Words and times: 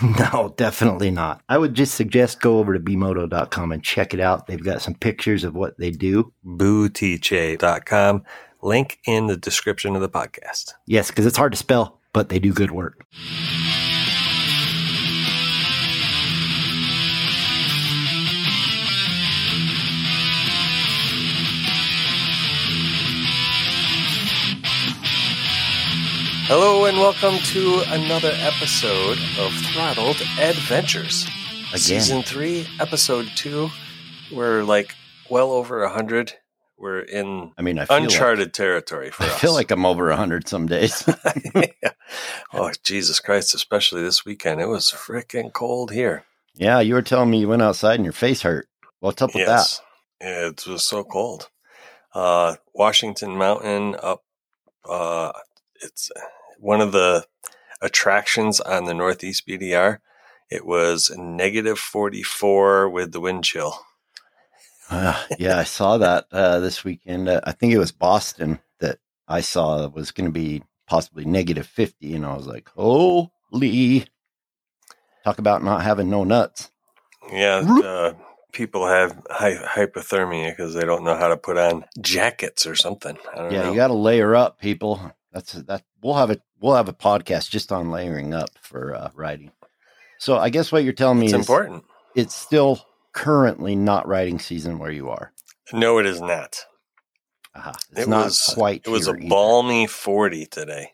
No, 0.18 0.54
definitely 0.56 1.10
not. 1.10 1.42
I 1.48 1.58
would 1.58 1.74
just 1.74 1.94
suggest 1.94 2.40
go 2.40 2.58
over 2.58 2.72
to 2.72 2.80
bmoto.com 2.80 3.72
and 3.72 3.82
check 3.82 4.14
it 4.14 4.20
out. 4.20 4.46
They've 4.46 4.62
got 4.62 4.82
some 4.82 4.94
pictures 4.94 5.44
of 5.44 5.54
what 5.54 5.78
they 5.78 5.90
do. 5.90 6.32
Bootiche.com. 6.46 8.22
Link 8.62 8.98
in 9.06 9.26
the 9.26 9.36
description 9.36 9.94
of 9.94 10.02
the 10.02 10.08
podcast. 10.08 10.74
Yes, 10.86 11.08
because 11.08 11.26
it's 11.26 11.36
hard 11.36 11.52
to 11.52 11.58
spell, 11.58 12.00
but 12.12 12.28
they 12.28 12.38
do 12.38 12.52
good 12.52 12.70
work. 12.70 13.04
Hello 26.48 26.86
and 26.86 26.96
welcome 26.98 27.36
to 27.38 27.82
another 27.88 28.32
episode 28.36 29.18
of 29.38 29.52
Throttled 29.72 30.16
Adventures. 30.40 31.26
Again. 31.68 31.78
Season 31.78 32.22
3, 32.22 32.66
episode 32.80 33.26
2. 33.36 33.68
We're 34.32 34.62
like 34.64 34.94
well 35.28 35.52
over 35.52 35.82
a 35.82 35.88
100. 35.88 36.34
We're 36.78 37.00
in 37.00 37.52
I 37.58 37.62
mean, 37.62 37.78
I 37.78 37.84
feel 37.84 37.96
uncharted 37.98 38.54
territory 38.54 39.10
for 39.10 39.24
Like, 39.24 39.32
I 39.32 39.34
us. 39.34 39.40
feel 39.40 39.52
like 39.52 39.70
I'm 39.70 39.84
over 39.84 40.06
a 40.08 40.12
100 40.12 40.48
some 40.48 40.66
days. 40.66 41.06
Yeah. 41.54 41.90
Oh, 42.52 42.72
Jesus 42.82 43.20
Christ, 43.20 43.54
especially 43.54 44.02
this 44.02 44.24
weekend. 44.24 44.60
It 44.60 44.66
was 44.68 44.90
freaking 44.90 45.52
cold 45.52 45.90
here. 45.92 46.24
yeah, 46.54 46.80
you 46.80 46.94
were 46.94 47.02
telling 47.02 47.30
me 47.30 47.40
you 47.40 47.48
went 47.48 47.62
outside 47.62 47.96
and 47.96 48.04
your 48.04 48.12
face 48.12 48.40
hurt. 48.42 48.68
What's 49.00 49.20
up 49.20 49.34
with 49.34 49.46
that? 49.46 49.80
It 50.20 50.66
was 50.66 50.82
so 50.84 51.04
cold. 51.04 51.50
Uh, 52.14 52.56
Washington 52.72 53.36
Mountain 53.36 53.96
up, 54.02 54.24
uh, 54.88 55.32
it's 55.82 56.10
one 56.58 56.80
of 56.80 56.92
the 56.92 57.26
attractions 57.82 58.60
on 58.60 58.84
the 58.84 58.94
Northeast 58.94 59.46
BDR. 59.48 59.98
It 60.50 60.66
was 60.66 61.12
negative 61.16 61.78
44 61.78 62.88
with 62.88 63.12
the 63.12 63.20
wind 63.20 63.44
chill. 63.44 63.80
Uh, 64.90 65.22
yeah, 65.38 65.58
I 65.58 65.64
saw 65.64 65.98
that 65.98 66.26
uh, 66.32 66.60
this 66.60 66.84
weekend. 66.84 67.28
Uh, 67.28 67.40
I 67.44 67.52
think 67.52 67.72
it 67.72 67.78
was 67.78 67.92
Boston 67.92 68.60
that 68.80 68.98
I 69.28 69.40
saw 69.42 69.88
was 69.88 70.12
going 70.12 70.26
to 70.26 70.32
be 70.32 70.62
possibly 70.86 71.24
negative 71.24 71.66
50. 71.66 72.14
And 72.14 72.26
I 72.26 72.34
was 72.36 72.46
like, 72.46 72.68
holy. 72.70 74.06
Talk 75.24 75.38
about 75.38 75.62
not 75.64 75.82
having 75.82 76.10
no 76.10 76.24
nuts. 76.24 76.70
Yeah, 77.32 77.64
uh, 77.82 78.14
people 78.52 78.86
have 78.86 79.20
hy- 79.30 79.62
hypothermia 79.64 80.50
because 80.52 80.74
they 80.74 80.84
don't 80.84 81.04
know 81.04 81.16
how 81.16 81.28
to 81.28 81.36
put 81.36 81.58
on 81.58 81.84
jackets 82.00 82.66
or 82.66 82.74
something. 82.76 83.18
I 83.34 83.36
don't 83.42 83.52
Yeah, 83.52 83.62
know. 83.62 83.70
you 83.70 83.76
got 83.76 83.88
to 83.88 83.94
layer 83.94 84.34
up, 84.36 84.60
people. 84.60 85.12
That's 85.32 85.52
that. 85.52 85.82
We'll 86.02 86.14
have 86.14 86.30
a 86.30 86.40
we'll 86.60 86.74
have 86.74 86.88
a 86.88 86.92
podcast 86.94 87.50
just 87.50 87.70
on 87.72 87.90
layering 87.90 88.34
up 88.34 88.50
for 88.60 88.94
uh, 88.94 89.10
riding. 89.14 89.52
So 90.18 90.36
I 90.38 90.50
guess 90.50 90.72
what 90.72 90.84
you're 90.84 90.92
telling 90.92 91.18
me 91.20 91.26
it's 91.26 91.34
is 91.34 91.40
important. 91.40 91.84
it's 92.16 92.34
still 92.34 92.80
currently 93.12 93.76
not 93.76 94.08
writing 94.08 94.38
season 94.38 94.78
where 94.78 94.90
you 94.90 95.10
are. 95.10 95.32
No, 95.72 95.98
it 95.98 96.06
is 96.06 96.20
not. 96.20 96.64
Aha. 97.54 97.74
It's 97.92 98.00
It 98.02 98.08
not 98.08 98.24
was 98.26 98.42
quite. 98.54 98.82
It 98.86 98.90
was 98.90 99.06
a 99.08 99.12
either. 99.14 99.28
balmy 99.28 99.86
40 99.86 100.46
today. 100.46 100.92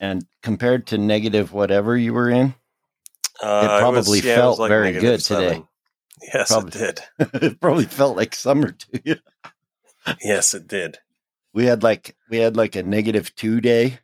and 0.00 0.26
compared 0.42 0.86
to 0.88 0.98
negative 0.98 1.52
whatever 1.52 1.96
you 1.96 2.12
were 2.14 2.30
in, 2.30 2.54
Uh, 3.42 3.68
it 3.78 3.80
probably 3.80 4.20
yeah, 4.20 4.36
felt 4.36 4.58
like 4.58 4.68
very 4.68 4.92
good 4.92 5.20
today. 5.20 5.62
Yes, 6.32 6.48
Probably. 6.48 6.80
it 6.80 7.02
did. 7.18 7.42
it 7.42 7.60
probably 7.60 7.84
felt 7.84 8.16
like 8.16 8.34
summer 8.34 8.72
to 8.72 9.02
you. 9.04 9.16
Yes, 10.22 10.54
it 10.54 10.66
did. 10.66 10.98
We 11.56 11.64
had 11.64 11.82
like 11.82 12.14
we 12.28 12.36
had 12.36 12.54
like 12.54 12.76
a 12.76 12.82
negative 12.82 13.34
two 13.34 13.62
day, 13.62 13.98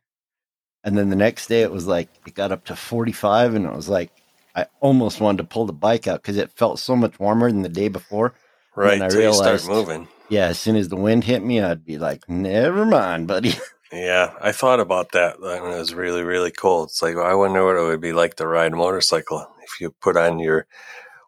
and 0.83 0.97
then 0.97 1.11
the 1.11 1.17
next 1.17 1.49
day 1.49 1.61
it 1.61 1.71
was 1.71 1.87
like 1.87 2.09
it 2.27 2.35
got 2.35 2.51
up 2.51 2.65
to 2.65 2.75
forty 2.75 3.13
five, 3.13 3.55
and 3.55 3.67
it 3.67 3.75
was 3.75 3.91
like 3.91 4.11
I 4.57 4.65
almost 4.81 5.21
wanted 5.21 5.39
to 5.39 5.45
pull 5.45 5.67
the 5.67 5.73
bike 5.75 6.07
out 6.09 6.23
because 6.23 6.39
it 6.39 6.51
felt 6.51 6.79
so 6.79 6.97
much 6.97 7.21
warmer 7.21 7.53
than 7.53 7.61
the 7.61 7.69
day 7.69 7.89
before. 7.89 8.33
Right. 8.75 9.03
I 9.03 9.05
you 9.05 9.11
start 9.11 9.15
realized- 9.15 9.69
moving. 9.69 10.09
Yeah, 10.31 10.47
as 10.47 10.59
soon 10.59 10.77
as 10.77 10.89
the 10.89 10.97
wind 10.97 11.25
hit 11.25 11.45
me, 11.45 11.61
I'd 11.61 11.85
be 11.85 11.99
like, 11.99 12.27
"Never 12.29 12.85
mind, 12.87 13.29
buddy." 13.29 13.53
Yeah, 13.95 14.33
I 14.41 14.53
thought 14.53 14.81
about 14.81 15.13
that 15.13 15.39
when 15.39 15.53
it 15.71 15.77
was 15.79 15.93
really, 15.93 16.23
really 16.23 16.51
cold. 16.51 16.89
It's 16.89 17.03
like, 17.03 17.15
I 17.19 17.35
wonder 17.35 17.63
what 17.63 17.77
it 17.77 17.85
would 17.87 18.01
be 18.01 18.15
like 18.15 18.37
to 18.37 18.47
ride 18.47 18.73
a 18.73 18.77
motorcycle 18.77 19.47
if 19.65 19.83
you 19.83 19.91
put 20.01 20.17
on 20.17 20.39
your 20.39 20.67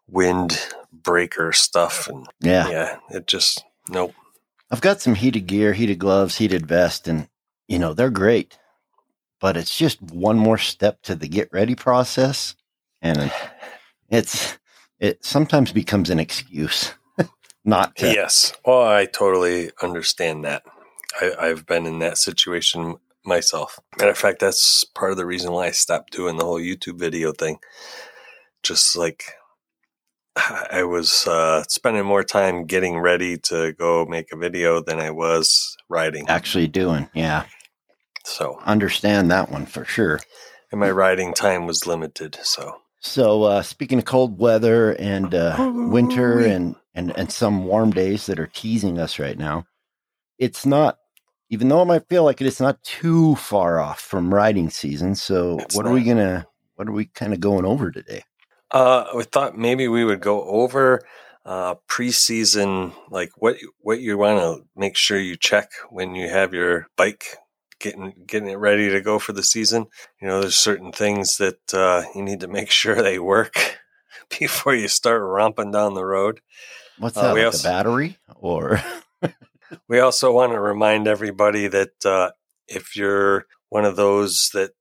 wind 0.07 0.59
breaker 0.91 1.53
stuff. 1.53 2.07
And 2.07 2.25
Yeah. 2.41 2.67
yeah, 2.67 2.97
it 3.11 3.27
just, 3.27 3.63
nope. 3.87 4.15
I've 4.71 4.81
got 4.81 5.01
some 5.01 5.15
heated 5.15 5.47
gear, 5.47 5.73
heated 5.73 5.99
gloves, 5.99 6.37
heated 6.37 6.67
vest, 6.67 7.07
and 7.07 7.29
you 7.67 7.79
know 7.79 7.93
they're 7.93 8.09
great. 8.09 8.57
But 9.39 9.57
it's 9.57 9.77
just 9.77 10.01
one 10.01 10.37
more 10.37 10.57
step 10.57 11.01
to 11.03 11.15
the 11.15 11.27
get 11.27 11.49
ready 11.51 11.75
process, 11.75 12.55
and 13.01 13.31
it's 14.09 14.57
it 14.99 15.23
sometimes 15.23 15.71
becomes 15.71 16.09
an 16.09 16.19
excuse 16.19 16.93
not 17.65 17.95
to. 17.97 18.11
Yes. 18.13 18.53
Oh, 18.65 18.83
I 18.83 19.05
totally 19.05 19.71
understand 19.81 20.45
that. 20.45 20.63
I, 21.21 21.33
I've 21.39 21.65
been 21.65 21.85
in 21.85 21.99
that 21.99 22.17
situation 22.17 22.95
myself. 23.23 23.79
Matter 23.97 24.11
of 24.11 24.17
fact, 24.17 24.39
that's 24.39 24.83
part 24.83 25.11
of 25.11 25.17
the 25.17 25.25
reason 25.25 25.51
why 25.51 25.67
I 25.67 25.71
stopped 25.71 26.13
doing 26.13 26.37
the 26.37 26.45
whole 26.45 26.59
YouTube 26.59 26.99
video 26.99 27.31
thing. 27.31 27.59
Just 28.63 28.95
like 28.95 29.25
I 30.71 30.83
was 30.83 31.25
uh, 31.27 31.63
spending 31.69 32.05
more 32.05 32.23
time 32.23 32.65
getting 32.65 32.99
ready 32.99 33.37
to 33.37 33.73
go 33.73 34.05
make 34.05 34.31
a 34.31 34.37
video 34.37 34.81
than 34.81 34.99
I 34.99 35.11
was 35.11 35.77
riding. 35.89 36.27
Actually, 36.27 36.67
doing 36.67 37.09
yeah, 37.13 37.45
So, 38.25 38.59
understand 38.65 39.31
that 39.31 39.49
one 39.49 39.65
for 39.65 39.85
sure. 39.85 40.19
and 40.71 40.79
my 40.79 40.91
riding 40.91 41.33
time 41.33 41.65
was 41.67 41.87
limited. 41.87 42.37
So, 42.43 42.81
So 42.99 43.43
uh, 43.43 43.61
speaking 43.61 43.99
of 43.99 44.05
cold 44.05 44.37
weather 44.39 44.91
and 44.93 45.33
uh, 45.33 45.71
winter 45.73 46.45
and, 46.45 46.75
and 46.93 47.17
and 47.17 47.31
some 47.31 47.65
warm 47.65 47.91
days 47.91 48.25
that 48.25 48.39
are 48.39 48.47
teasing 48.47 48.99
us 48.99 49.19
right 49.19 49.37
now, 49.37 49.65
it's 50.37 50.65
not. 50.65 50.97
Even 51.51 51.69
though 51.69 51.83
it 51.83 51.85
might 51.85 52.09
feel 52.09 52.23
like 52.23 52.41
it, 52.41 52.47
it's 52.47 52.59
not 52.59 52.81
too 52.81 53.35
far 53.35 53.79
off 53.79 54.01
from 54.01 54.33
riding 54.33 54.71
season. 54.71 55.13
So 55.13 55.59
It's 55.59 55.75
what 55.75 55.85
are 55.85 55.93
we 55.93 56.03
gonna? 56.03 56.47
What 56.75 56.89
are 56.89 56.91
we 56.91 57.05
kind 57.05 57.33
of 57.33 57.39
going 57.39 57.65
over 57.65 57.91
today? 57.91 58.23
Uh, 58.75 59.05
we 59.15 59.23
thought 59.23 59.57
maybe 59.57 59.87
we 59.87 60.03
would 60.05 60.19
go 60.21 60.43
over 60.43 61.01
uh, 61.45 61.75
preseason, 61.89 62.93
like 63.09 63.31
what 63.37 63.55
what 63.79 63.99
you 64.01 64.17
want 64.17 64.39
to 64.39 64.65
make 64.75 64.97
sure 64.97 65.17
you 65.19 65.35
check 65.37 65.69
when 65.89 66.13
you 66.15 66.27
have 66.29 66.53
your 66.53 66.87
bike 66.97 67.23
getting 67.79 68.13
getting 68.27 68.49
it 68.49 68.57
ready 68.57 68.89
to 68.89 69.01
go 69.01 69.17
for 69.19 69.31
the 69.33 69.43
season. 69.43 69.85
You 70.21 70.27
know, 70.27 70.41
there's 70.41 70.55
certain 70.55 70.91
things 70.91 71.37
that 71.37 71.73
uh, 71.73 72.03
you 72.15 72.21
need 72.23 72.41
to 72.41 72.47
make 72.47 72.69
sure 72.81 73.01
they 73.01 73.17
work 73.19 73.55
before 74.39 74.75
you 74.75 74.87
start 74.87 75.21
romping 75.21 75.71
down 75.71 75.93
the 75.93 76.05
road. 76.05 76.41
What's 76.99 77.17
Uh, 77.17 77.21
that? 77.23 77.33
we 77.33 77.39
like 77.41 77.53
also- 77.53 77.67
a 77.67 77.71
battery 77.71 78.17
or? 78.35 78.81
We 79.87 79.99
also 79.99 80.31
want 80.31 80.51
to 80.53 80.59
remind 80.59 81.07
everybody 81.07 81.67
that 81.67 82.05
uh, 82.05 82.31
if 82.67 82.95
you're 82.95 83.45
one 83.69 83.83
of 83.83 83.95
those 83.95 84.51
that 84.53 84.71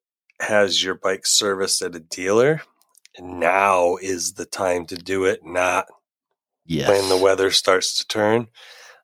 has 0.41 0.85
your 0.85 0.95
bike 0.95 1.23
serviced 1.27 1.81
at 1.81 1.95
a 1.97 2.01
dealer, 2.01 2.61
now 3.21 3.97
is 3.97 4.35
the 4.35 4.47
time 4.47 4.87
to 4.87 4.97
do 4.97 5.25
it, 5.25 5.41
not 5.45 5.87
yes. 6.67 6.89
when 6.89 7.09
the 7.11 7.19
weather 7.23 7.51
starts 7.51 7.99
to 7.99 8.07
turn. 8.09 8.49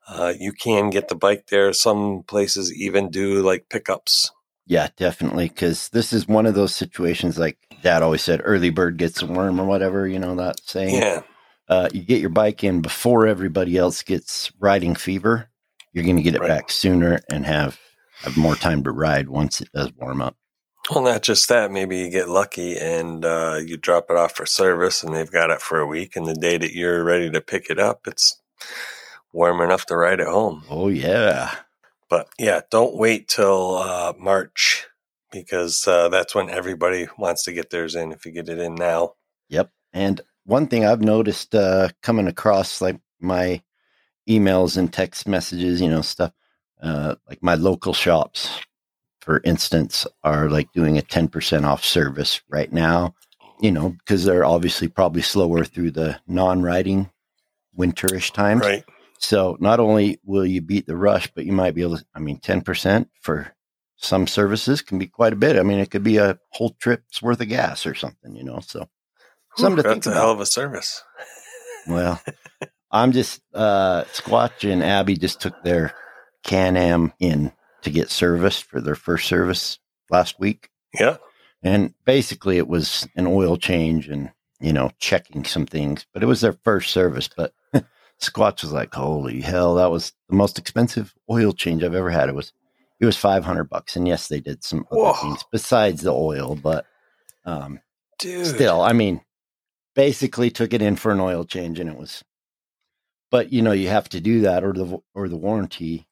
uh, 0.09 0.35
you 0.39 0.53
can 0.53 0.91
get 0.91 1.09
the 1.09 1.15
bike 1.17 1.47
there. 1.49 1.73
Some 1.73 2.25
places 2.27 2.75
even 2.75 3.11
do 3.11 3.43
like 3.43 3.69
pickups. 3.71 4.33
Yeah, 4.67 4.89
definitely. 4.97 5.49
Because 5.49 5.89
this 5.91 6.13
is 6.13 6.29
one 6.29 6.47
of 6.47 6.55
those 6.55 6.75
situations 6.75 7.39
like 7.39 7.59
dad 7.83 8.03
always 8.03 8.23
said 8.23 8.41
early 8.45 8.71
bird 8.71 8.99
gets 8.99 9.23
a 9.23 9.27
worm 9.27 9.61
or 9.61 9.67
whatever, 9.67 10.07
you 10.09 10.19
know, 10.19 10.37
that 10.37 10.61
saying. 10.65 10.97
Yeah. 10.97 11.23
Uh, 11.69 11.89
you 11.93 12.03
get 12.05 12.21
your 12.21 12.31
bike 12.31 12.65
in 12.65 12.83
before 12.83 13.27
everybody 13.27 13.77
else 13.79 14.03
gets 14.03 14.53
riding 14.61 14.95
fever. 14.95 15.51
You're 15.93 16.05
going 16.05 16.17
to 16.17 16.23
get 16.23 16.35
it 16.37 16.41
Right. 16.41 16.49
back 16.49 16.71
sooner 16.71 17.21
and 17.31 17.47
have, 17.47 17.79
have 18.23 18.37
more 18.37 18.57
time 18.57 18.85
to 18.85 18.93
ride 18.93 19.29
once 19.31 19.61
it 19.61 19.71
does 19.75 19.93
warm 19.97 20.23
up. 20.23 20.37
Well, 20.89 21.05
not 21.05 21.23
just 21.23 21.49
that. 21.49 21.71
Maybe 21.71 21.99
you 21.99 22.11
get 22.11 22.29
lucky 22.29 22.79
and 22.79 23.25
uh, 23.25 23.61
you 23.65 23.77
drop 23.77 24.07
it 24.09 24.17
off 24.17 24.35
for 24.35 24.47
service, 24.47 25.03
and 25.03 25.15
they've 25.15 25.31
got 25.31 25.51
it 25.51 25.61
for 25.61 25.79
a 25.79 25.87
week. 25.87 26.17
And 26.17 26.27
the 26.27 26.35
day 26.35 26.57
that 26.57 26.73
you're 26.73 27.05
ready 27.05 27.31
to 27.31 27.41
pick 27.41 27.69
it 27.69 27.79
up, 27.79 28.07
it's 28.07 28.41
warm 29.33 29.61
enough 29.61 29.87
to 29.87 29.97
ride 29.97 30.21
it 30.21 30.27
home. 30.27 30.65
Oh, 30.71 30.89
yeah. 30.89 31.55
But 32.09 32.29
yeah, 32.39 32.63
don't 32.71 32.97
wait 32.97 33.29
till 33.29 33.77
uh, 33.77 34.15
March 34.19 34.87
because 35.31 35.87
uh, 35.87 36.09
that's 36.09 36.35
when 36.35 36.51
everybody 36.51 37.07
wants 37.19 37.45
to 37.45 37.53
get 37.53 37.71
theirs 37.71 37.95
in. 37.95 38.11
If 38.11 38.25
you 38.25 38.33
get 38.33 38.49
it 38.49 38.59
in 38.59 38.75
now, 38.75 39.15
Yep. 39.51 39.71
And 39.93 40.21
one 40.45 40.67
thing 40.69 40.85
I've 40.87 41.03
noticed 41.03 41.55
uh, 41.55 41.91
coming 42.03 42.27
across 42.27 42.81
like 42.81 42.99
my 43.21 43.63
emails 44.29 44.77
and 44.77 44.91
text 44.91 45.29
messages, 45.29 45.81
you 45.81 45.89
know, 45.89 46.01
stuff 46.01 46.33
uh, 46.83 47.17
like 47.29 47.43
my 47.43 47.57
local 47.57 47.93
shops, 47.93 48.61
for 49.21 49.41
instance, 49.45 50.07
are 50.25 50.49
like 50.49 50.73
doing 50.73 50.99
a 50.99 51.03
10% 51.03 51.65
off 51.65 51.85
service 51.85 52.41
right 52.49 52.73
now, 52.73 53.15
you 53.61 53.71
know, 53.71 53.91
because 53.91 54.25
they're 54.25 54.45
obviously 54.45 54.89
probably 54.89 55.23
slower 55.23 55.65
through 55.65 55.91
the 55.91 56.19
non 56.27 56.63
riding 56.63 57.11
winterish 57.79 58.33
times. 58.33 58.63
right? 58.63 58.85
So 59.19 59.57
not 59.61 59.81
only 59.81 60.19
will 60.25 60.47
you 60.47 60.63
beat 60.63 60.87
the 60.87 60.97
rush, 60.97 61.31
but 61.35 61.45
you 61.45 61.53
might 61.53 61.75
be 61.75 61.83
able 61.83 61.99
to, 61.99 62.05
I 62.15 62.21
mean, 62.21 62.41
10% 62.41 63.07
for 63.21 63.53
some 63.97 64.27
services 64.27 64.81
can 64.81 64.99
be 64.99 65.07
quite 65.07 65.35
a 65.35 65.37
bit. 65.37 65.57
I 65.57 65.63
mean, 65.63 65.79
it 65.79 65.91
could 65.91 66.03
be 66.03 66.17
a 66.17 66.39
whole 66.53 66.71
trip's 66.81 67.21
worth 67.21 67.41
of 67.41 67.49
gas 67.49 67.85
or 67.85 67.95
something, 67.95 68.35
you 68.35 68.45
know, 68.45 68.61
so. 68.61 68.89
Something 69.57 69.77
to 69.77 69.83
think 69.83 69.95
that's 69.97 70.07
a 70.07 70.11
about. 70.11 70.21
hell 70.21 70.31
of 70.31 70.41
a 70.41 70.47
service. 70.47 71.03
Well, 71.87 72.23
I'm 72.91 73.13
just 73.13 73.41
uh 73.55 74.05
Squatch 74.13 74.71
and 74.71 74.83
Abby 74.83 75.17
just 75.17 75.41
took 75.41 75.63
their 75.63 75.93
Can 76.45 76.77
Am 76.77 77.13
in 77.19 77.53
to 77.83 77.91
get 77.91 78.11
serviced 78.11 78.65
for 78.65 78.81
their 78.81 78.95
first 78.95 79.27
service 79.29 79.79
last 80.11 80.39
week. 80.41 80.69
Yeah, 80.99 81.19
And 81.63 81.95
basically 82.05 82.59
it 82.59 82.69
was 82.69 83.09
an 83.17 83.27
oil 83.27 83.57
change 83.57 84.09
and, 84.09 84.33
you 84.61 84.73
know, 84.73 84.91
checking 84.99 85.45
some 85.45 85.67
things, 85.67 86.05
but 86.13 86.23
it 86.23 86.27
was 86.27 86.41
their 86.41 86.59
first 86.65 86.91
service. 86.91 87.29
But 87.35 87.53
Squatch 88.21 88.63
was 88.63 88.73
like, 88.73 88.93
Holy 88.95 89.41
hell, 89.41 89.77
that 89.77 89.91
was 89.91 90.13
the 90.29 90.37
most 90.37 90.59
expensive 90.59 91.15
oil 91.31 91.53
change 91.53 91.85
I've 91.85 91.95
ever 91.95 92.11
had. 92.11 92.29
It 92.29 92.35
was 92.35 92.53
it 92.99 93.07
was 93.07 93.17
five 93.17 93.45
hundred 93.45 93.71
bucks. 93.71 93.97
And 93.97 94.07
yes, 94.09 94.29
they 94.29 94.41
did 94.41 94.65
some 94.65 94.85
other 94.91 95.01
Whoa. 95.01 95.13
things 95.15 95.45
besides 95.53 96.03
the 96.03 96.13
oil, 96.13 96.57
but 96.57 96.87
um 97.45 97.81
dude. 98.19 98.47
still 98.47 98.83
i 98.83 98.93
mean 98.93 99.23
basically 99.95 100.51
took 100.51 100.73
it 100.75 100.83
in 100.83 100.97
for 100.97 101.11
an 101.11 101.21
oil 101.21 101.45
change 101.45 101.81
and 101.81 101.89
it 101.89 101.97
was 101.97 102.23
but 103.31 103.53
you 103.53 103.63
know 103.63 103.73
you 103.73 103.89
have 103.89 104.09
to 104.11 104.21
do 104.21 104.43
that 104.43 104.63
or 104.63 104.73
the 104.75 104.99
or 105.15 105.29
the 105.29 105.37
warranty 105.39 106.07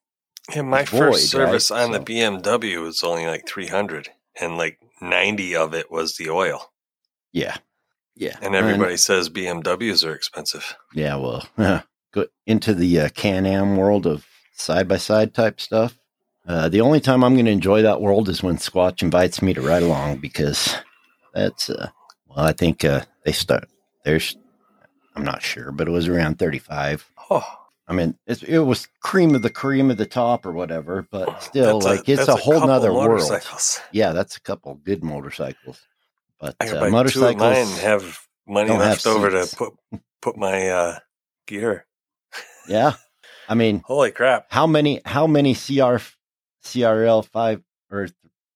Yeah, 0.54 0.62
my 0.62 0.84
void, 0.84 0.98
first 0.98 1.34
right? 1.34 1.46
service 1.46 1.70
on 1.70 1.92
the 1.92 2.00
BMW 2.00 2.82
was 2.82 3.02
only 3.04 3.26
like 3.26 3.46
300 3.46 4.08
and 4.40 4.56
like 4.56 4.78
90 5.00 5.56
of 5.56 5.74
it 5.74 5.90
was 5.90 6.16
the 6.16 6.30
oil. 6.30 6.72
yeah 7.32 7.56
yeah 8.16 8.36
And 8.42 8.54
everybody 8.54 8.96
says 8.96 9.28
BMWs 9.30 10.04
are 10.08 10.14
expensive. 10.14 10.74
yeah 10.94 11.16
well 11.16 11.46
go 12.12 12.26
into 12.46 12.74
the 12.74 13.00
uh, 13.00 13.08
can-am 13.10 13.76
world 13.76 14.06
of 14.06 14.26
side-by-side 14.54 15.34
type 15.34 15.60
stuff 15.60 15.98
uh, 16.48 16.68
the 16.68 16.80
only 16.80 16.98
time 17.00 17.22
i'm 17.22 17.34
going 17.34 17.44
to 17.44 17.50
enjoy 17.52 17.82
that 17.82 18.00
world 18.00 18.28
is 18.28 18.42
when 18.42 18.56
squatch 18.56 19.02
invites 19.02 19.40
me 19.42 19.54
to 19.54 19.60
ride 19.60 19.82
along 19.84 20.16
because 20.16 20.74
that's 21.34 21.70
uh 21.70 21.90
well 22.26 22.44
i 22.44 22.52
think 22.52 22.84
uh 22.84 23.02
they 23.24 23.30
start 23.32 23.68
there's 24.04 24.36
i'm 25.14 25.22
not 25.24 25.42
sure 25.42 25.70
but 25.70 25.86
it 25.86 25.92
was 25.92 26.08
around 26.08 26.38
35 26.38 27.08
Oh, 27.30 27.57
I 27.88 27.94
mean, 27.94 28.18
it's, 28.26 28.42
it 28.42 28.58
was 28.58 28.86
cream 29.02 29.34
of 29.34 29.40
the 29.42 29.50
cream 29.50 29.90
of 29.90 29.96
the 29.96 30.04
top 30.06 30.44
or 30.44 30.52
whatever, 30.52 31.06
but 31.10 31.42
still, 31.42 31.78
that's 31.80 31.86
a- 31.86 31.88
like 31.88 32.08
it's 32.08 32.28
a 32.28 32.36
whole 32.36 32.54
couple 32.54 32.68
nother 32.68 32.92
world. 32.92 33.32
Yeah, 33.92 34.12
that's 34.12 34.36
a 34.36 34.40
couple 34.40 34.74
good 34.74 35.02
motorcycles. 35.02 35.80
But 36.38 36.54
I 36.60 36.68
uh, 36.68 36.84
two 36.84 36.90
motorcycles, 36.90 37.36
mine 37.40 37.66
have 37.80 38.20
money 38.46 38.68
don't 38.68 38.80
have 38.80 38.88
left 38.90 39.06
over 39.06 39.30
to 39.30 39.56
put 39.56 39.72
put 40.20 40.36
my 40.36 40.68
uh, 40.68 40.98
gear. 41.46 41.86
yeah. 42.68 42.92
I 43.48 43.54
mean, 43.54 43.82
Holy 43.86 44.10
crap! 44.10 44.46
how 44.50 44.66
many 44.66 45.00
how 45.06 45.26
many 45.26 45.54
CR 45.54 45.96
CRL 46.62 47.24
five 47.26 47.62
or 47.90 48.08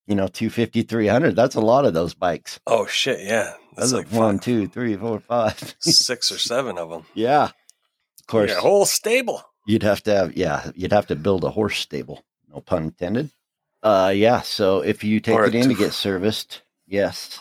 you 0.07 0.15
know 0.15 0.27
250 0.29 0.83
300? 0.83 1.35
That's 1.35 1.55
a 1.55 1.61
lot 1.61 1.87
of 1.87 1.95
those 1.95 2.13
bikes. 2.13 2.61
Oh 2.67 2.87
shit! 2.87 3.21
Yeah, 3.21 3.55
That's 3.75 3.91
that's 3.91 3.93
like 3.93 4.13
one, 4.13 4.37
five- 4.37 4.45
two, 4.45 4.69
three, 4.69 4.95
four, 4.97 5.19
five. 5.21 5.75
or 5.87 5.93
seven 5.93 6.77
of 6.77 6.91
them. 6.91 7.07
yeah. 7.15 7.51
Of 8.23 8.27
course, 8.29 8.51
Yeah, 8.51 8.61
whole 8.61 8.87
stable. 8.87 9.43
You'd 9.67 9.83
have 9.85 10.03
to 10.05 10.15
have, 10.15 10.37
yeah, 10.37 10.71
you'd 10.75 10.93
have 10.93 11.07
to 11.09 11.17
build 11.17 11.45
a 11.45 11.51
horse 11.51 11.79
stable. 11.79 12.25
No 12.53 12.61
pun 12.61 12.85
intended. 12.85 13.31
Uh, 13.83 14.13
yeah. 14.15 14.41
So 14.41 14.81
if 14.81 15.05
you 15.05 15.21
take 15.21 15.35
Or 15.37 15.45
it 15.47 15.55
in 15.55 15.69
to 15.69 15.75
get 15.75 15.93
serviced, 15.93 16.63
yes. 16.87 17.41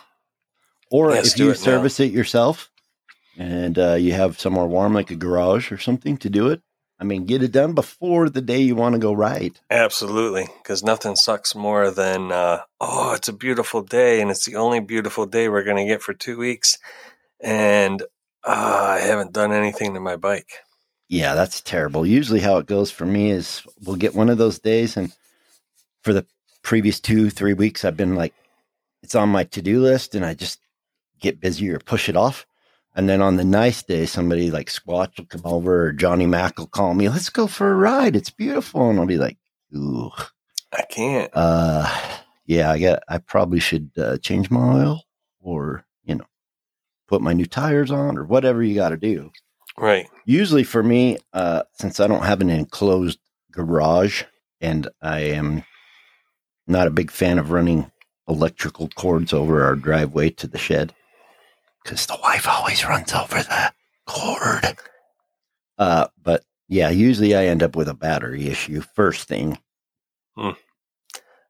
Or 0.92 1.12
Yes, 1.12 1.34
if 1.34 1.40
you 1.40 1.46
it 1.46 1.50
now. 1.50 1.54
service 1.56 2.00
it 2.00 2.12
yourself 2.12 2.72
and 3.38 3.78
uh, 3.80 3.94
you 3.94 4.14
have 4.14 4.40
somewhere 4.40 4.66
warm, 4.66 4.94
like 4.94 5.12
a 5.12 5.16
garage 5.16 5.72
or 5.72 5.78
something, 5.78 6.18
to 6.18 6.30
do 6.30 6.50
it. 6.50 6.62
I 7.00 7.04
mean, 7.04 7.26
get 7.26 7.42
it 7.42 7.52
done 7.52 7.74
before 7.74 8.30
the 8.30 8.42
day 8.42 8.60
you 8.60 8.76
want 8.76 8.94
to 8.94 9.00
go 9.00 9.12
ride. 9.14 9.60
Absolutely, 9.72 10.48
because 10.62 10.84
nothing 10.84 11.16
sucks 11.16 11.56
more 11.56 11.90
than 11.90 12.32
uh, 12.32 12.62
oh, 12.80 13.14
it's 13.16 13.28
a 13.28 13.34
beautiful 13.34 13.82
day, 13.82 14.22
and 14.22 14.30
it's 14.30 14.46
the 14.46 14.56
only 14.56 14.80
beautiful 14.80 15.26
day 15.26 15.50
we're 15.50 15.64
going 15.64 15.78
to 15.78 15.92
get 15.92 16.04
for 16.04 16.14
two 16.14 16.38
weeks, 16.38 16.78
and 17.40 18.04
uh, 18.44 18.98
I 18.98 19.00
haven't 19.00 19.34
done 19.34 19.52
anything 19.52 19.96
to 19.96 20.00
my 20.00 20.16
bike. 20.16 20.60
Yeah, 21.12 21.36
that's 21.36 21.60
terrible. 21.60 22.06
Usually, 22.06 22.40
how 22.40 22.58
it 22.60 22.68
goes 22.68 22.90
for 22.90 23.06
me 23.06 23.32
is 23.32 23.64
we'll 23.84 23.98
get 23.98 24.16
one 24.16 24.30
of 24.30 24.38
those 24.38 24.60
days, 24.60 24.96
and 24.96 25.12
for 26.04 26.14
the 26.14 26.26
previous 26.62 27.02
two, 27.02 27.30
three 27.30 27.52
weeks, 27.54 27.84
I've 27.84 27.98
been 27.98 28.16
like, 28.16 28.34
it's 29.04 29.14
on 29.14 29.28
my 29.28 29.44
to 29.44 29.62
do 29.62 29.82
list, 29.82 30.16
and 30.16 30.26
I 30.26 30.36
just 30.36 30.62
get 31.20 31.42
busy 31.42 31.70
or 31.70 31.80
push 31.80 32.08
it 32.08 32.16
off. 32.16 32.46
And 32.96 33.10
then 33.10 33.22
on 33.22 33.36
the 33.36 33.44
nice 33.44 33.84
day, 33.84 34.06
somebody 34.06 34.52
like 34.52 34.70
Squatch 34.70 35.18
will 35.18 35.26
come 35.26 35.42
over, 35.44 35.88
or 35.88 35.92
Johnny 35.92 36.28
Mack 36.28 36.58
will 36.58 36.68
call 36.68 36.94
me, 36.94 37.10
let's 37.10 37.30
go 37.30 37.46
for 37.46 37.70
a 37.70 37.76
ride. 37.76 38.16
It's 38.16 38.30
beautiful. 38.30 38.90
And 38.90 38.98
I'll 38.98 39.06
be 39.06 39.18
like, 39.18 39.38
ooh, 39.76 40.12
I 40.72 40.84
can't. 40.84 41.30
uh, 41.34 41.94
yeah, 42.46 42.72
I 42.72 42.80
got, 42.80 43.04
I 43.10 43.18
probably 43.18 43.60
should 43.60 43.92
uh, 43.98 44.18
change 44.20 44.50
my 44.50 44.62
oil 44.62 45.04
or, 45.42 45.84
you 46.06 46.16
know, 46.16 46.28
put 47.10 47.22
my 47.22 47.34
new 47.34 47.46
tires 47.46 47.92
on 47.92 48.18
or 48.18 48.24
whatever 48.24 48.64
you 48.64 48.76
got 48.76 48.90
to 48.90 48.98
do 48.98 49.30
Right. 49.78 50.08
usually 50.26 50.64
for 50.64 50.84
me 50.84 51.18
uh 51.34 51.64
since 51.74 52.00
i 52.00 52.08
don't 52.08 52.24
have 52.26 52.42
an 52.42 52.50
enclosed 52.50 53.20
garage 53.52 54.24
and 54.60 54.88
i 55.02 55.20
am 55.22 55.64
not 56.68 56.88
a 56.88 56.92
big 56.92 57.10
fan 57.10 57.40
of 57.40 57.52
running 57.52 57.92
electrical 58.28 58.90
cords 58.90 59.34
over 59.34 59.64
our 59.64 59.76
driveway 59.76 60.30
to 60.30 60.48
the 60.48 60.58
shed 60.58 60.94
because 61.84 62.06
the 62.06 62.18
wife 62.22 62.48
always 62.48 62.86
runs 62.86 63.12
over 63.14 63.38
the 63.42 63.74
cord 64.06 64.78
uh 65.78 66.08
but 66.22 66.44
yeah 66.68 66.90
usually 66.90 67.36
i 67.36 67.46
end 67.46 67.64
up 67.64 67.76
with 67.76 67.88
a 67.88 67.94
battery 67.94 68.48
issue 68.48 68.82
first 68.82 69.28
thing 69.28 69.58
Hmm. 70.38 70.52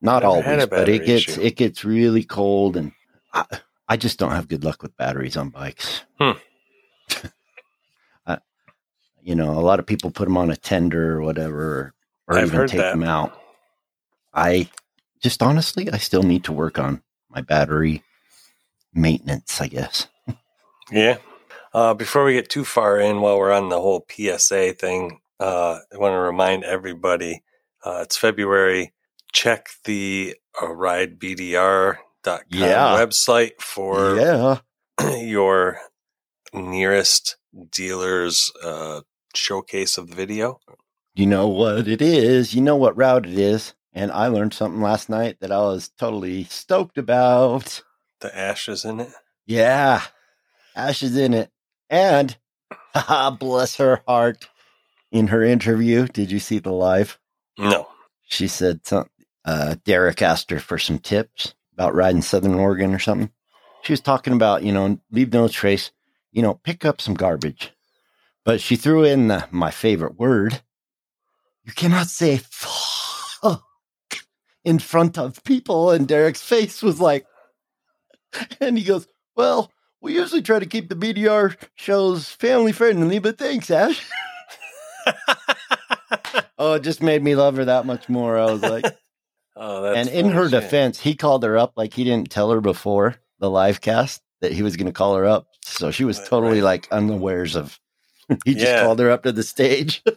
not 0.01 0.23
always 0.23 0.65
but 0.67 0.87
it 0.89 1.05
gets 1.05 1.27
issue. 1.27 1.41
it 1.41 1.55
gets 1.57 1.83
really 1.83 2.23
cold 2.23 2.77
and 2.77 2.91
I, 3.33 3.45
I 3.89 3.97
just 3.97 4.17
don't 4.19 4.31
have 4.31 4.47
good 4.47 4.63
luck 4.63 4.81
with 4.83 4.95
batteries 4.95 5.37
on 5.37 5.49
bikes 5.49 6.01
Hmm. 6.19 6.31
You 9.23 9.35
know, 9.35 9.51
a 9.51 9.61
lot 9.61 9.79
of 9.79 9.85
people 9.85 10.11
put 10.11 10.25
them 10.25 10.37
on 10.37 10.49
a 10.51 10.55
tender 10.55 11.17
or 11.17 11.21
whatever, 11.21 11.93
or 12.27 12.37
I've 12.37 12.47
even 12.47 12.67
take 12.67 12.79
that. 12.79 12.91
them 12.91 13.03
out. 13.03 13.37
I 14.33 14.69
just 15.21 15.43
honestly, 15.43 15.89
I 15.91 15.97
still 15.97 16.23
need 16.23 16.43
to 16.45 16.51
work 16.53 16.79
on 16.79 17.01
my 17.29 17.41
battery 17.41 18.03
maintenance, 18.93 19.61
I 19.61 19.67
guess. 19.67 20.07
Yeah. 20.91 21.17
Uh, 21.73 21.93
before 21.93 22.25
we 22.25 22.33
get 22.33 22.49
too 22.49 22.65
far 22.65 22.99
in, 22.99 23.21
while 23.21 23.37
we're 23.37 23.51
on 23.51 23.69
the 23.69 23.79
whole 23.79 24.05
PSA 24.09 24.73
thing, 24.73 25.21
uh, 25.39 25.79
I 25.93 25.97
want 25.97 26.13
to 26.13 26.17
remind 26.19 26.63
everybody 26.65 27.43
uh, 27.85 27.99
it's 28.03 28.17
February. 28.17 28.91
Check 29.31 29.69
the 29.85 30.35
uh, 30.61 30.65
ridebdr.com 30.65 32.41
Yeah. 32.49 32.97
website 32.97 33.61
for 33.61 34.15
yeah. 34.17 34.59
your 35.21 35.79
nearest 36.53 37.37
dealer's 37.71 38.51
uh, 38.63 39.01
showcase 39.35 39.97
of 39.97 40.09
the 40.09 40.15
video. 40.15 40.59
You 41.13 41.27
know 41.27 41.47
what 41.47 41.87
it 41.87 42.01
is. 42.01 42.53
You 42.53 42.61
know 42.61 42.75
what 42.75 42.97
route 42.97 43.25
it 43.25 43.37
is. 43.37 43.73
And 43.93 44.11
I 44.11 44.27
learned 44.27 44.53
something 44.53 44.81
last 44.81 45.09
night 45.09 45.37
that 45.41 45.51
I 45.51 45.59
was 45.59 45.89
totally 45.97 46.45
stoked 46.45 46.97
about. 46.97 47.83
The 48.21 48.35
ashes 48.37 48.85
in 48.85 49.01
it. 49.01 49.09
Yeah. 49.45 50.01
Ashes 50.75 51.17
in 51.17 51.33
it. 51.33 51.51
And, 51.89 52.37
bless 53.39 53.75
her 53.77 54.01
heart, 54.07 54.47
in 55.11 55.27
her 55.27 55.43
interview, 55.43 56.07
did 56.07 56.31
you 56.31 56.39
see 56.39 56.59
the 56.59 56.71
live? 56.71 57.19
No. 57.57 57.89
She 58.23 58.47
said 58.47 58.87
some, 58.87 59.09
uh, 59.43 59.75
Derek 59.83 60.21
asked 60.21 60.51
her 60.51 60.59
for 60.59 60.77
some 60.77 60.99
tips 60.99 61.53
about 61.73 61.93
riding 61.93 62.21
Southern 62.21 62.55
Oregon 62.55 62.93
or 62.93 62.99
something. 62.99 63.31
She 63.83 63.91
was 63.91 63.99
talking 63.99 64.33
about, 64.33 64.63
you 64.63 64.71
know, 64.71 64.99
leave 65.11 65.33
no 65.33 65.47
trace, 65.47 65.91
you 66.31 66.41
know, 66.41 66.53
pick 66.53 66.85
up 66.85 67.01
some 67.01 67.15
garbage. 67.15 67.73
But 68.43 68.61
she 68.61 68.75
threw 68.75 69.03
in 69.03 69.27
the, 69.27 69.47
my 69.51 69.71
favorite 69.71 70.17
word. 70.17 70.61
You 71.63 71.73
cannot 71.73 72.07
say 72.07 72.37
fuck 72.37 73.63
in 74.63 74.79
front 74.79 75.17
of 75.17 75.43
people. 75.43 75.91
And 75.91 76.07
Derek's 76.07 76.41
face 76.41 76.81
was 76.81 76.99
like, 76.99 77.25
and 78.59 78.77
he 78.77 78.83
goes, 78.83 79.07
Well, 79.35 79.71
we 80.01 80.13
usually 80.15 80.41
try 80.41 80.59
to 80.59 80.65
keep 80.65 80.89
the 80.89 80.95
BDR 80.95 81.55
shows 81.75 82.29
family 82.29 82.71
friendly, 82.71 83.19
but 83.19 83.37
thanks, 83.37 83.69
Ash. 83.69 84.03
oh, 86.57 86.73
it 86.73 86.83
just 86.83 87.03
made 87.03 87.23
me 87.23 87.35
love 87.35 87.57
her 87.57 87.65
that 87.65 87.85
much 87.85 88.09
more. 88.09 88.37
I 88.37 88.45
was 88.45 88.61
like, 88.61 88.85
oh, 89.55 89.81
that's 89.83 90.09
and 90.09 90.09
in 90.09 90.31
her 90.31 90.49
shit. 90.49 90.61
defense, 90.61 90.99
he 90.99 91.15
called 91.15 91.43
her 91.43 91.57
up 91.57 91.73
like 91.75 91.93
he 91.93 92.03
didn't 92.03 92.31
tell 92.31 92.51
her 92.51 92.61
before 92.61 93.15
the 93.39 93.49
live 93.49 93.81
cast 93.81 94.21
that 94.41 94.51
he 94.53 94.63
was 94.63 94.75
going 94.75 94.87
to 94.87 94.93
call 94.93 95.15
her 95.15 95.25
up. 95.25 95.47
So 95.63 95.91
she 95.91 96.03
was 96.03 96.19
totally 96.27 96.61
right. 96.61 96.63
like 96.63 96.91
unawares 96.91 97.55
of. 97.55 97.79
he 98.45 98.53
just 98.53 98.65
Yeah. 98.65 98.83
called 98.83 98.99
her 98.99 99.09
up 99.11 99.23
to 99.23 99.31
the 99.31 99.43
stage. 99.43 100.03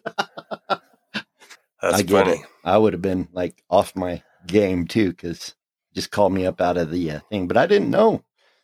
That's 1.82 1.98
I 1.98 2.02
get 2.02 2.24
funny. 2.26 2.38
it. 2.38 2.46
I 2.64 2.78
would 2.78 2.92
have 2.94 3.02
been 3.02 3.28
like 3.32 3.62
off 3.68 3.94
my 3.94 4.22
game 4.46 4.86
too 4.86 5.10
because 5.10 5.54
just 5.94 6.10
called 6.10 6.32
me 6.32 6.46
up 6.46 6.60
out 6.60 6.76
of 6.76 6.90
the 6.90 7.10
uh, 7.10 7.20
thing, 7.30 7.46
but 7.46 7.56
I 7.56 7.66
didn't 7.66 7.90
know. 7.90 8.22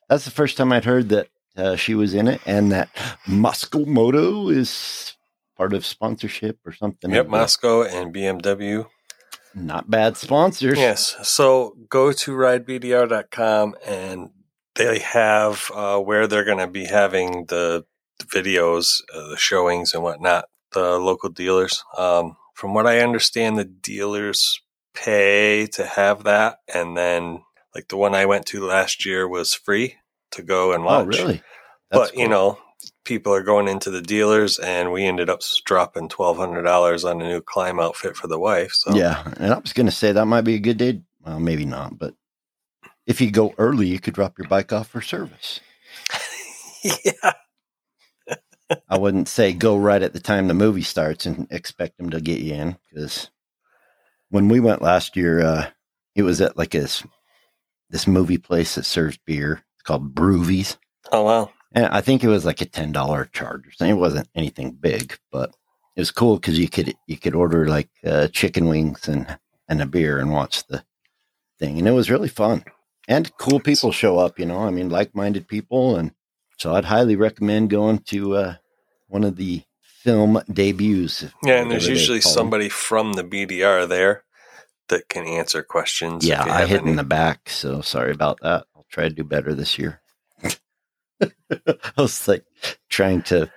That's 0.08 0.24
the 0.24 0.30
first 0.30 0.56
time 0.56 0.72
I'd 0.72 0.84
heard 0.86 1.10
that 1.10 1.28
uh, 1.56 1.76
she 1.76 1.94
was 1.94 2.14
in 2.14 2.26
it, 2.28 2.40
and 2.46 2.72
that 2.72 2.88
Mosko 3.28 3.86
Moto 3.86 4.48
is 4.48 5.14
part 5.56 5.74
of 5.74 5.84
sponsorship 5.84 6.58
or 6.64 6.72
something. 6.72 7.10
Yep, 7.10 7.26
the- 7.26 7.30
Mosko 7.32 7.86
and 7.92 8.14
BMW. 8.14 8.86
not 9.54 9.90
bad 9.90 10.16
sponsors. 10.16 10.78
Yes. 10.78 11.14
So 11.28 11.76
go 11.90 12.12
to 12.12 12.30
ridebdr.com 12.32 13.74
and 13.86 14.30
they 14.76 14.98
have 15.00 15.70
uh, 15.74 15.98
where 15.98 16.26
they're 16.26 16.44
going 16.44 16.58
to 16.58 16.66
be 16.68 16.86
having 16.86 17.44
the 17.46 17.84
videos, 18.26 19.02
uh, 19.14 19.28
the 19.28 19.36
showings 19.36 19.94
and 19.94 20.02
whatnot, 20.02 20.46
the 20.72 20.98
local 20.98 21.28
dealers. 21.28 21.84
Um, 21.96 22.36
from 22.54 22.74
what 22.74 22.86
I 22.86 23.00
understand, 23.00 23.58
the 23.58 23.64
dealers 23.64 24.60
pay 24.94 25.66
to 25.68 25.86
have 25.86 26.24
that. 26.24 26.58
And 26.72 26.96
then, 26.96 27.42
like 27.74 27.88
the 27.88 27.96
one 27.96 28.14
I 28.14 28.26
went 28.26 28.46
to 28.46 28.64
last 28.64 29.06
year 29.06 29.28
was 29.28 29.54
free 29.54 29.96
to 30.32 30.42
go 30.42 30.72
and 30.72 30.84
watch. 30.84 31.06
Oh, 31.18 31.24
really? 31.24 31.42
but 31.90 32.16
you 32.16 32.28
know, 32.28 32.58
people 33.04 33.32
are 33.32 33.42
going 33.42 33.68
into 33.68 33.90
the 33.90 34.02
dealers, 34.02 34.58
and 34.58 34.92
we 34.92 35.04
ended 35.04 35.30
up 35.30 35.40
dropping 35.64 36.08
twelve 36.08 36.36
hundred 36.36 36.62
dollars 36.62 37.04
on 37.04 37.20
a 37.20 37.28
new 37.28 37.40
Klim 37.40 37.80
outfit 37.80 38.16
for 38.16 38.26
the 38.26 38.38
wife. 38.38 38.72
So 38.72 38.94
Yeah, 38.94 39.32
and 39.36 39.52
I 39.52 39.58
was 39.58 39.72
going 39.72 39.86
to 39.86 39.92
say 39.92 40.12
that 40.12 40.26
might 40.26 40.42
be 40.42 40.54
a 40.54 40.60
good 40.60 40.76
day. 40.76 41.02
Well, 41.24 41.40
maybe 41.40 41.64
not, 41.64 41.98
but 41.98 42.14
if 43.06 43.20
you 43.20 43.30
go 43.30 43.54
early, 43.58 43.88
you 43.88 43.98
could 43.98 44.14
drop 44.14 44.38
your 44.38 44.48
bike 44.48 44.72
off 44.72 44.88
for 44.88 45.00
service. 45.00 45.60
yeah, 47.04 47.32
I 48.88 48.98
wouldn't 48.98 49.28
say 49.28 49.52
go 49.52 49.76
right 49.76 50.02
at 50.02 50.12
the 50.12 50.20
time 50.20 50.48
the 50.48 50.54
movie 50.54 50.82
starts 50.82 51.26
and 51.26 51.46
expect 51.50 51.98
them 51.98 52.10
to 52.10 52.20
get 52.20 52.40
you 52.40 52.54
in 52.54 52.76
because 52.88 53.30
when 54.30 54.48
we 54.48 54.60
went 54.60 54.82
last 54.82 55.16
year, 55.16 55.40
uh, 55.44 55.70
it 56.14 56.22
was 56.22 56.40
at 56.40 56.56
like 56.56 56.70
this 56.70 57.02
this 57.90 58.06
movie 58.06 58.38
place 58.38 58.76
that 58.76 58.84
serves 58.84 59.18
beer. 59.26 59.64
It's 59.74 59.82
called 59.82 60.14
Brewvies, 60.14 60.76
Oh 61.12 61.24
wow. 61.24 61.50
and 61.72 61.86
I 61.86 62.00
think 62.00 62.22
it 62.22 62.28
was 62.28 62.44
like 62.44 62.60
a 62.60 62.66
ten 62.66 62.92
dollar 62.92 63.24
charge 63.32 63.66
or 63.66 63.72
something. 63.72 63.96
It 63.96 64.00
wasn't 64.00 64.28
anything 64.34 64.72
big, 64.72 65.18
but 65.32 65.50
it 65.96 66.00
was 66.00 66.10
cool 66.10 66.36
because 66.36 66.58
you 66.58 66.68
could 66.68 66.94
you 67.06 67.16
could 67.16 67.34
order 67.34 67.66
like 67.66 67.88
uh, 68.04 68.28
chicken 68.28 68.66
wings 68.66 69.08
and 69.08 69.38
and 69.68 69.80
a 69.82 69.86
beer 69.86 70.18
and 70.18 70.32
watch 70.32 70.66
the 70.66 70.84
thing, 71.58 71.78
and 71.78 71.88
it 71.88 71.92
was 71.92 72.10
really 72.10 72.28
fun. 72.28 72.64
And 73.08 73.36
cool 73.38 73.58
people 73.60 73.90
show 73.92 74.18
up, 74.18 74.38
you 74.38 74.46
know. 74.46 74.58
I 74.60 74.70
mean, 74.70 74.88
like 74.88 75.14
minded 75.14 75.48
people, 75.48 75.96
and 75.96 76.12
so 76.60 76.74
I'd 76.74 76.84
highly 76.84 77.16
recommend 77.16 77.70
going 77.70 78.00
to 78.08 78.36
uh, 78.36 78.54
one 79.08 79.24
of 79.24 79.36
the 79.36 79.62
film 79.82 80.42
debuts. 80.52 81.24
Yeah, 81.42 81.62
and 81.62 81.70
there's 81.70 81.88
usually 81.88 82.20
somebody 82.20 82.68
from 82.68 83.14
the 83.14 83.24
BDR 83.24 83.88
there 83.88 84.24
that 84.88 85.08
can 85.08 85.26
answer 85.26 85.62
questions. 85.62 86.26
Yeah, 86.26 86.44
I 86.44 86.66
hit 86.66 86.82
any. 86.82 86.90
in 86.90 86.96
the 86.96 87.04
back, 87.04 87.48
so 87.48 87.80
sorry 87.80 88.12
about 88.12 88.40
that. 88.42 88.66
I'll 88.76 88.84
try 88.90 89.04
to 89.08 89.14
do 89.14 89.24
better 89.24 89.54
this 89.54 89.78
year. 89.78 90.02
I 91.22 91.30
was 91.96 92.28
like 92.28 92.44
trying 92.90 93.22
to 93.22 93.50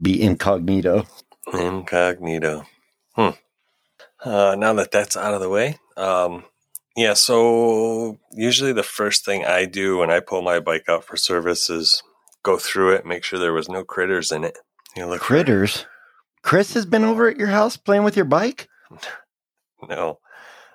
be 0.00 0.20
incognito. 0.20 1.06
incognito. 1.52 2.64
Hmm. 3.14 3.30
Uh, 4.24 4.56
now 4.58 4.72
that 4.72 4.90
that's 4.90 5.16
out 5.16 5.34
of 5.34 5.40
the 5.40 5.48
way, 5.48 5.78
um, 5.96 6.44
yeah. 6.96 7.14
So 7.14 8.18
usually 8.32 8.72
the 8.72 8.82
first 8.82 9.24
thing 9.24 9.44
I 9.44 9.64
do 9.64 9.98
when 9.98 10.10
I 10.10 10.18
pull 10.18 10.42
my 10.42 10.58
bike 10.58 10.88
out 10.88 11.04
for 11.04 11.16
service 11.16 11.70
is 11.70 12.02
go 12.42 12.56
through 12.58 12.94
it, 12.94 13.06
make 13.06 13.24
sure 13.24 13.38
there 13.38 13.52
was 13.52 13.68
no 13.68 13.84
critters 13.84 14.30
in 14.32 14.44
it. 14.44 14.58
You 14.96 15.02
know, 15.02 15.08
look 15.10 15.20
Critters. 15.20 15.86
Chris 16.42 16.74
has 16.74 16.84
been 16.86 17.04
over 17.04 17.28
at 17.28 17.36
your 17.36 17.48
house 17.48 17.76
playing 17.76 18.04
with 18.04 18.16
your 18.16 18.24
bike. 18.24 18.68
no, 19.88 20.18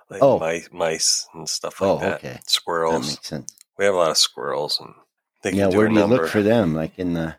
like 0.09 0.21
Oh. 0.21 0.39
mice, 0.39 0.69
mice 0.71 1.27
and 1.33 1.47
stuff 1.47 1.81
like 1.81 1.89
Oh, 1.89 1.97
that. 1.99 2.15
okay. 2.19 2.29
That 2.33 2.49
Squirrels. 2.49 3.09
makes 3.09 3.27
sense. 3.27 3.53
we 3.77 3.85
have 3.85 3.93
a 3.93 3.97
lot 3.97 4.11
of 4.11 4.17
squirrels, 4.17 4.79
and 4.79 4.93
they 5.43 5.51
can 5.51 5.59
Yeah, 5.59 5.69
do 5.69 5.77
where 5.77 5.87
do 5.87 5.93
you 5.95 6.05
look 6.05 6.29
for 6.29 6.41
them? 6.41 6.73
Like 6.73 6.97
in 6.97 7.13
the 7.13 7.35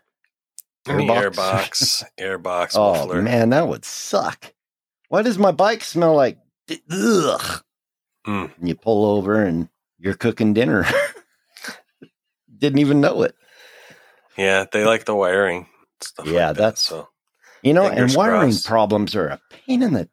In 0.87 0.97
the 0.97 1.03
airbox? 1.07 1.33
airbox, 1.33 2.03
airbox 2.19 2.71
Oh 2.75 2.93
muffler. 2.93 3.21
man, 3.21 3.49
that 3.49 3.67
would 3.67 3.83
suck. 3.83 4.53
Why 5.09 5.21
does 5.23 5.37
my 5.37 5.51
bike 5.51 5.83
smell 5.83 6.15
like 6.15 6.37
ugh? 6.91 7.63
Mm. 8.27 8.51
And 8.57 8.67
you 8.67 8.75
pull 8.75 9.05
over 9.17 9.43
and 9.43 9.69
you're 9.97 10.13
cooking 10.13 10.53
dinner. 10.53 10.85
Didn't 12.57 12.79
even 12.79 13.01
know 13.01 13.23
it. 13.23 13.35
Yeah, 14.37 14.65
they 14.71 14.85
like 14.85 15.05
the 15.05 15.15
wiring 15.15 15.67
stuff. 16.01 16.25
Yeah, 16.27 16.47
like 16.47 16.55
that, 16.55 16.57
that's- 16.57 16.81
so. 16.81 17.09
You 17.61 17.73
know, 17.73 17.89
Fingers 17.89 18.11
and 18.13 18.17
wiring 18.17 18.41
crossed. 18.51 18.65
problems 18.67 19.15
are 19.17 19.27
a 19.27 19.41
pain 19.49 19.83
in 19.83 19.91
the 19.91 20.07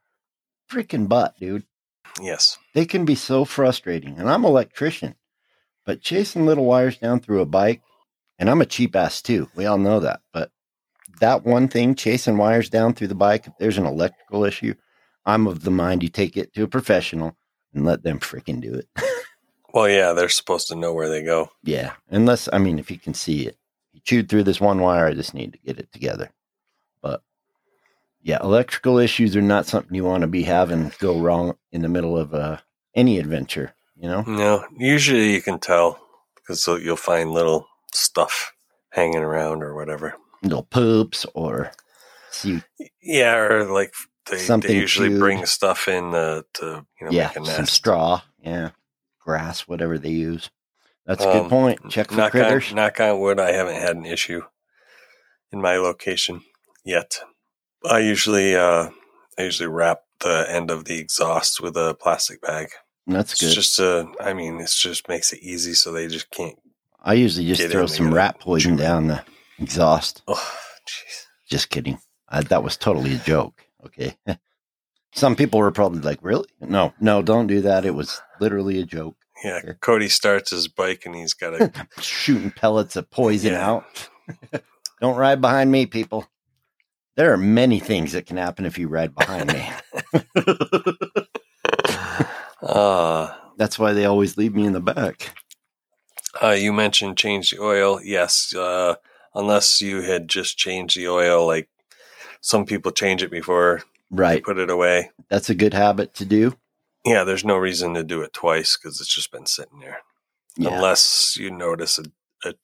freaking 0.68 1.08
butt, 1.08 1.36
dude. 1.38 1.62
Yes. 2.20 2.58
They 2.74 2.86
can 2.86 3.04
be 3.04 3.14
so 3.14 3.44
frustrating. 3.44 4.18
And 4.18 4.28
I'm 4.28 4.44
an 4.44 4.50
electrician, 4.50 5.14
but 5.84 6.00
chasing 6.00 6.44
little 6.44 6.64
wires 6.64 6.98
down 6.98 7.20
through 7.20 7.40
a 7.42 7.46
bike, 7.46 7.82
and 8.38 8.50
I'm 8.50 8.60
a 8.60 8.66
cheap 8.66 8.96
ass 8.96 9.22
too. 9.22 9.48
We 9.54 9.64
all 9.66 9.78
know 9.78 10.00
that. 10.00 10.22
But 10.32 10.50
that 11.20 11.44
one 11.44 11.68
thing, 11.68 11.94
chasing 11.94 12.36
wires 12.36 12.68
down 12.68 12.94
through 12.94 13.08
the 13.08 13.14
bike, 13.14 13.46
if 13.46 13.52
there's 13.60 13.78
an 13.78 13.86
electrical 13.86 14.44
issue, 14.44 14.74
I'm 15.24 15.46
of 15.46 15.62
the 15.62 15.70
mind 15.70 16.02
you 16.02 16.08
take 16.08 16.36
it 16.36 16.52
to 16.54 16.64
a 16.64 16.68
professional 16.68 17.36
and 17.74 17.84
let 17.84 18.02
them 18.02 18.18
freaking 18.18 18.60
do 18.60 18.74
it. 18.74 18.88
Well, 19.74 19.90
yeah, 19.90 20.14
they're 20.14 20.30
supposed 20.30 20.68
to 20.68 20.74
know 20.74 20.94
where 20.94 21.10
they 21.10 21.22
go. 21.22 21.50
yeah. 21.62 21.92
Unless, 22.08 22.48
I 22.50 22.56
mean, 22.56 22.78
if 22.78 22.90
you 22.90 22.98
can 22.98 23.12
see 23.12 23.46
it, 23.46 23.58
chewed 24.06 24.28
through 24.28 24.44
this 24.44 24.60
one 24.60 24.80
wire, 24.80 25.06
I 25.06 25.14
just 25.14 25.34
need 25.34 25.52
to 25.52 25.58
get 25.58 25.78
it 25.78 25.92
together. 25.92 26.30
But 27.02 27.22
yeah, 28.22 28.38
electrical 28.42 28.98
issues 28.98 29.36
are 29.36 29.42
not 29.42 29.66
something 29.66 29.94
you 29.94 30.04
want 30.04 30.22
to 30.22 30.28
be 30.28 30.44
having 30.44 30.92
go 30.98 31.18
wrong 31.20 31.56
in 31.72 31.82
the 31.82 31.88
middle 31.88 32.16
of 32.16 32.32
uh, 32.32 32.58
any 32.94 33.18
adventure, 33.18 33.74
you 33.96 34.08
know? 34.08 34.22
No, 34.22 34.64
usually 34.76 35.32
you 35.34 35.42
can 35.42 35.58
tell 35.58 35.98
because 36.36 36.66
you'll 36.66 36.96
find 36.96 37.32
little 37.32 37.66
stuff 37.92 38.52
hanging 38.92 39.22
around 39.22 39.62
or 39.62 39.74
whatever. 39.74 40.14
Little 40.42 40.62
poops 40.62 41.26
or 41.34 41.72
see, 42.30 42.62
Yeah, 43.02 43.36
or 43.36 43.72
like 43.72 43.92
they, 44.30 44.38
Something 44.38 44.70
they 44.72 44.78
usually 44.80 45.08
chewed. 45.08 45.20
bring 45.20 45.46
stuff 45.46 45.88
in 45.88 46.14
uh, 46.14 46.42
to 46.54 46.86
you 47.00 47.06
know 47.06 47.12
yeah, 47.12 47.32
make 47.36 47.48
a 47.48 47.50
some 47.50 47.66
straw, 47.66 48.22
yeah, 48.40 48.70
grass, 49.20 49.62
whatever 49.68 49.98
they 49.98 50.10
use. 50.10 50.50
That's 51.06 51.24
a 51.24 51.28
Um, 51.30 51.42
good 51.42 51.50
point. 51.50 51.90
Check 51.90 52.10
for 52.10 52.16
knock 52.16 52.32
critters. 52.32 52.70
On, 52.70 52.76
knock 52.76 53.00
on 53.00 53.20
wood, 53.20 53.38
I 53.40 53.52
haven't 53.52 53.76
had 53.80 53.96
an 53.96 54.04
issue 54.06 54.42
in 55.52 55.60
my 55.60 55.76
location 55.76 56.42
yet. 56.84 57.18
I 57.88 58.00
usually 58.00 58.56
uh, 58.56 58.90
I 59.38 59.42
usually 59.42 59.68
wrap 59.68 60.00
the 60.20 60.46
end 60.48 60.70
of 60.70 60.84
the 60.86 60.98
exhaust 60.98 61.60
with 61.60 61.76
a 61.76 61.94
plastic 61.94 62.40
bag. 62.40 62.68
That's 63.06 63.32
It's 63.34 63.40
good. 63.42 63.54
just 63.54 63.78
uh, 63.80 64.06
I 64.20 64.32
mean, 64.32 64.60
it 64.60 64.70
just 64.74 65.08
makes 65.08 65.32
it 65.32 65.40
easy 65.40 65.74
so 65.74 65.92
they 65.92 66.08
just 66.08 66.30
can't. 66.30 66.58
I 67.04 67.14
usually 67.14 67.46
just 67.46 67.70
throw 67.70 67.86
some 67.86 68.12
rat 68.12 68.40
poison 68.40 68.76
chew 68.76 68.82
down 68.82 69.06
the 69.06 69.22
exhaust. 69.60 70.22
Oh, 70.26 70.34
jeez. 70.88 71.26
Just 71.48 71.70
kidding. 71.70 72.00
I, 72.28 72.42
that 72.42 72.64
was 72.64 72.76
totally 72.76 73.14
a 73.14 73.18
joke. 73.18 73.62
Okay. 73.84 74.16
Some 75.14 75.36
people 75.36 75.60
were 75.60 75.70
probably 75.70 76.00
like, 76.00 76.18
really? 76.20 76.48
No, 76.60 76.92
no, 77.00 77.22
don't 77.22 77.46
do 77.46 77.60
that. 77.60 77.84
It 77.84 77.94
was 77.94 78.20
literally 78.40 78.80
a 78.80 78.84
joke. 78.84 79.16
Yeah, 79.44 79.60
Cody 79.80 80.08
starts 80.08 80.50
his 80.50 80.66
bike 80.68 81.02
and 81.06 81.14
he's 81.14 81.34
got 81.34 81.60
a 81.60 81.72
Shooting 82.00 82.50
pellets 82.50 82.96
of 82.96 83.10
poison 83.10 83.52
Yeah. 83.52 83.70
out. 83.70 84.08
don't 85.00 85.16
ride 85.16 85.40
behind 85.40 85.70
me, 85.70 85.86
people. 85.86 86.26
There 87.16 87.32
are 87.32 87.36
many 87.38 87.78
things 87.80 88.12
that 88.12 88.26
can 88.26 88.36
happen 88.36 88.64
if 88.66 88.78
you 88.78 88.88
ride 88.88 89.14
behind 89.14 89.52
me. 89.52 89.70
uh, 92.62 93.34
That's 93.56 93.78
why 93.78 93.92
they 93.92 94.04
always 94.04 94.36
leave 94.36 94.54
me 94.54 94.64
in 94.66 94.72
the 94.72 94.80
back. 94.80 95.30
uh, 96.42 96.50
you 96.50 96.72
mentioned 96.72 97.16
change 97.16 97.50
the 97.50 97.62
oil. 97.62 98.00
Yes, 98.02 98.54
uh, 98.54 98.96
unless 99.34 99.80
you 99.80 100.02
had 100.02 100.28
just 100.28 100.58
changed 100.58 100.96
the 100.96 101.08
oil 101.08 101.46
like 101.46 101.68
some 102.40 102.66
people 102.66 102.92
change 102.92 103.22
it 103.22 103.30
before 103.30 103.82
Right. 104.10 104.42
put 104.44 104.58
it 104.58 104.70
away. 104.70 105.10
That's 105.30 105.50
a 105.50 105.54
good 105.54 105.74
habit 105.74 106.14
to 106.14 106.24
do. 106.24 106.56
Yeah, 107.06 107.24
there's 107.24 107.44
no 107.44 107.56
reason 107.56 107.94
to 107.94 108.04
do 108.04 108.20
it 108.22 108.32
twice 108.34 108.76
because 108.76 109.00
it's 109.00 109.14
just 109.14 109.30
been 109.32 109.46
sitting 109.46 109.78
there, 109.80 109.98
Yeah. 110.58 110.74
unless 110.74 111.36
you 111.38 111.50
notice 111.50 111.98
a, 111.98 112.04
a 112.48 112.54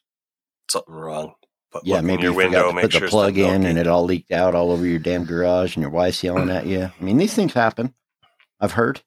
something 0.69 0.95
wrong. 0.95 1.35
But 1.73 1.87
yeah, 1.87 2.01
maybe 2.03 2.25
your 2.25 2.33
you 2.33 2.37
window, 2.37 2.59
forgot 2.59 2.69
to 2.71 2.75
make 2.75 2.83
put 2.85 2.93
sure 2.93 3.01
the 3.03 3.07
plug 3.09 3.39
in 3.39 3.65
and 3.65 3.79
it 3.79 3.87
all 3.87 4.05
leaked 4.05 4.33
out 4.33 4.55
all 4.55 4.73
over 4.73 4.85
your 4.87 4.99
damn 4.99 5.25
garage 5.25 5.75
and 5.77 5.81
your 5.83 5.91
wife's 5.91 6.23
yelling 6.23 6.51
at 6.51 6.67
you. 6.67 6.83
I 6.99 7.03
mean, 7.03 7.17
these 7.17 7.33
things 7.35 7.55
happen. 7.55 7.95
I've 8.61 8.73
heard. 8.73 9.01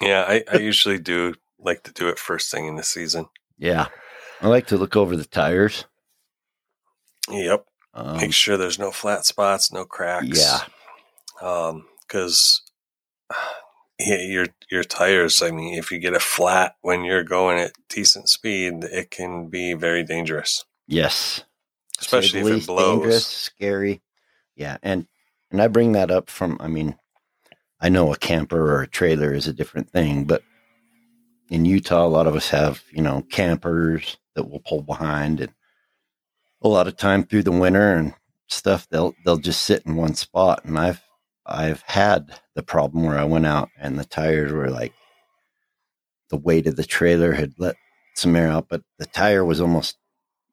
Yeah, 0.00 0.24
I, 0.26 0.42
I 0.52 0.56
usually 0.56 0.98
do 0.98 1.34
like 1.60 1.84
to 1.84 1.92
do 1.92 2.08
it 2.08 2.18
first 2.18 2.50
thing 2.50 2.66
in 2.66 2.74
the 2.76 2.82
season. 2.82 3.26
Yeah. 3.58 3.86
I 4.40 4.48
like 4.48 4.66
to 4.68 4.76
look 4.76 4.96
over 4.96 5.16
the 5.16 5.24
tires. 5.24 5.84
Yep. 7.30 7.64
Um, 7.94 8.16
Make 8.16 8.34
sure 8.34 8.56
there's 8.56 8.78
no 8.78 8.90
flat 8.90 9.24
spots, 9.24 9.72
no 9.72 9.84
cracks. 9.84 10.26
yeah. 10.36 10.60
Um, 11.40 11.86
because 12.06 12.62
yeah, 13.30 13.36
your 13.98 14.46
your 14.70 14.84
tires. 14.84 15.42
I 15.42 15.50
mean, 15.50 15.78
if 15.78 15.90
you 15.90 15.98
get 15.98 16.14
a 16.14 16.20
flat 16.20 16.76
when 16.82 17.04
you're 17.04 17.24
going 17.24 17.58
at 17.58 17.72
decent 17.88 18.28
speed, 18.28 18.84
it 18.84 19.10
can 19.10 19.48
be 19.48 19.74
very 19.74 20.02
dangerous, 20.02 20.64
Yes. 20.86 21.44
especially 22.00 22.40
if 22.40 22.62
it 22.62 22.66
blows. 22.66 23.00
Dangerous, 23.00 23.26
scary. 23.26 24.02
Yeah, 24.56 24.78
and 24.82 25.06
and 25.50 25.62
I 25.62 25.68
bring 25.68 25.92
that 25.92 26.10
up 26.10 26.28
from. 26.30 26.56
I 26.60 26.68
mean, 26.68 26.96
I 27.80 27.88
know 27.88 28.12
a 28.12 28.16
camper 28.16 28.60
or 28.60 28.82
a 28.82 28.88
trailer 28.88 29.32
is 29.32 29.46
a 29.46 29.52
different 29.52 29.90
thing, 29.90 30.24
but 30.24 30.42
in 31.50 31.64
Utah, 31.64 32.06
a 32.06 32.08
lot 32.08 32.26
of 32.26 32.34
us 32.34 32.48
have 32.50 32.82
you 32.90 33.02
know 33.02 33.22
campers 33.30 34.16
that 34.34 34.48
will 34.50 34.60
pull 34.60 34.82
behind, 34.82 35.40
and 35.40 35.52
a 36.62 36.68
lot 36.68 36.88
of 36.88 36.96
time 36.96 37.24
through 37.24 37.42
the 37.44 37.52
winter 37.52 37.94
and 37.94 38.14
stuff, 38.48 38.88
they'll 38.90 39.14
they'll 39.24 39.36
just 39.36 39.62
sit 39.62 39.84
in 39.86 39.96
one 39.96 40.14
spot. 40.14 40.64
And 40.64 40.78
I've 40.78 41.02
I've 41.46 41.82
had 41.86 42.40
the 42.54 42.62
problem 42.62 43.04
where 43.04 43.18
I 43.18 43.24
went 43.24 43.46
out 43.46 43.70
and 43.76 43.98
the 43.98 44.04
tires 44.04 44.52
were 44.52 44.70
like 44.70 44.94
the 46.30 46.36
weight 46.38 46.66
of 46.66 46.76
the 46.76 46.84
trailer 46.84 47.32
had 47.32 47.54
let 47.58 47.76
some 48.16 48.36
air 48.36 48.48
out, 48.48 48.68
but 48.68 48.82
the 48.98 49.06
tire 49.06 49.44
was 49.44 49.60
almost 49.60 49.98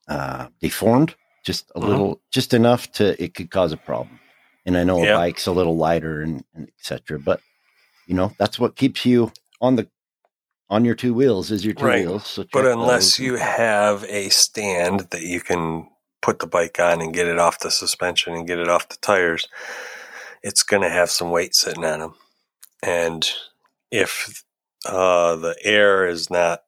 uh, 0.08 0.50
deformed 0.62 1.16
just 1.46 1.72
a 1.76 1.80
Mhm. 1.80 1.88
little, 1.90 2.22
just 2.32 2.54
enough 2.54 2.92
to 2.94 3.22
it 3.24 3.36
could 3.36 3.52
cause 3.52 3.72
a 3.74 3.78
problem. 3.78 4.22
And 4.66 4.78
I 4.78 4.84
know 4.86 5.04
a 5.04 5.08
bike's 5.16 5.48
a 5.48 5.52
little 5.54 5.78
lighter 5.78 6.22
and, 6.22 6.44
and 6.56 6.70
etc. 6.80 7.20
But 7.20 7.42
you 8.08 8.16
know 8.16 8.36
that's 8.40 8.60
what 8.60 8.76
keeps 8.76 9.06
you 9.06 9.32
on 9.62 9.76
the 9.78 9.90
on 10.70 10.86
your 10.86 10.96
two 10.96 11.14
wheels 11.14 11.52
is 11.52 11.66
your 11.66 11.74
two 11.76 11.86
Right. 11.86 12.06
wheels. 12.06 12.28
So 12.28 12.44
But 12.54 12.66
unless 12.66 13.20
you 13.20 13.36
have 13.38 14.04
a 14.06 14.30
stand 14.30 15.02
that 15.12 15.22
you 15.24 15.42
can 15.42 15.90
put 16.22 16.40
the 16.40 16.48
bike 16.48 16.80
on 16.80 17.02
and 17.02 17.14
get 17.14 17.28
it 17.28 17.40
off 17.40 17.60
the 17.60 17.72
suspension 17.72 18.34
and 18.34 18.48
get 18.48 18.60
it 18.60 18.70
off 18.70 18.90
the 18.90 18.98
tires, 18.98 19.48
it's 20.44 20.64
going 20.64 20.82
to 20.84 20.90
have 20.90 21.10
some 21.10 21.30
weight 21.32 21.56
sitting 21.56 21.86
on 21.86 22.00
them. 22.00 22.16
And 22.84 23.30
if 23.92 24.44
uh, 24.88 25.36
the 25.36 25.56
air 25.64 26.08
is 26.08 26.30
not 26.30 26.64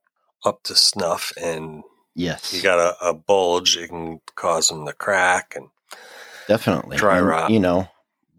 up 0.46 0.64
to 0.64 0.76
snuff 0.76 1.32
and 1.42 1.84
yes, 2.16 2.54
you 2.54 2.62
got 2.62 2.80
a, 2.80 3.10
a 3.10 3.14
bulge, 3.14 3.78
it 3.78 3.88
can 3.90 4.20
cause 4.36 4.68
them 4.70 4.86
to 4.86 4.94
crack. 4.94 5.54
And 5.56 5.70
definitely 6.48 6.98
dry 6.98 7.18
And, 7.18 7.28
rot. 7.28 7.50
You 7.52 7.60
know, 7.60 7.88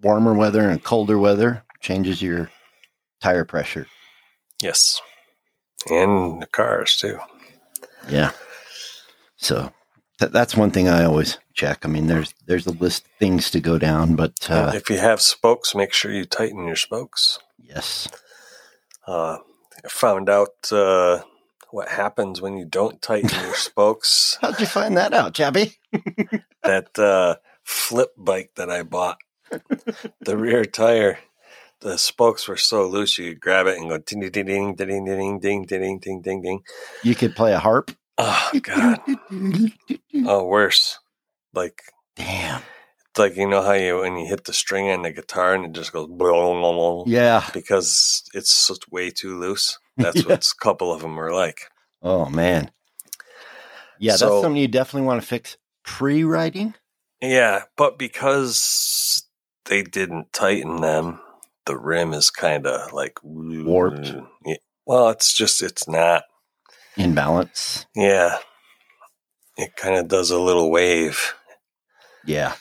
warmer 0.02 0.34
weather 0.34 0.68
and 0.68 0.82
colder 0.82 1.18
weather 1.18 1.64
changes 1.80 2.22
your 2.22 2.50
tire 3.20 3.44
pressure. 3.44 3.86
yes, 4.62 5.00
and 5.90 6.40
the 6.42 6.46
cars 6.46 6.96
too. 6.96 7.18
Yeah. 8.08 8.30
So 9.36 9.72
th- 10.18 10.33
that's 10.33 10.56
one 10.56 10.71
thing 10.71 10.88
I 10.88 11.04
always 11.04 11.38
check. 11.52 11.85
I 11.85 11.88
mean, 11.88 12.06
there's 12.06 12.35
there's 12.47 12.66
a 12.66 12.73
list 12.73 13.04
of 13.06 13.11
things 13.18 13.50
to 13.52 13.61
go 13.61 13.78
down, 13.78 14.16
but 14.16 14.50
uh, 14.50 14.73
if 14.75 14.90
you 14.90 14.99
have 14.99 15.21
spokes, 15.21 15.75
make 15.75 15.92
sure 15.92 16.12
you 16.12 16.25
tighten 16.25 16.66
your 16.66 16.76
spokes. 16.76 17.38
yes, 17.62 18.09
Uh, 19.06 19.38
I 19.85 19.88
found 19.88 20.28
out 20.30 20.73
uh, 20.73 21.21
what 21.71 21.88
happens 21.88 22.40
when 22.40 22.56
you 22.56 22.64
don't 22.64 23.02
tighten 23.02 23.30
your 23.44 23.54
spokes. 23.54 24.38
how'd 24.40 24.59
you 24.61 24.66
find 24.66 24.96
that 24.96 25.12
out, 25.12 25.35
Chappie? 25.35 25.74
That 26.62 26.98
uh, 26.98 27.37
flip 27.62 28.11
bike 28.16 28.53
that 28.57 28.70
I 28.70 28.83
bought, 28.83 29.18
the 30.20 30.37
rear 30.37 30.64
tire, 30.64 31.18
the 31.81 31.98
spokes 31.98 32.48
were 32.48 32.57
so 32.57 32.87
loose 32.88 33.18
you 33.18 33.33
could 33.33 33.40
grab 33.40 33.66
it 33.66 33.77
and 33.79 33.88
go 33.90 33.98
ding 33.98 34.20
ding 34.20 34.31
ding 34.33 34.46
ding 34.46 34.74
ding 34.77 35.05
ding 35.05 35.38
ding 35.40 35.66
ding 35.66 35.98
ding 35.98 36.20
ding 36.22 36.42
ding. 36.42 36.62
You 37.03 37.14
could 37.14 37.37
play 37.37 37.53
a 37.53 37.59
harp. 37.59 37.90
Oh 38.18 38.50
god! 38.62 39.00
Oh, 40.27 40.44
worse. 40.46 40.98
Like 41.53 41.83
Damn. 42.16 42.62
it's 43.11 43.18
like 43.18 43.37
you 43.37 43.48
know 43.48 43.62
how 43.62 43.72
you 43.72 43.98
when 44.00 44.16
you 44.16 44.27
hit 44.27 44.44
the 44.44 44.53
string 44.53 44.90
on 44.90 45.03
the 45.03 45.11
guitar 45.12 45.55
and 45.55 45.64
it 45.66 45.72
just 45.72 45.92
goes 45.92 46.07
blah, 46.09 47.05
Yeah. 47.07 47.48
because 47.53 48.22
it's 48.35 48.70
way 48.90 49.11
too 49.11 49.38
loose. 49.38 49.79
That's 49.96 50.16
Yeah. 50.22 50.29
what 50.29 50.44
a 50.44 50.55
couple 50.61 50.92
of 50.92 51.00
them 51.03 51.18
are 51.18 51.33
like. 51.33 51.62
Oh 52.03 52.27
man. 52.29 52.70
Yeah, 53.98 54.16
So- 54.16 54.27
that's 54.27 54.42
something 54.42 54.61
you 54.61 54.68
definitely 54.68 55.07
want 55.07 55.20
to 55.22 55.27
fix 55.27 55.57
pre-writing. 55.85 56.74
Yeah, 57.22 57.62
but 57.77 57.98
because 57.98 59.24
they 59.66 59.83
didn't 59.83 60.33
tighten 60.33 60.81
them, 60.83 61.20
the 61.66 61.77
rim 61.79 62.12
is 62.12 62.31
kind 62.31 62.66
of 62.66 62.92
like 62.92 63.18
Warped. 63.22 64.03
Mm, 64.03 64.27
yeah. 64.44 64.57
Well, 64.85 65.09
it's 65.11 65.33
just 65.33 65.62
it's 65.62 65.88
not. 65.88 66.24
In 66.96 67.14
balance. 67.14 67.87
Yeah, 67.94 68.38
it 69.57 69.76
kind 69.76 69.96
of 69.96 70.09
does 70.09 70.30
a 70.30 70.38
little 70.40 70.70
wave. 70.70 71.35
Yeah. 72.24 72.54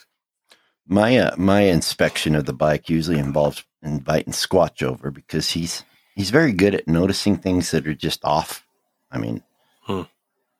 My 0.86 1.16
uh, 1.16 1.34
my 1.38 1.62
inspection 1.62 2.34
of 2.34 2.44
the 2.44 2.52
bike 2.52 2.90
usually 2.90 3.18
involves 3.18 3.64
inviting 3.82 4.32
Squatch 4.34 4.82
over 4.82 5.10
because 5.10 5.50
he's 5.50 5.82
he's 6.14 6.30
very 6.30 6.52
good 6.52 6.74
at 6.74 6.86
noticing 6.86 7.36
things 7.38 7.70
that 7.70 7.86
are 7.86 7.94
just 7.94 8.24
off. 8.24 8.66
I 9.10 9.18
mean, 9.18 9.42
Hmm. 9.84 10.02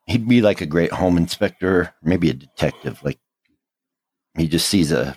he'd 0.06 0.26
be 0.28 0.40
like 0.40 0.60
a 0.62 0.66
great 0.66 0.92
home 0.92 1.16
inspector, 1.18 1.92
maybe 2.02 2.30
a 2.30 2.34
detective. 2.34 3.02
Like 3.02 3.18
he 4.37 4.48
just 4.48 4.68
sees 4.68 4.92
a 4.92 5.14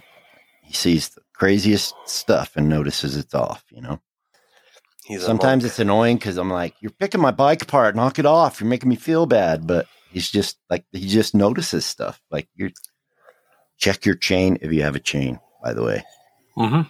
he 0.63 0.73
sees 0.73 1.09
the 1.09 1.21
craziest 1.33 1.95
stuff 2.05 2.57
and 2.57 2.67
notices 2.67 3.15
it's 3.15 3.33
off. 3.33 3.63
You 3.71 3.81
know. 3.81 4.01
He's 5.07 5.23
Sometimes 5.23 5.63
it's 5.63 5.79
annoying 5.79 6.17
because 6.17 6.35
I'm 6.37 6.49
like, 6.51 6.75
you're 6.81 6.91
picking 6.91 7.21
my 7.21 7.31
bike 7.31 7.61
apart. 7.61 7.95
Knock 7.95 8.19
it 8.19 8.25
off. 8.25 8.59
You're 8.59 8.69
making 8.69 8.89
me 8.89 8.97
feel 8.97 9.25
bad. 9.25 9.65
But 9.65 9.87
he's 10.11 10.29
just 10.29 10.57
like, 10.69 10.83
he 10.91 11.07
just 11.07 11.33
notices 11.33 11.85
stuff. 11.85 12.21
Like, 12.29 12.49
you're 12.55 12.71
check 13.77 14.05
your 14.05 14.15
chain 14.15 14.57
if 14.61 14.71
you 14.73 14.81
have 14.83 14.95
a 14.95 14.99
chain, 14.99 15.39
by 15.63 15.73
the 15.73 15.83
way, 15.83 16.03
Mhm. 16.57 16.89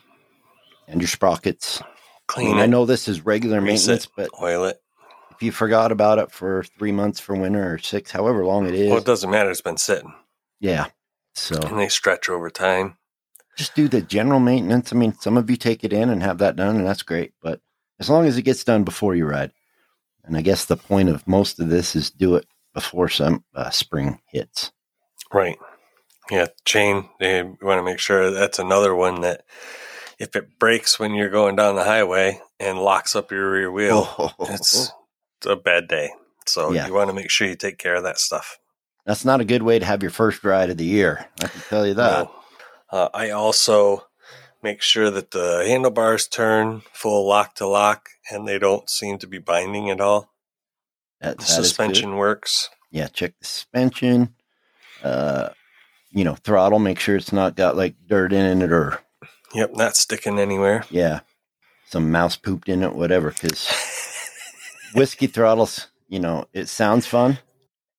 and 0.88 1.01
your 1.01 1.08
sprockets. 1.08 1.80
I 1.82 1.86
clean 2.27 2.47
mean, 2.51 2.58
it, 2.60 2.63
I 2.63 2.65
know 2.65 2.86
this 2.86 3.08
is 3.08 3.25
regular 3.25 3.62
maintenance, 3.62 4.06
it, 4.06 4.12
but 4.17 4.30
oil 4.41 4.63
it. 4.65 4.82
if 5.32 5.43
you 5.43 5.51
forgot 5.51 5.91
about 5.91 6.17
it 6.17 6.32
for 6.32 6.63
three 6.80 6.91
months 6.93 7.19
for 7.19 7.36
winter 7.36 7.73
or 7.73 7.77
six, 7.77 8.10
however 8.12 8.43
long 8.45 8.67
it 8.67 8.73
is, 8.73 8.89
Well, 8.89 8.97
it 8.99 9.06
doesn't 9.06 9.30
matter. 9.30 9.51
It's 9.51 9.62
been 9.62 9.77
sitting, 9.77 10.13
yeah. 10.60 10.88
So 11.36 11.56
and 11.62 11.77
they 11.77 11.89
stretch 11.89 12.30
over 12.30 12.49
time. 12.49 12.97
just 13.58 13.75
do 13.75 13.88
the 13.88 14.01
general 14.01 14.39
maintenance. 14.39 14.91
I 14.91 14.95
mean, 14.95 15.13
some 15.19 15.36
of 15.38 15.49
you 15.49 15.56
take 15.58 15.84
it 15.84 15.91
in 15.93 16.10
and 16.10 16.23
have 16.23 16.38
that 16.39 16.56
done, 16.56 16.77
and 16.77 16.88
that's 16.88 17.03
great. 17.03 17.34
But 17.41 17.60
as 17.99 18.10
long 18.10 18.25
as 18.25 18.38
it 18.38 18.43
gets 18.43 18.63
done 18.63 18.83
before 18.83 19.15
you 19.15 19.25
ride, 19.25 19.51
and 20.23 20.36
I 20.38 20.41
guess 20.41 20.65
the 20.65 20.77
point 20.77 21.10
of 21.10 21.27
most 21.27 21.60
of 21.60 21.69
this 21.69 21.95
is 21.95 22.10
do 22.12 22.36
it 22.36 22.45
before 22.73 23.10
some 23.10 23.43
uh, 23.55 23.69
spring 23.69 24.19
hits. 24.29 24.71
Right. 25.33 25.57
Yeah, 26.29 26.47
chain. 26.65 27.10
You 27.21 27.57
want 27.62 27.79
to 27.79 27.83
make 27.83 27.99
sure 27.99 28.31
that's 28.31 28.60
another 28.60 28.93
one 28.93 29.21
that 29.21 29.43
if 30.19 30.36
it 30.36 30.60
breaks 30.60 30.99
when 30.99 31.13
you're 31.13 31.29
going 31.29 31.55
down 31.55 31.75
the 31.75 31.83
highway 31.83 32.39
and 32.60 32.79
locks 32.79 33.15
up 33.15 33.31
your 33.31 33.49
rear 33.51 33.71
wheel, 33.71 34.33
it's, 34.41 34.91
it's 35.38 35.45
a 35.45 35.55
bad 35.55 35.88
day. 35.88 36.10
So 36.45 36.71
Yeah. 36.73 36.88
you 36.88 36.93
want 36.93 37.10
to 37.10 37.13
make 37.13 37.29
sure 37.29 37.47
you 37.47 37.55
take 37.55 37.77
care 37.77 37.95
of 37.95 38.03
that 38.03 38.19
stuff. 38.19 38.57
that's 39.05 39.23
not 39.25 39.39
a 39.41 39.45
good 39.45 39.63
way 39.63 39.79
to 39.79 39.86
have 39.86 40.01
your 40.01 40.12
first 40.12 40.43
ride 40.43 40.69
of 40.69 40.77
the 40.77 40.86
year. 40.86 41.25
I 41.41 41.47
can 41.47 41.62
tell 41.69 41.88
you 41.88 41.93
that. 41.95 42.25
No. 42.25 42.31
Uh, 42.89 43.10
I 43.13 43.29
also 43.31 44.07
make 44.67 44.82
sure 44.82 45.10
that 45.10 45.32
the 45.32 45.63
handlebars 45.65 46.27
turn 46.27 46.82
full 46.91 47.25
lock 47.25 47.56
to 47.56 47.65
lock 47.65 48.10
and 48.30 48.45
they 48.45 48.60
don't 48.60 48.89
seem 48.89 49.17
to 49.17 49.25
be 49.27 49.38
binding 49.38 49.89
at 49.89 50.01
all. 50.01 50.30
That, 51.21 51.38
The 51.38 51.43
that 51.45 51.47
suspension 51.47 52.17
works. 52.17 52.69
yeah, 52.91 53.08
check 53.08 53.34
the 53.39 53.45
suspension. 53.45 54.36
Uh, 55.01 55.49
you 56.12 56.25
know, 56.25 56.36
throttle. 56.36 56.80
Make 56.80 56.99
sure 56.99 57.15
it's 57.15 57.32
not 57.32 57.56
got 57.56 57.77
like 57.77 57.95
dirt 58.08 58.34
in 58.34 58.62
it 58.62 58.71
or 58.73 58.99
Yep, 59.53 59.71
not 59.75 59.95
sticking 59.95 60.38
anywhere. 60.38 60.84
yeah, 60.89 61.21
some 61.86 62.12
mouse 62.12 62.36
pooped 62.36 62.67
in 62.67 62.84
it, 62.84 62.93
whatever. 62.93 63.32
Because 63.32 63.69
whiskey 64.93 65.27
throttles, 65.27 65.88
you 66.10 66.19
know, 66.19 66.45
it 66.51 66.67
sounds 66.67 67.06
fun, 67.08 67.39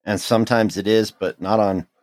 and 0.04 0.20
sometimes 0.20 0.76
it 0.76 0.87
is, 0.87 1.11
but 1.11 1.40
not 1.40 1.61
on. 1.61 1.87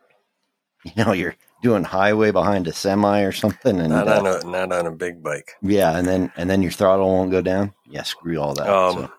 You 0.84 1.04
know, 1.04 1.12
you're 1.12 1.34
doing 1.62 1.84
highway 1.84 2.30
behind 2.30 2.66
a 2.68 2.72
semi 2.72 3.22
or 3.22 3.32
something, 3.32 3.78
and 3.80 3.90
not 3.90 4.08
uh, 4.08 4.18
on 4.20 4.26
a 4.26 4.44
not 4.50 4.72
on 4.72 4.86
a 4.86 4.90
big 4.92 5.22
bike. 5.22 5.52
yeah, 5.62 5.96
and 5.98 6.06
then 6.06 6.32
and 6.36 6.48
then 6.50 6.62
your 6.62 6.72
throttle 6.72 7.08
won't 7.08 7.30
go 7.30 7.42
down. 7.42 7.74
Yeah, 7.88 8.02
screw 8.02 8.38
all 8.40 8.54
that. 8.54 8.68
Um, 8.68 8.94
so 8.94 9.10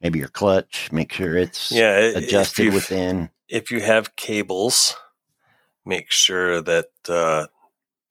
maybe 0.00 0.18
your 0.18 0.28
clutch. 0.28 0.90
Make 0.92 1.12
sure 1.12 1.36
it's 1.36 1.70
Yeah, 1.70 1.98
adjusted 1.98 2.72
within. 2.72 3.30
if 3.48 3.70
you 3.70 3.80
have 3.80 4.16
cables, 4.16 4.96
make 5.84 6.10
sure 6.10 6.60
that 6.62 6.90
uh, 7.08 7.46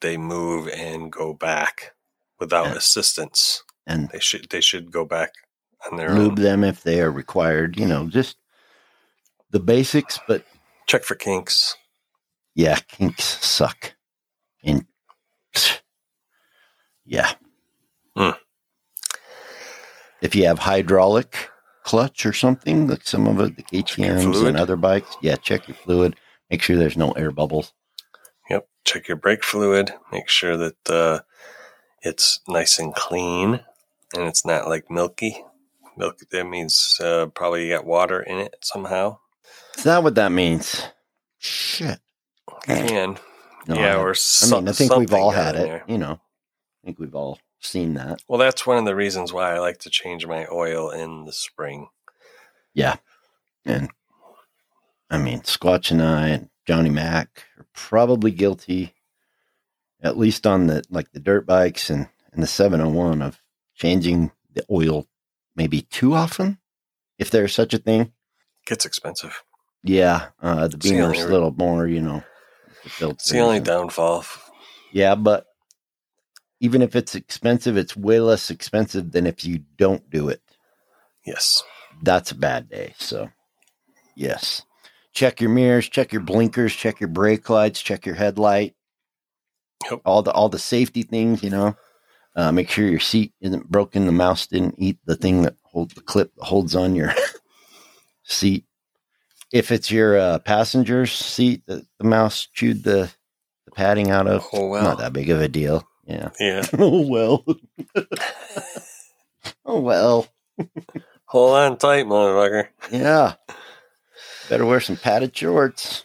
they 0.01 0.17
move 0.17 0.67
and 0.69 1.11
go 1.11 1.33
back 1.33 1.93
without 2.39 2.67
Yeah. 2.67 2.75
assistance. 2.75 3.63
and 3.87 4.09
They 4.09 4.19
should 4.19 4.49
they 4.49 4.61
should 4.61 4.91
go 4.91 5.05
back 5.05 5.31
on 5.91 5.97
their 5.97 6.13
lube 6.13 6.37
own. 6.39 6.43
them 6.43 6.63
if 6.63 6.83
they 6.83 7.01
are 7.01 7.11
required. 7.11 7.77
You 7.79 7.87
know, 7.87 8.07
just 8.07 8.37
the 9.51 9.59
basics. 9.59 10.19
But 10.27 10.45
Check 10.87 11.03
for 11.03 11.15
kinks. 11.15 11.75
Yeah, 12.55 12.75
kinks 12.87 13.23
suck. 13.45 13.93
And 14.63 14.85
yeah, 17.05 17.33
Hmm. 18.15 18.31
if 20.21 20.35
you 20.35 20.45
have 20.45 20.59
hydraulic 20.59 21.49
clutch 21.83 22.25
or 22.25 22.33
something, 22.33 22.87
like 22.87 23.03
some 23.07 23.27
of 23.27 23.39
it, 23.39 23.55
the 23.57 23.63
KTM's 23.63 24.41
and 24.41 24.57
other 24.57 24.75
bikes, 24.75 25.15
yeah, 25.21 25.35
check 25.35 25.67
your 25.67 25.75
fluid. 25.75 26.15
Make 26.49 26.61
sure 26.61 26.77
there's 26.77 26.97
no 26.97 27.11
air 27.13 27.31
bubbles. 27.31 27.73
Yep. 28.49 28.67
Check 28.83 29.07
your 29.07 29.17
brake 29.17 29.43
fluid. 29.43 29.93
Make 30.11 30.29
sure 30.29 30.57
that 30.57 30.89
uh, 30.89 31.19
it's 32.01 32.39
nice 32.47 32.77
and 32.77 32.93
clean 32.93 33.61
and 34.13 34.23
it's 34.27 34.45
not 34.45 34.67
like 34.67 34.91
milky. 34.91 35.43
Milk 35.97 36.19
that 36.31 36.45
means 36.45 36.97
uh, 37.01 37.27
probably 37.27 37.67
you 37.67 37.73
got 37.75 37.85
water 37.85 38.21
in 38.21 38.37
it 38.37 38.55
somehow. 38.61 39.17
Is 39.77 39.83
that 39.85 40.03
what 40.03 40.15
that 40.15 40.31
means? 40.31 40.83
Shit. 41.39 41.99
Can 42.63 43.17
No, 43.67 43.75
yeah, 43.75 43.93
I- 43.95 43.99
or 43.99 44.13
I 44.41 44.45
mean, 44.49 44.67
I 44.67 44.71
think 44.71 44.95
we've 44.95 45.13
all 45.13 45.31
had 45.31 45.55
it. 45.55 45.59
there. 45.67 45.83
You 45.87 45.97
know, 45.97 46.13
I 46.13 46.85
think 46.85 46.99
we've 46.99 47.15
all 47.15 47.39
seen 47.59 47.93
that. 47.95 48.21
Well, 48.27 48.39
that's 48.39 48.65
one 48.65 48.77
of 48.77 48.85
the 48.85 48.95
reasons 48.95 49.31
why 49.31 49.53
I 49.53 49.59
like 49.59 49.79
to 49.79 49.89
change 49.89 50.25
my 50.25 50.47
oil 50.51 50.89
in 50.89 51.25
the 51.25 51.33
spring. 51.33 51.89
Yeah. 52.73 52.95
And 53.65 53.89
I 55.09 55.17
mean, 55.17 55.41
Squatch 55.41 55.91
and 55.91 56.01
I 56.01 56.29
and 56.29 56.49
Johnny 56.65 56.89
Mac 56.89 57.45
are 57.57 57.67
probably 57.73 58.31
guilty, 58.31 58.95
at 60.01 60.17
least 60.17 60.47
on 60.47 60.67
the 60.67 60.83
like 60.89 61.11
the 61.11 61.19
dirt 61.19 61.45
bikes 61.45 61.89
and, 61.89 62.07
and 62.33 62.41
the 62.41 62.47
701 62.47 63.21
of 63.21 63.41
changing 63.75 64.31
the 64.53 64.63
oil 64.71 65.07
maybe 65.55 65.81
too 65.81 66.13
often, 66.15 66.57
if 67.19 67.29
there's 67.29 67.53
such 67.53 67.73
a 67.73 67.77
thing. 67.77 68.13
Gets 68.65 68.85
expensive. 68.85 69.43
Yeah. 69.83 70.29
Uh, 70.41 70.67
the 70.67 70.77
Beamer's 70.77 71.21
a 71.21 71.27
little 71.27 71.51
more, 71.51 71.85
you 71.87 72.01
know. 72.01 72.23
The 72.99 73.09
It's 73.11 73.29
the 73.29 73.39
only 73.39 73.59
downfall. 73.59 74.25
Yeah, 74.91 75.15
but 75.15 75.45
even 76.59 76.81
if 76.81 76.95
it's 76.95 77.15
expensive, 77.15 77.77
it's 77.77 77.97
way 77.97 78.19
less 78.19 78.49
expensive 78.51 79.11
than 79.11 79.27
if 79.27 79.45
you 79.45 79.61
don't 79.77 80.09
do 80.09 80.29
it. 80.29 80.41
Yes. 81.25 81.63
that's 82.03 82.31
a 82.31 82.35
bad 82.35 82.69
day. 82.69 82.95
So, 82.97 83.29
yes, 84.15 84.63
check 85.13 85.41
your 85.41 85.49
mirrors, 85.51 85.89
check 85.89 86.11
your 86.13 86.21
blinkers, 86.23 86.75
check 86.75 86.99
your 86.99 87.09
brake 87.09 87.49
lights, 87.49 87.81
check 87.81 88.05
your 88.05 88.15
headlight, 88.15 88.75
Yep. 89.89 90.01
all 90.05 90.23
the 90.23 90.31
all 90.31 90.49
the 90.49 90.59
safety 90.59 91.03
things. 91.03 91.43
You 91.43 91.51
know, 91.51 91.75
uh, 92.35 92.51
make 92.51 92.69
sure 92.69 92.87
your 92.87 92.99
seat 92.99 93.33
isn't 93.41 93.69
broken. 93.71 94.05
The 94.05 94.11
mouse 94.11 94.47
didn't 94.47 94.75
eat 94.77 94.99
the 95.05 95.15
thing 95.15 95.43
that 95.43 95.55
hold 95.63 95.91
the 95.91 96.01
clip 96.01 96.33
that 96.35 96.45
holds 96.45 96.75
on 96.75 96.95
your 96.95 97.13
seat. 98.23 98.65
If 99.51 99.71
it's 99.71 99.91
your 99.91 100.17
uh, 100.17 100.39
passenger's 100.39 101.11
seat 101.11 101.63
that 101.67 101.85
the 101.99 102.05
mouse 102.05 102.47
chewed 102.53 102.83
the 102.83 103.11
the 103.65 103.71
padding 103.71 104.09
out 104.11 104.27
of, 104.27 104.47
Oh 104.53 104.67
well. 104.67 104.83
not 104.83 104.97
that 104.99 105.13
big 105.13 105.29
of 105.29 105.41
a 105.41 105.47
deal. 105.47 105.87
Yeah. 106.05 106.29
Yeah. 106.39 106.65
oh 106.79 107.07
well. 107.07 107.45
oh 109.65 109.79
well. 109.81 110.27
Hold 111.25 111.55
on 111.55 111.77
tight, 111.77 112.05
motherfucker. 112.05 112.67
Yeah. 112.91 113.33
Better 114.49 114.65
wear 114.65 114.79
some 114.81 114.97
padded 114.97 115.35
shorts. 115.35 116.03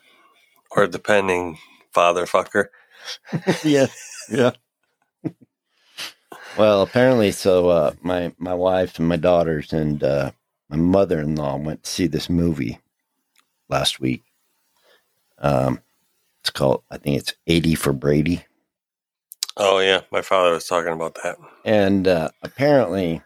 Or 0.70 0.86
depending, 0.86 1.58
father 1.92 2.26
fucker. 2.26 2.66
yeah. 3.64 3.86
Yeah. 4.30 4.52
well, 6.58 6.82
apparently 6.82 7.32
so 7.32 7.68
uh 7.68 7.92
my 8.02 8.32
my 8.38 8.54
wife 8.54 8.98
and 8.98 9.08
my 9.08 9.16
daughters 9.16 9.72
and 9.72 10.02
uh 10.02 10.30
my 10.68 10.76
mother-in-law 10.76 11.56
went 11.58 11.84
to 11.84 11.90
see 11.90 12.06
this 12.08 12.28
movie 12.28 12.78
last 13.68 14.00
week. 14.00 14.22
Um 15.38 15.80
it's 16.42 16.50
called 16.50 16.82
I 16.90 16.98
think 16.98 17.18
it's 17.18 17.34
80 17.46 17.74
for 17.76 17.92
Brady. 17.92 18.44
Oh 19.56 19.78
yeah, 19.78 20.02
my 20.12 20.22
father 20.22 20.52
was 20.52 20.66
talking 20.66 20.92
about 20.92 21.16
that. 21.22 21.36
And 21.64 22.08
uh 22.08 22.30
apparently 22.42 23.22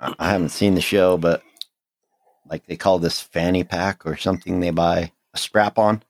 I 0.00 0.14
I 0.18 0.30
haven't 0.30 0.50
seen 0.50 0.74
the 0.74 0.80
show 0.80 1.16
but 1.16 1.42
like 2.48 2.66
they 2.66 2.76
call 2.76 2.98
this 2.98 3.20
fanny 3.20 3.64
pack 3.64 4.06
or 4.06 4.16
something 4.16 4.60
they 4.60 4.70
buy 4.70 5.12
a 5.34 5.38
strap 5.38 5.78
on. 5.78 6.02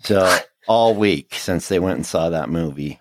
So 0.00 0.36
all 0.68 0.94
week 0.94 1.34
since 1.34 1.68
they 1.68 1.78
went 1.78 1.96
and 1.96 2.06
saw 2.06 2.30
that 2.30 2.50
movie, 2.50 3.00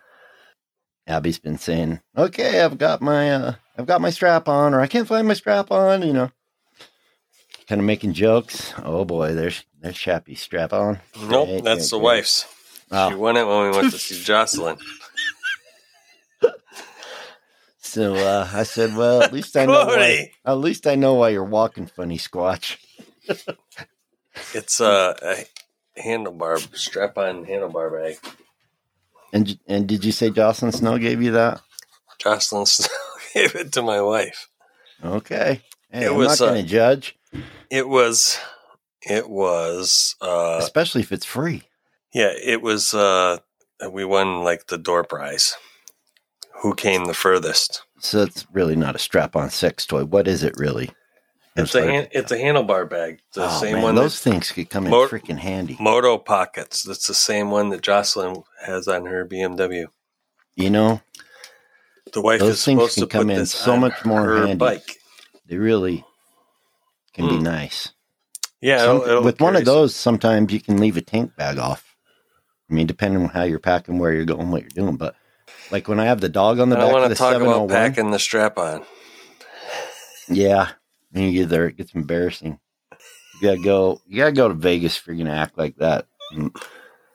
Abby's 1.08 1.39
been 1.39 1.58
saying, 1.58 2.02
"Okay, 2.17 2.62
I've 2.62 2.78
got 2.78 3.02
my 3.02 3.32
uh, 3.32 3.54
I've 3.78 3.86
got 3.88 4.02
my 4.02 4.10
strap 4.10 4.48
on, 4.48 4.74
or 4.74 4.82
I 4.82 4.88
can't 4.88 5.08
find 5.08 5.28
my 5.28 5.34
strap 5.34 5.72
on," 5.72 6.02
you 6.04 6.13
know, 6.13 6.32
kind 7.71 7.79
of 7.79 7.86
making 7.86 8.12
jokes. 8.12 8.73
Oh 8.84 9.05
boy, 9.05 9.34
there's 9.34 9.63
there's 9.79 9.95
Chappie 9.95 10.36
strap 10.36 10.73
on. 10.73 10.99
Nope, 11.21 11.47
Great, 11.47 11.63
that's 11.63 11.89
great, 11.89 11.89
the 11.91 11.97
great. 11.99 12.03
wife's. 12.03 12.43
She 12.43 12.88
Oh, 12.91 13.17
won 13.17 13.38
it 13.38 13.47
when 13.47 13.62
we 13.71 13.77
went 13.77 13.91
to 13.93 13.97
see 13.97 14.21
Jocelyn. 14.25 14.77
so 17.77 18.15
uh, 18.15 18.49
I 18.51 18.63
said, 18.63 18.93
"Well, 18.97 19.21
at 19.21 19.31
least 19.31 19.55
I 19.55 19.65
know 19.65 19.86
why, 19.86 20.31
at 20.45 20.57
least 20.57 20.86
I 20.86 20.95
know 20.95 21.13
why 21.13 21.29
you're 21.29 21.45
walking 21.45 21.86
funny, 21.86 22.17
Squatch." 22.17 22.75
It's 24.53 24.79
uh, 24.81 25.13
a 25.21 25.45
handlebar, 26.01 26.57
strap 26.75 27.17
on 27.17 27.45
handlebar 27.45 27.91
bag. 27.91 28.17
And 29.31 29.57
and 29.67 29.88
did 29.88 30.03
you 30.03 30.12
say 30.12 30.29
Jocelyn 30.29 30.73
Snow 30.73 30.97
gave 30.97 31.21
you 31.21 31.31
that? 31.31 31.62
Jocelyn 32.17 32.65
Snow 32.65 32.88
gave 33.34 33.55
it 33.55 33.71
to 33.73 33.81
my 33.81 34.01
wife. 34.01 34.49
Okay, 35.03 35.62
hey, 35.89 36.05
It 36.05 36.12
I'm 36.12 36.17
was, 36.17 36.39
not 36.39 36.47
going 36.47 36.60
uh, 36.60 36.62
to 36.63 36.67
judge, 36.67 37.15
It 37.70 37.88
was, 37.88 38.38
it 39.02 39.30
was, 39.30 40.15
uh, 40.22 40.60
especially 40.62 41.02
if 41.02 41.12
it's 41.12 41.26
free. 41.26 41.63
yeah, 42.13 42.32
it 42.44 42.62
was, 42.62 42.94
uh, 42.94 43.38
we 43.89 44.04
won 44.06 44.44
like 44.44 44.67
the 44.67 44.78
door 44.78 45.04
prize. 45.04 45.56
Who 46.62 46.76
came 46.76 47.06
the 47.06 47.13
furthest? 47.13 47.82
So 48.00 48.22
it's 48.22 48.46
really 48.52 48.76
not 48.76 48.96
a 48.96 49.00
strap-on 49.00 49.50
sex 49.50 49.86
toy. 49.86 50.04
What 50.06 50.28
is 50.28 50.44
it 50.44 50.54
really? 50.58 50.91
It's 51.56 51.58
I'm 51.58 51.63
a 51.63 51.67
sorry. 51.67 51.88
hand, 51.94 52.10
it's 52.12 52.32
a 52.32 52.38
handlebar 52.38 52.89
bag. 52.89 53.20
The 53.34 53.46
Oh, 53.46 53.60
same 53.60 53.74
man, 53.76 53.84
one 53.84 53.96
Those 53.96 54.20
things 54.20 54.52
could 54.52 54.70
come 54.70 54.86
in 54.86 54.91
Mo- 54.91 55.08
freaking 55.08 55.39
handy. 55.39 55.76
Moto 55.80 56.17
Pockets. 56.17 56.84
That's 56.84 57.08
the 57.08 57.13
same 57.13 57.50
one 57.50 57.70
that 57.70 57.82
Jocelyn 57.82 58.44
has 58.65 58.88
on 58.88 59.06
her 59.06 59.26
BMW. 59.26 59.88
You 60.56 60.70
know, 60.70 61.02
The 62.13 62.22
wife 62.22 62.39
Those 62.41 62.56
is 62.60 62.65
things 62.65 62.78
supposed 62.78 62.94
can 62.96 63.04
to 63.04 63.08
come 63.08 63.28
put 63.28 63.38
in 63.38 63.46
so 63.48 63.76
much 63.78 64.06
more 64.06 64.36
handy. 64.38 64.56
bike. 64.56 64.98
they 65.48 65.58
really 65.58 66.06
can 67.13 67.28
be 67.28 67.38
Hmm. 67.38 67.43
nice. 67.43 67.93
Yeah, 68.62 68.80
Some- 68.80 68.97
it'll- 68.97 69.10
it'll 69.10 69.24
with 69.24 69.41
one 69.41 69.56
of 69.56 69.65
those, 69.65 69.95
sometimes 69.95 70.54
you 70.54 70.60
can 70.62 70.78
leave 70.78 70.97
a 70.97 71.02
tank 71.02 71.36
bag 71.36 71.58
off. 71.58 71.95
I 72.69 72.74
mean, 72.74 72.88
depending 72.88 73.24
on 73.24 73.30
how 73.30 73.43
you're 73.43 73.60
packing, 73.60 73.97
where 74.00 74.13
you're 74.13 74.24
going, 74.26 74.50
what 74.52 74.62
you're 74.62 74.69
doing. 74.86 74.95
But 74.97 75.15
like 75.71 75.88
when 75.88 76.00
I 76.00 76.06
have 76.06 76.21
the 76.21 76.30
dog 76.30 76.60
on 76.60 76.69
the 76.69 76.76
back, 76.76 76.84
I 76.84 76.88
back 76.88 76.93
want 76.93 77.04
of 77.06 77.10
to 77.10 77.13
the 77.15 77.17
talk 77.19 77.41
about 77.41 77.69
packing 77.69 78.12
the 78.12 78.19
strap 78.19 78.58
on. 78.58 78.86
yeah, 80.30 80.69
you 81.13 81.32
get 81.32 81.50
there, 81.50 81.67
it 81.67 81.78
gets 81.78 81.93
embarrassing. 81.93 82.60
You 83.41 83.47
gotta 83.50 83.62
go. 83.63 84.02
You 84.08 84.17
gotta 84.17 84.32
go 84.32 84.47
to 84.47 84.54
Vegas 84.54 84.97
if 84.97 85.08
you're 85.08 85.15
gonna 85.15 85.32
act 85.36 85.58
like 85.58 85.76
that. 85.78 86.06
Mm, 86.34 86.56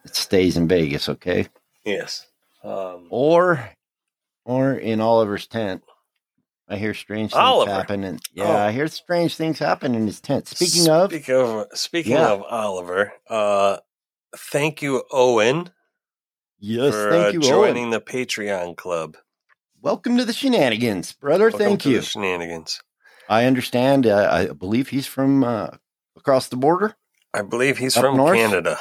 It 0.04 0.14
stays 0.14 0.56
in 0.56 0.68
Vegas, 0.68 1.08
okay? 1.08 1.48
Yes. 1.84 2.26
Um, 2.62 3.06
or 3.10 3.70
or 4.44 4.74
in 4.74 5.00
Oliver's 5.00 5.46
tent. 5.46 5.82
I 6.68 6.76
hear 6.76 6.94
strange 6.94 7.30
things 7.32 7.40
Oliver? 7.42 7.70
happen, 7.72 8.02
and 8.04 8.20
yeah, 8.32 8.44
Oh. 8.44 8.56
I 8.56 8.72
hear 8.72 8.88
strange 8.88 9.36
things 9.36 9.58
happen 9.58 9.94
in 9.94 10.06
his 10.06 10.20
tent. 10.20 10.48
Speaking 10.48 10.88
of, 10.88 11.10
speak 11.12 11.28
of 11.28 11.66
speaking 11.74 12.12
Yeah. 12.12 12.30
of 12.32 12.42
Oliver, 12.42 13.12
uh, 13.30 13.78
thank 14.36 14.82
you, 14.82 15.04
Owen, 15.12 15.70
yes, 16.58 16.92
for 16.92 17.10
thank 17.10 17.26
uh, 17.26 17.30
you, 17.30 17.40
joining 17.40 17.84
Owen. 17.84 17.90
the 17.90 18.00
Patreon 18.00 18.76
club. 18.76 19.16
Welcome 19.80 20.16
to 20.16 20.24
the 20.24 20.32
shenanigans, 20.32 21.12
brother. 21.12 21.44
Welcome 21.50 21.58
thank 21.60 21.82
to 21.82 21.90
you. 21.90 22.00
The 22.00 22.04
shenanigans. 22.06 22.80
I 23.28 23.44
understand. 23.44 24.06
Uh, 24.06 24.28
I 24.32 24.46
believe 24.52 24.88
he's 24.88 25.06
from 25.06 25.44
uh, 25.44 25.68
across 26.16 26.48
the 26.48 26.56
border. 26.56 26.96
I 27.32 27.42
believe 27.42 27.78
he's 27.78 27.96
from 27.96 28.16
north? 28.16 28.36
Canada. 28.36 28.78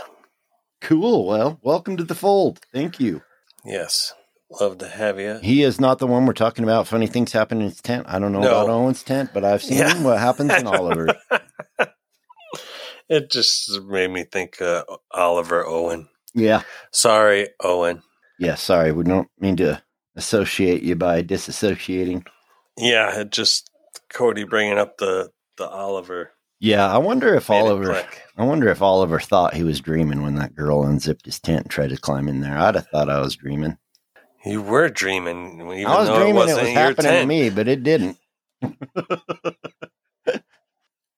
Cool. 0.82 1.28
Well, 1.28 1.60
welcome 1.62 1.98
to 1.98 2.04
the 2.04 2.16
fold. 2.16 2.62
Thank 2.74 3.00
you. 3.00 3.22
Yes, 3.64 4.14
love 4.50 4.78
to 4.80 4.88
have 4.88 5.20
you. 5.20 5.40
He 5.42 5.64
is 5.64 5.80
not 5.80 6.00
the 6.00 6.08
one 6.08 6.26
we're 6.26 6.34
talking 6.34 6.64
about. 6.64 6.88
Funny 6.88 7.08
things 7.08 7.32
happen 7.32 7.60
in 7.60 7.66
his 7.70 7.82
tent. 7.82 8.06
I 8.08 8.20
don't 8.20 8.32
know 8.32 8.42
No. 8.42 8.48
about 8.50 8.70
Owen's 8.70 9.04
tent, 9.04 9.32
but 9.34 9.44
I've 9.44 9.64
seen 9.64 9.78
Yeah. 9.80 10.02
what 10.04 10.20
happens 10.20 10.54
in 10.54 10.68
Oliver. 10.68 11.08
It 13.08 13.30
just 13.30 13.82
made 13.84 14.10
me 14.10 14.24
think 14.24 14.62
uh, 14.62 14.84
Oliver 15.12 15.66
Owen. 15.66 16.10
Yeah. 16.34 16.64
Sorry, 16.92 17.50
Owen. 17.64 18.02
Yeah. 18.40 18.56
Sorry, 18.56 18.92
we 18.92 19.04
don't 19.04 19.30
mean 19.40 19.56
to 19.58 19.82
associate 20.16 20.82
you 20.82 20.96
by 20.96 21.22
disassociating. 21.22 22.26
Yeah, 22.78 23.20
it 23.20 23.32
just 23.32 23.70
Cody 24.12 24.44
bringing 24.44 24.78
up 24.78 24.98
the 24.98 25.32
the 25.58 25.68
Oliver. 25.68 26.32
Yeah, 26.60 26.92
I 26.92 26.98
wonder 26.98 27.36
if 27.36 27.50
Oliver. 27.50 28.04
I 28.38 28.44
wonder 28.44 28.70
if 28.70 28.82
Oliver 28.82 29.20
thought 29.20 29.54
he 29.54 29.64
was 29.64 29.80
dreaming 29.82 30.24
when 30.24 30.36
that 30.36 30.56
girl 30.56 30.84
unzipped 30.84 31.26
his 31.26 31.40
tent 31.40 31.62
and 31.64 31.70
tried 31.70 31.90
to 31.92 31.98
climb 31.98 32.28
in 32.28 32.42
there. 32.42 32.58
I'd 32.58 32.76
have 32.76 32.88
thought 32.88 33.10
I 33.10 33.20
was 33.20 33.36
dreaming. 33.36 33.78
You 34.46 34.62
were 34.62 34.90
dreaming, 34.90 35.60
even 35.62 35.88
I 35.88 36.00
was 36.00 36.10
dreaming 36.10 36.28
it 36.28 36.30
it 36.30 36.34
wasn't 36.36 36.62
was 36.62 36.70
your 36.70 36.80
happening 36.80 37.12
to 37.12 37.26
me, 37.26 37.50
but 37.50 37.68
it 37.68 37.84
didn't. 37.84 38.18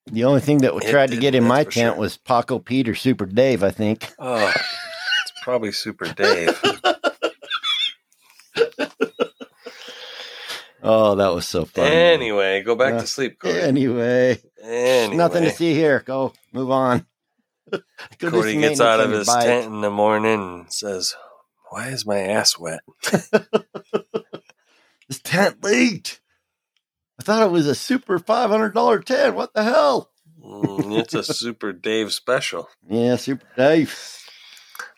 the 0.05 0.23
only 0.23 0.39
thing 0.41 0.59
that 0.59 0.73
It 0.75 0.89
tried 0.89 1.11
to 1.11 1.17
get 1.17 1.35
in 1.35 1.43
my 1.43 1.63
tent 1.63 1.95
sure. 1.95 1.95
was 1.95 2.17
Paco 2.17 2.59
Pete 2.59 2.87
or 2.87 2.95
Super 2.95 3.25
Dave, 3.25 3.63
I 3.63 3.71
think. 3.71 4.13
Oh, 4.17 4.47
it's 4.47 5.33
probably 5.43 5.71
Super 5.73 6.05
Dave. 6.13 6.59
Oh, 10.83 11.15
that 11.15 11.33
was 11.33 11.45
so 11.47 11.65
funny. 11.65 11.89
anyway, 11.93 12.61
go 12.63 12.75
back 12.75 12.93
Uh, 12.93 13.01
to 13.01 13.07
sleep, 13.07 13.39
Cody. 13.39 13.59
Anyway, 13.59 14.39
Anyway, 14.63 15.17
nothing 15.17 15.43
to 15.43 15.49
see 15.49 15.73
here. 15.73 16.01
Go, 16.05 16.33
move 16.53 16.71
on. 16.71 17.05
Go 18.19 18.29
Cody 18.31 18.57
gets 18.59 18.79
out 18.79 18.99
of 19.01 19.11
his 19.11 19.27
tent 19.27 19.65
in 19.65 19.81
the 19.81 19.89
morning 19.89 20.33
and 20.41 20.71
says, 20.73 21.15
"Why 21.69 21.89
is 21.89 22.05
my 22.05 22.19
ass 22.19 22.57
wet?" 22.57 22.81
This 25.09 25.19
tent 25.21 25.63
leaked. 25.63 26.19
I 27.17 27.23
thought 27.23 27.43
it 27.47 27.51
was 27.51 27.65
a 27.65 27.75
super 27.75 28.19
five 28.19 28.49
hundred 28.49 28.73
dollar 28.73 28.99
tent. 28.99 29.35
What 29.35 29.53
the 29.53 29.63
hell? 29.63 30.11
Mm, 30.43 30.99
it's 30.99 31.13
a 31.13 31.23
Super 31.23 31.71
Dave 31.71 32.13
special. 32.13 32.67
Yeah, 32.89 33.15
Super 33.15 33.47
Dave. 33.55 33.97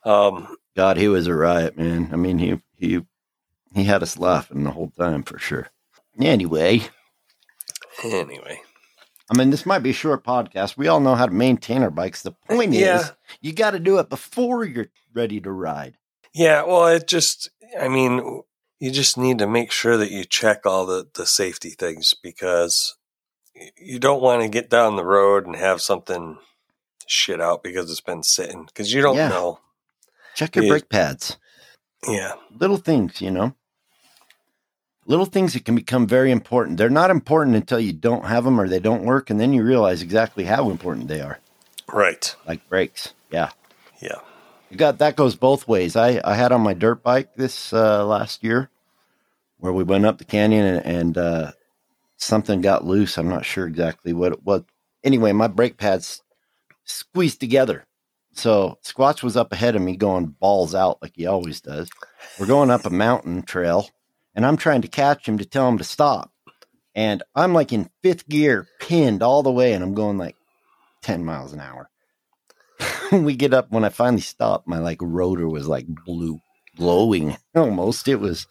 Um, 0.04 0.56
God, 0.76 0.98
he 0.98 1.08
was 1.08 1.28
a 1.28 1.34
riot, 1.36 1.78
man. 1.78 2.10
I 2.12 2.16
mean, 2.16 2.40
he 2.40 2.60
he 2.76 3.06
he 3.76 3.84
had 3.84 4.02
us 4.02 4.18
laughing 4.18 4.64
the 4.64 4.72
whole 4.72 4.90
time 4.98 5.22
for 5.22 5.38
sure. 5.38 5.70
Anyway, 6.20 6.82
anyway, 8.04 8.62
I 9.30 9.38
mean, 9.38 9.52
this 9.52 9.66
might 9.68 9.84
be 9.84 9.92
a 9.92 9.94
short 9.94 10.24
podcast. 10.26 10.76
We 10.76 10.88
all 10.88 11.00
know 11.00 11.14
how 11.14 11.28
to 11.28 11.32
maintain 11.32 11.84
our 11.84 11.92
bikes. 11.92 12.24
The 12.24 12.32
point 12.32 12.74
Yeah. 12.74 13.02
is, 13.02 13.12
you 13.42 13.54
got 13.54 13.72
to 13.72 13.80
do 13.80 14.00
it 14.00 14.10
before 14.10 14.66
you're 14.66 14.88
ready 15.14 15.40
to 15.42 15.52
ride. 15.52 15.98
Yeah. 16.34 16.64
Well, 16.64 16.88
it 16.88 17.08
just, 17.08 17.50
I 17.80 17.88
mean, 17.88 18.42
you 18.80 18.92
just 18.92 19.18
need 19.18 19.40
to 19.40 19.48
make 19.48 19.72
sure 19.72 19.98
that 19.98 20.12
you 20.12 20.24
check 20.26 20.66
all 20.66 20.86
the 20.86 21.08
the 21.14 21.26
safety 21.26 21.70
things 21.72 22.14
because 22.22 22.96
you 23.78 24.00
don't 24.00 24.22
want 24.22 24.42
to 24.42 24.48
get 24.48 24.70
down 24.70 24.96
the 24.96 25.04
road 25.06 25.46
and 25.46 25.56
have 25.56 25.82
something 25.82 26.38
shit 27.08 27.42
out 27.42 27.64
because 27.64 27.90
it's 27.92 28.00
been 28.02 28.24
sitting 28.24 28.66
because 28.66 28.94
you 28.94 29.02
don't 29.02 29.18
Yeah. 29.18 29.30
know. 29.30 29.60
Check 30.36 30.56
your 30.56 30.66
Yeah. 30.66 30.70
brake 30.70 30.90
pads. 30.90 31.38
Yeah, 32.08 32.36
Little 32.58 32.78
things, 32.78 33.20
you 33.20 33.30
know. 33.32 33.54
Little 35.06 35.26
things 35.26 35.54
that 35.54 35.66
can 35.66 35.76
become 35.76 36.08
very 36.08 36.32
important. 36.32 36.78
They're 36.78 36.90
not 36.90 37.10
important 37.10 37.56
until 37.58 37.80
you 37.80 37.92
don't 37.92 38.26
have 38.26 38.44
them 38.46 38.62
or 38.62 38.70
they 38.70 38.80
don't 38.80 39.04
work, 39.04 39.30
and 39.30 39.40
then 39.40 39.52
you 39.54 39.64
realize 39.64 40.02
exactly 40.02 40.46
how 40.46 40.70
important 40.70 41.08
they 41.10 41.20
are. 41.20 41.40
right. 41.92 42.36
Like 42.48 42.70
brakes. 42.70 43.14
Yeah. 43.32 43.50
Yeah. 44.00 44.20
Got 44.76 45.00
that 45.00 45.16
goes 45.16 45.36
both 45.36 45.68
ways. 45.68 45.96
I, 45.96 46.22
I 46.24 46.36
had 46.36 46.52
on 46.52 46.62
my 46.62 46.74
dirt 46.74 47.02
bike 47.02 47.34
this 47.36 47.74
uh, 47.74 48.06
last 48.06 48.44
year 48.44 48.70
where 49.58 49.74
we 49.74 49.84
went 49.84 50.06
up 50.06 50.20
the 50.20 50.26
canyon 50.26 50.66
and, 50.66 50.86
and 50.86 51.18
uh, 51.18 51.52
something 52.18 52.62
got 52.62 52.86
loose. 52.86 53.18
I'm 53.18 53.30
not 53.30 53.46
sure 53.46 53.66
exactly 53.68 54.14
what 54.14 54.32
it 54.32 54.44
was. 54.44 54.64
Anyway, 55.04 55.32
my 55.32 55.48
brake 55.48 55.78
pads 55.78 56.22
squeezed 56.84 57.40
together. 57.40 57.86
So 58.34 58.78
Squatch 58.84 59.24
was 59.24 59.36
up 59.36 59.52
ahead 59.52 59.76
of 59.76 59.82
me 59.82 59.96
going 59.96 60.28
balls 60.28 60.76
out 60.76 61.02
like 61.02 61.14
he 61.16 61.26
always 61.26 61.62
does. 61.62 61.90
We're 62.40 62.46
going 62.46 62.70
up 62.70 62.86
a 62.86 62.92
mountain 62.92 63.42
trail 63.42 63.90
and 64.36 64.46
I'm 64.46 64.58
trying 64.58 64.84
to 64.84 64.88
catch 64.88 65.28
him 65.28 65.40
to 65.40 65.46
tell 65.46 65.68
him 65.68 65.80
to 65.80 65.84
stop. 65.84 66.32
And 66.94 67.24
I'm 67.36 67.54
like 67.54 67.74
in 67.74 67.90
fifth 68.04 68.28
gear, 68.30 68.68
pinned 68.80 69.24
all 69.24 69.44
the 69.44 69.52
way, 69.52 69.74
and 69.74 69.84
I'm 69.84 69.94
going 69.94 70.18
like 70.18 70.36
10 71.02 71.24
miles 71.24 71.54
an 71.54 71.60
hour 71.60 71.90
we 73.12 73.36
get 73.36 73.54
up 73.54 73.72
when 73.72 73.84
I 73.84 73.90
finally 73.90 74.22
stopped, 74.22 74.68
my 74.68 74.80
like 74.80 75.00
rotor 75.02 75.48
was 75.48 75.68
like 75.68 75.88
blue, 75.88 76.40
glowing 76.78 77.38
almost. 77.56 78.08
It 78.08 78.18
was, 78.18 78.48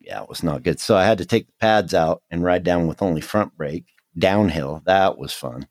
yeah, 0.00 0.22
it 0.22 0.28
was 0.28 0.42
not 0.42 0.62
good. 0.62 0.80
So 0.80 0.96
I 0.96 1.04
had 1.04 1.18
to 1.18 1.26
take 1.26 1.46
the 1.46 1.52
pads 1.60 1.94
out 1.94 2.22
and 2.30 2.44
ride 2.44 2.64
down 2.64 2.86
with 2.86 3.02
only 3.02 3.20
front 3.20 3.56
brake 3.56 3.86
downhill. 4.18 4.82
That 4.86 5.18
was 5.18 5.32
fun. 5.32 5.68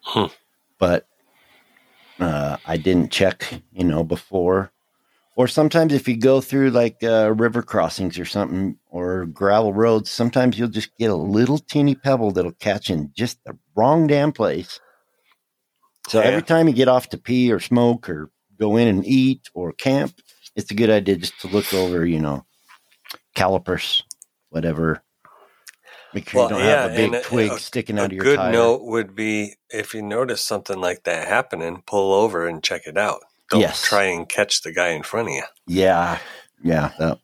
Hmm. 0.00 0.26
But 0.78 1.06
uh, 2.18 2.56
I 2.66 2.76
didn't 2.76 3.12
check, 3.12 3.62
you 3.72 3.84
know, 3.84 4.04
before. 4.04 4.72
Or 5.34 5.48
sometimes 5.48 5.94
if 5.94 6.06
you 6.08 6.16
go 6.16 6.40
through 6.40 6.70
like 6.70 7.02
uh, 7.02 7.32
river 7.32 7.62
crossings 7.62 8.18
or 8.18 8.26
something 8.26 8.76
or 8.90 9.24
gravel 9.26 9.72
roads, 9.72 10.10
sometimes 10.10 10.58
you'll 10.58 10.68
just 10.68 10.94
get 10.98 11.10
a 11.10 11.16
little 11.16 11.58
teeny 11.58 11.94
pebble 11.94 12.32
that'll 12.32 12.52
catch 12.52 12.90
in 12.90 13.12
just 13.16 13.42
the 13.44 13.56
wrong 13.74 14.06
damn 14.06 14.32
place. 14.32 14.78
So 16.08 16.20
Yeah. 16.20 16.26
every 16.26 16.42
time 16.42 16.68
you 16.68 16.74
get 16.74 16.88
off 16.88 17.08
to 17.10 17.18
pee 17.18 17.52
or 17.52 17.60
smoke 17.60 18.08
or 18.08 18.30
go 18.58 18.76
in 18.76 18.88
and 18.88 19.06
eat 19.06 19.48
or 19.54 19.72
camp, 19.72 20.14
it's 20.56 20.70
a 20.70 20.74
good 20.74 20.90
idea 20.90 21.16
just 21.16 21.40
to 21.40 21.48
look 21.48 21.72
over, 21.72 22.04
you 22.04 22.20
know, 22.20 22.44
calipers, 23.34 24.02
whatever. 24.50 25.02
Make 26.14 26.28
sure 26.28 26.40
Well, 26.40 26.50
you 26.50 26.56
don't 26.56 26.64
yeah, 26.66 26.82
have 26.82 26.92
a 26.92 26.94
big 26.94 27.14
uh, 27.14 27.22
twig 27.22 27.52
a- 27.52 27.58
sticking 27.58 27.98
A 27.98 28.02
out 28.02 28.06
of 28.06 28.12
your 28.12 28.24
good 28.24 28.36
tire. 28.36 28.52
note 28.52 28.82
would 28.82 29.14
be 29.14 29.54
if 29.70 29.94
you 29.94 30.02
notice 30.02 30.42
something 30.44 30.78
like 30.78 31.04
that 31.04 31.26
happening, 31.26 31.82
pull 31.86 32.12
over 32.12 32.46
and 32.46 32.62
check 32.62 32.82
it 32.86 32.98
out. 32.98 33.20
Don't 33.50 33.60
Yes. 33.60 33.82
try 33.82 34.04
and 34.04 34.28
catch 34.28 34.62
the 34.62 34.72
guy 34.72 34.88
in 34.88 35.02
front 35.02 35.28
of 35.28 35.34
you. 35.34 35.44
Yeah, 35.66 36.18
yeah, 36.62 36.90
that 36.98 37.18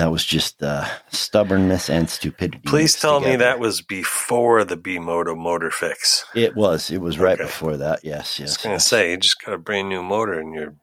that 0.00 0.10
was 0.10 0.24
just 0.24 0.62
uh, 0.62 0.86
stubbornness 1.10 1.90
and 1.90 2.08
stupidity. 2.08 2.62
Please 2.64 2.98
tell 2.98 3.20
me 3.20 3.36
that 3.36 3.60
was 3.60 3.82
before 3.82 4.64
the 4.64 4.76
B 4.78 4.98
Moto 4.98 5.34
motor 5.34 5.70
fix. 5.70 6.24
it 6.34 6.56
was. 6.56 6.90
It 6.90 7.02
was 7.02 7.18
right 7.18 7.34
Okay. 7.38 7.44
before 7.44 7.76
that. 7.76 8.02
Yes, 8.02 8.38
Yes. 8.38 8.48
I 8.48 8.50
was 8.50 8.56
gonna 8.56 8.74
yes. 8.76 8.86
say 8.86 9.10
you 9.10 9.16
just 9.18 9.44
got 9.44 9.52
a 9.52 9.58
brand 9.58 9.90
new 9.90 10.02
motor 10.02 10.40
and 10.40 10.54
you're 10.54 10.74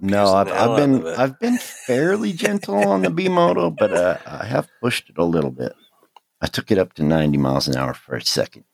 No, 0.00 0.32
I've, 0.34 0.48
I've 0.48 0.76
been. 0.76 1.06
I've 1.06 1.38
been 1.38 1.58
fairly 1.58 2.32
gentle 2.32 2.76
on 2.88 3.02
the 3.02 3.10
B 3.10 3.28
Moto, 3.28 3.68
but 3.70 3.92
uh, 3.92 4.16
I 4.26 4.46
have 4.46 4.66
pushed 4.80 5.10
it 5.10 5.18
a 5.18 5.24
little 5.24 5.50
bit. 5.50 5.74
I 6.40 6.46
took 6.46 6.70
it 6.70 6.78
up 6.78 6.94
to 6.94 7.02
90 7.02 7.36
miles 7.36 7.68
an 7.68 7.76
hour 7.76 7.92
for 7.92 8.14
a 8.16 8.24
second 8.24 8.64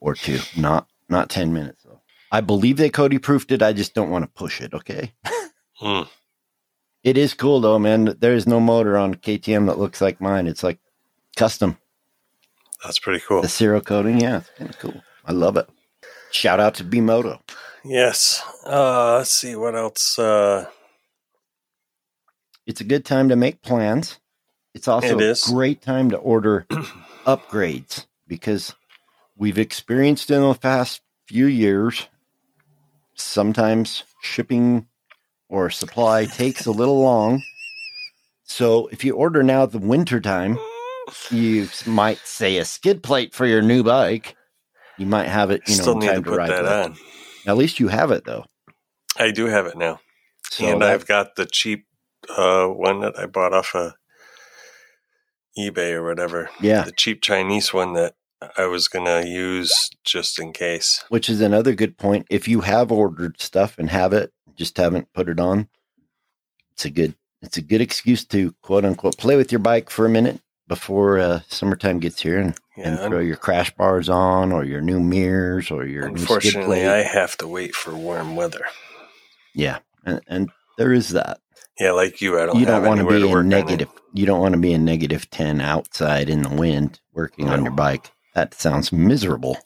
or 0.00 0.14
two, 0.16 0.40
not 0.56 0.88
not 1.08 1.28
10 1.30 1.52
minutes 1.52 1.84
though. 1.84 2.00
I 2.32 2.40
believe 2.40 2.78
they 2.78 2.90
Cody 2.90 3.18
proofed 3.18 3.52
it. 3.52 3.62
I 3.62 3.72
just 3.72 3.94
don't 3.94 4.10
want 4.10 4.24
to 4.24 4.30
push 4.30 4.60
it. 4.60 4.74
Okay. 4.74 5.12
Hmm. 5.80 6.02
It 7.02 7.16
is 7.16 7.34
cool 7.34 7.60
though, 7.60 7.78
man. 7.78 8.16
There 8.20 8.34
is 8.34 8.46
no 8.46 8.60
motor 8.60 8.96
on 8.96 9.14
KTM 9.14 9.66
that 9.66 9.78
looks 9.78 10.00
like 10.00 10.20
mine. 10.20 10.46
It's 10.46 10.62
like 10.62 10.78
custom. 11.36 11.78
That's 12.84 12.98
pretty 12.98 13.22
cool. 13.26 13.42
The 13.42 13.48
Cerakoting, 13.48 14.20
yeah, 14.20 14.38
it's 14.38 14.50
kind 14.56 14.70
of 14.70 14.78
cool. 14.78 15.02
I 15.24 15.32
love 15.32 15.56
it. 15.56 15.68
Shout 16.30 16.60
out 16.60 16.74
to 16.76 16.84
B 16.84 17.00
Moto. 17.00 17.40
Yes. 17.84 18.42
Uh, 18.66 19.16
let's 19.18 19.32
see 19.32 19.56
what 19.56 19.74
else. 19.74 20.18
Uh, 20.18 20.66
It's 22.66 22.80
a 22.80 22.84
good 22.84 23.04
time 23.04 23.28
to 23.30 23.36
make 23.36 23.62
plans. 23.62 24.18
It's 24.74 24.88
also 24.88 25.18
It 25.18 25.48
a 25.48 25.52
great 25.52 25.82
time 25.82 26.10
to 26.10 26.16
order 26.18 26.66
upgrades 27.26 28.06
because 28.28 28.74
we've 29.36 29.58
experienced 29.58 30.30
in 30.30 30.40
the 30.42 30.54
past 30.54 31.00
few 31.26 31.46
years 31.46 32.08
sometimes 33.14 34.04
shipping 34.22 34.86
or 35.50 35.68
supply 35.68 36.24
takes 36.24 36.64
a 36.64 36.70
little 36.70 37.00
long. 37.00 37.42
So 38.44 38.86
if 38.88 39.04
you 39.04 39.14
order 39.14 39.42
now 39.42 39.64
at 39.64 39.72
the 39.72 39.78
winter 39.78 40.20
time, 40.20 40.58
you 41.30 41.68
might 41.86 42.18
say 42.18 42.56
a 42.56 42.64
skid 42.64 43.02
plate 43.02 43.34
for 43.34 43.44
your 43.46 43.60
new 43.60 43.82
bike. 43.82 44.36
You 44.96 45.06
might 45.06 45.28
have 45.28 45.50
it, 45.50 45.62
you 45.66 45.76
know, 45.76 45.82
still 45.82 45.94
need 45.96 46.06
to 46.06 46.12
time 46.14 46.24
to, 46.24 46.30
put 46.30 46.38
ride 46.38 46.50
that 46.50 46.64
on. 46.66 46.96
At 47.46 47.56
least 47.56 47.80
you 47.80 47.88
have 47.88 48.10
it 48.10 48.24
though. 48.24 48.44
I 49.18 49.30
do 49.32 49.46
have 49.46 49.66
it 49.66 49.76
now, 49.76 50.00
So 50.50 50.66
and 50.66 50.82
that- 50.82 50.90
I've 50.92 51.06
got 51.06 51.36
the 51.36 51.46
cheap 51.46 51.86
uh, 52.36 52.66
one 52.66 53.00
that 53.00 53.18
I 53.18 53.26
bought 53.26 53.52
off 53.52 53.74
of 53.74 53.92
eBay 55.58 55.92
or 55.92 56.04
whatever. 56.04 56.50
yeah, 56.60 56.84
The 56.84 56.92
cheap 56.92 57.22
Chinese 57.22 57.72
one 57.74 57.94
that 57.94 58.14
I 58.56 58.66
was 58.66 58.88
gonna 58.88 59.24
use 59.26 59.90
just 60.04 60.38
in 60.38 60.52
case. 60.52 61.02
which 61.08 61.28
is 61.28 61.40
another 61.40 61.74
good 61.74 61.98
point. 61.98 62.26
If 62.30 62.46
you 62.46 62.60
have 62.62 62.92
ordered 62.92 63.40
stuff 63.40 63.78
and 63.78 63.90
have 63.90 64.12
it, 64.12 64.32
just 64.60 64.76
haven't 64.76 65.10
put 65.14 65.30
it 65.30 65.40
on, 65.40 65.68
it's 66.72 66.84
a 66.84 66.90
good 66.90 67.14
it's 67.40 67.56
a 67.56 67.62
good 67.62 67.80
excuse 67.80 68.26
to 68.26 68.52
quote 68.60 68.84
unquote 68.84 69.16
play 69.16 69.34
with 69.34 69.50
your 69.50 69.58
bike 69.58 69.88
for 69.88 70.04
a 70.04 70.10
minute 70.10 70.38
before 70.68 71.18
uh, 71.18 71.40
summertime 71.48 71.98
gets 71.98 72.20
here 72.20 72.38
and, 72.38 72.54
and 72.76 72.98
throw 72.98 73.18
your 73.20 73.36
crash 73.36 73.74
bars 73.74 74.10
on 74.10 74.52
or 74.52 74.62
your 74.62 74.82
new 74.82 75.00
mirrors 75.00 75.70
or 75.70 75.86
your 75.86 76.10
new 76.10 76.18
skid 76.18 76.20
unfortunately, 76.20 76.80
plate. 76.80 76.88
I 76.88 77.02
have 77.02 77.36
to 77.38 77.48
wait 77.48 77.74
for 77.74 77.94
warm 77.94 78.36
weather. 78.36 78.66
yeah, 79.54 79.78
and, 80.04 80.20
and 80.28 80.50
there 80.76 80.92
is 80.92 81.08
that. 81.08 81.40
Yeah, 81.80 81.92
like 81.92 82.20
you, 82.20 82.38
I 82.38 82.44
don't. 82.44 82.58
you 82.58 82.66
don't 82.66 82.84
want 82.84 83.00
to 83.00 83.06
be 83.06 83.24
work 83.24 83.40
in 83.40 83.48
negative. 83.48 83.88
You 84.12 84.26
don't 84.26 84.40
want 84.40 84.52
to 84.52 84.60
be 84.60 84.74
in 84.74 84.84
negative 84.84 85.30
ten 85.30 85.62
outside 85.62 86.28
in 86.28 86.42
the 86.42 86.54
wind 86.54 87.00
working 87.14 87.48
on 87.48 87.64
your 87.64 87.72
bike. 87.72 88.10
That 88.34 88.52
sounds 88.52 88.92
miserable. 88.92 89.56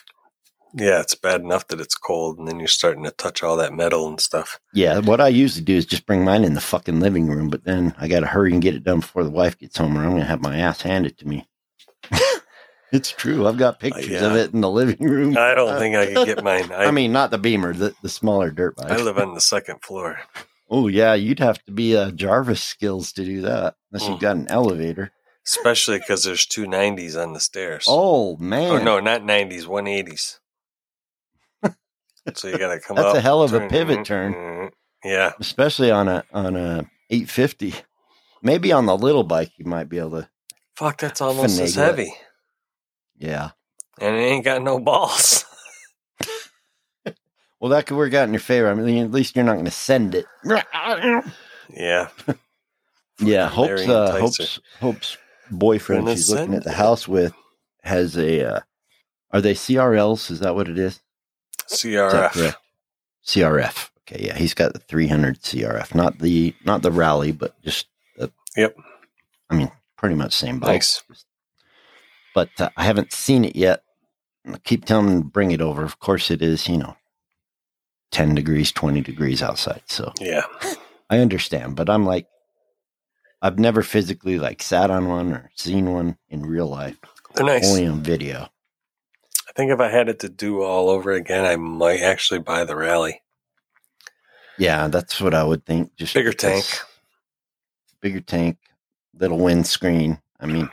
Yeah, 0.76 1.00
it's 1.00 1.14
bad 1.14 1.40
enough 1.40 1.68
that 1.68 1.80
it's 1.80 1.94
cold, 1.94 2.38
and 2.38 2.48
then 2.48 2.58
you're 2.58 2.66
starting 2.68 3.04
to 3.04 3.12
touch 3.12 3.42
all 3.42 3.56
that 3.56 3.72
metal 3.72 4.08
and 4.08 4.20
stuff. 4.20 4.58
Yeah, 4.72 4.98
what 4.98 5.20
I 5.20 5.28
usually 5.28 5.64
do 5.64 5.76
is 5.76 5.86
just 5.86 6.04
bring 6.04 6.24
mine 6.24 6.42
in 6.44 6.54
the 6.54 6.60
fucking 6.60 6.98
living 7.00 7.28
room, 7.28 7.48
but 7.48 7.64
then 7.64 7.94
I 7.98 8.08
got 8.08 8.20
to 8.20 8.26
hurry 8.26 8.52
and 8.52 8.60
get 8.60 8.74
it 8.74 8.82
done 8.82 9.00
before 9.00 9.22
the 9.22 9.30
wife 9.30 9.56
gets 9.58 9.78
home, 9.78 9.96
or 9.96 10.02
I'm 10.02 10.10
going 10.10 10.22
to 10.22 10.26
have 10.26 10.42
my 10.42 10.58
ass 10.58 10.82
handed 10.82 11.16
to 11.18 11.28
me. 11.28 11.48
It's 12.94 13.10
true. 13.10 13.48
I've 13.48 13.56
got 13.56 13.80
pictures 13.80 14.06
yeah. 14.06 14.24
of 14.24 14.36
it 14.36 14.54
in 14.54 14.60
the 14.60 14.70
living 14.70 15.04
room. 15.04 15.36
I 15.36 15.52
don't 15.56 15.80
think 15.80 15.96
I 15.96 16.14
could 16.14 16.26
get 16.26 16.44
mine. 16.44 16.70
I, 16.70 16.84
I 16.86 16.90
mean, 16.92 17.10
not 17.10 17.32
the 17.32 17.38
Beamer, 17.38 17.72
the, 17.72 17.92
the 18.02 18.08
smaller 18.08 18.52
dirt 18.52 18.76
bike. 18.76 18.88
I 18.88 18.98
live 18.98 19.18
on 19.18 19.34
the 19.34 19.40
second 19.40 19.82
floor. 19.82 20.20
oh 20.70 20.86
yeah, 20.86 21.14
you'd 21.14 21.40
have 21.40 21.60
to 21.64 21.72
be 21.72 21.96
uh, 21.96 22.12
Jarvis 22.12 22.62
skills 22.62 23.10
to 23.14 23.24
do 23.24 23.40
that, 23.42 23.74
unless 23.90 24.08
you've 24.08 24.18
Mm. 24.18 24.20
got 24.20 24.36
an 24.36 24.48
elevator. 24.48 25.10
Especially 25.44 25.98
because 25.98 26.22
there's 26.22 26.46
two 26.46 26.66
90s 26.66 27.20
on 27.20 27.32
the 27.32 27.40
stairs. 27.40 27.86
Oh 27.88 28.36
man, 28.36 28.70
Oh, 28.70 28.78
no, 28.78 29.00
not 29.00 29.22
90s, 29.22 29.64
180s. 29.64 30.38
So 32.34 32.48
you 32.48 32.58
got 32.58 32.72
to 32.74 32.80
come 32.80 32.96
That's 32.96 33.08
up. 33.08 33.16
a 33.16 33.20
hell 33.20 33.42
of 33.42 33.52
a 33.52 33.68
pivot 33.68 34.00
mm, 34.00 34.04
turn. 34.04 34.32
mm, 34.34 34.70
Yeah. 35.04 35.32
especially 35.40 35.90
on 35.90 36.08
a 36.08 36.24
on 36.32 36.56
a 36.56 36.84
850. 37.10 37.74
Maybe 38.42 38.72
on 38.72 38.86
the 38.86 38.96
little 38.96 39.24
bike, 39.24 39.52
you 39.56 39.64
might 39.66 39.88
be 39.88 39.98
able 39.98 40.22
to. 40.22 40.28
Fuck, 40.76 40.98
that's 40.98 41.20
almost 41.20 41.60
as 41.60 41.76
Finagle 41.76 41.78
it. 41.78 41.84
heavy. 41.86 42.14
Yeah. 43.16 43.50
And 44.00 44.16
it 44.16 44.20
ain't 44.20 44.44
got 44.44 44.62
no 44.62 44.78
balls. 44.80 45.44
Well, 47.60 47.70
that 47.70 47.86
could 47.86 47.96
work 47.96 48.12
out 48.12 48.24
in 48.28 48.34
your 48.34 48.40
favor. 48.40 48.68
I 48.68 48.74
mean, 48.74 49.02
at 49.02 49.10
least 49.10 49.34
you're 49.34 49.44
not 49.44 49.54
going 49.54 49.64
to 49.64 49.70
send 49.70 50.14
it. 50.14 50.26
yeah. 50.44 52.08
Yeah, 53.20 53.48
Hope's 53.48 53.88
uh, 53.88 54.18
Hope's 54.20 54.60
Hope's 54.80 55.16
boyfriend 55.50 56.08
she's 56.10 56.28
looking 56.30 56.52
at 56.54 56.64
the 56.64 56.70
it. 56.70 56.76
house 56.76 57.06
with 57.06 57.32
has 57.84 58.18
a. 58.18 58.44
Uh, 58.56 58.60
are 59.30 59.40
they 59.40 59.54
CRLs? 59.54 60.32
Is 60.32 60.40
that 60.40 60.56
what 60.56 60.68
it 60.68 60.78
is? 60.80 61.00
That 61.68 62.32
CRF. 62.32 62.54
CRF. 63.26 63.90
Okay, 64.06 64.26
yeah, 64.26 64.36
he's 64.36 64.52
got 64.54 64.72
the 64.74 64.80
300 64.80 65.40
CRF, 65.40 65.94
not 65.94 66.18
the 66.18 66.54
not 66.64 66.82
the 66.82 66.92
rally, 66.92 67.32
but 67.32 67.60
just 67.62 67.86
the. 68.16 68.30
Yep. 68.56 68.76
I 69.50 69.54
mean, 69.56 69.70
pretty 69.96 70.14
much 70.14 70.32
same 70.34 70.58
bike. 70.60 70.82
But 72.34 72.50
uh, 72.58 72.70
I 72.76 72.84
haven't 72.84 73.12
seen 73.12 73.44
it 73.44 73.56
yet. 73.56 73.82
I 74.46 74.58
keep 74.58 74.84
telling 74.84 75.08
him 75.08 75.22
to 75.22 75.28
bring 75.28 75.52
it 75.52 75.60
over. 75.62 75.84
Of 75.84 76.00
course, 76.00 76.30
it 76.30 76.42
is. 76.42 76.68
You 76.68 76.78
know, 76.78 76.96
10 78.10 78.34
degrees, 78.34 78.72
20 78.72 79.00
degrees 79.00 79.42
outside. 79.42 79.82
So 79.86 80.12
Yeah. 80.20 80.44
I 81.10 81.18
understand, 81.18 81.76
but 81.76 81.88
I'm 81.90 82.04
like, 82.06 82.26
I've 83.42 83.58
never 83.58 83.82
physically 83.82 84.38
like 84.38 84.62
sat 84.62 84.90
on 84.90 85.06
one 85.08 85.32
or 85.32 85.50
seen 85.54 85.92
one 85.92 86.16
in 86.30 86.42
real 86.46 86.66
life, 86.66 86.96
They're 87.34 87.44
nice. 87.44 87.68
only 87.68 87.86
on 87.86 88.02
video. 88.02 88.48
I 89.54 89.60
think 89.60 89.70
if 89.70 89.80
I 89.80 89.88
had 89.88 90.08
it 90.08 90.18
to 90.20 90.28
do 90.28 90.62
all 90.62 90.88
over 90.90 91.12
again, 91.12 91.44
I 91.44 91.56
might 91.56 92.00
actually 92.00 92.40
buy 92.40 92.64
the 92.64 92.74
rally. 92.74 93.22
Yeah, 94.58 94.88
that's 94.88 95.20
what 95.20 95.34
I 95.34 95.44
would 95.44 95.64
think. 95.64 95.94
Just 95.96 96.14
Bigger 96.14 96.32
tank. 96.32 96.64
bigger 98.00 98.20
tank, 98.20 98.58
little 99.14 99.38
windscreen. 99.38 100.20
I 100.40 100.46
mean, 100.46 100.68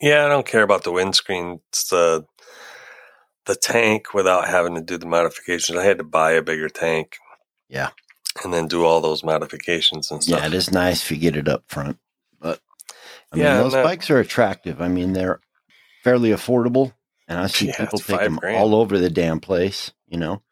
Yeah, 0.00 0.24
I 0.24 0.28
don't 0.28 0.46
care 0.46 0.62
about 0.62 0.84
the 0.84 0.92
windscreen. 0.92 1.60
It's 1.68 1.88
the 1.88 2.26
the 3.46 3.54
tank 3.56 4.12
without 4.12 4.46
having 4.48 4.74
to 4.74 4.80
do 4.80 4.98
the 4.98 5.06
modifications. 5.06 5.78
I 5.78 5.84
had 5.84 5.98
to 5.98 6.04
buy 6.04 6.32
a 6.32 6.42
bigger 6.42 6.68
tank. 6.68 7.16
Yeah. 7.68 7.90
And 8.44 8.52
then 8.52 8.68
do 8.68 8.84
all 8.84 9.00
those 9.00 9.24
modifications 9.24 10.10
and 10.10 10.22
stuff. 10.22 10.40
yeah, 10.40 10.46
it 10.46 10.54
is 10.54 10.70
nice 10.70 11.02
if 11.02 11.10
you 11.10 11.16
get 11.16 11.36
it 11.36 11.48
up 11.48 11.64
front, 11.66 11.98
but 12.40 12.60
I 13.32 13.36
mean, 13.36 13.44
Yeah, 13.44 13.56
those 13.56 13.74
and 13.74 13.80
that- 13.80 13.84
bikes 13.88 14.10
are 14.10 14.18
attractive. 14.20 14.80
I 14.80 14.88
mean, 14.88 15.14
they're 15.14 15.40
fairly 16.04 16.30
affordable, 16.30 16.92
and 17.30 17.38
I 17.38 17.46
see 17.46 17.66
Yeah, 17.68 17.76
people 17.78 17.98
take 18.00 18.20
them 18.20 18.36
grand. 18.36 18.58
all 18.58 18.74
over 18.74 18.98
the 18.98 19.08
damn 19.08 19.40
place. 19.40 19.92
You 20.08 20.18
know, 20.18 20.42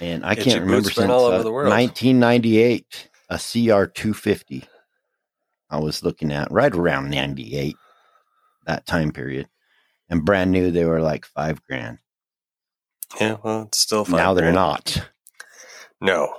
and 0.00 0.24
I 0.24 0.34
Get 0.34 0.44
can't 0.44 0.60
remember 0.62 0.90
since 0.90 1.10
all 1.10 1.26
over 1.26 1.36
uh, 1.36 1.42
the 1.42 1.52
world. 1.52 1.68
1998 1.70 3.10
a 3.28 3.36
CR 3.36 3.84
250. 3.86 4.64
I 5.70 5.78
was 5.78 6.02
looking 6.02 6.32
at 6.32 6.50
right 6.52 6.74
around 6.74 7.08
98, 7.10 7.76
that 8.66 8.86
time 8.86 9.10
period, 9.12 9.48
and 10.10 10.24
brand 10.24 10.50
new 10.50 10.70
they 10.70 10.84
were 10.84 11.00
like 11.00 11.24
five 11.24 11.62
grand. 11.64 11.98
Yeah, 13.20 13.36
well, 13.42 13.62
it's 13.62 13.78
still 13.78 14.04
fine. 14.04 14.16
now 14.16 14.34
they're 14.34 14.52
not. 14.52 15.06
No. 16.00 16.34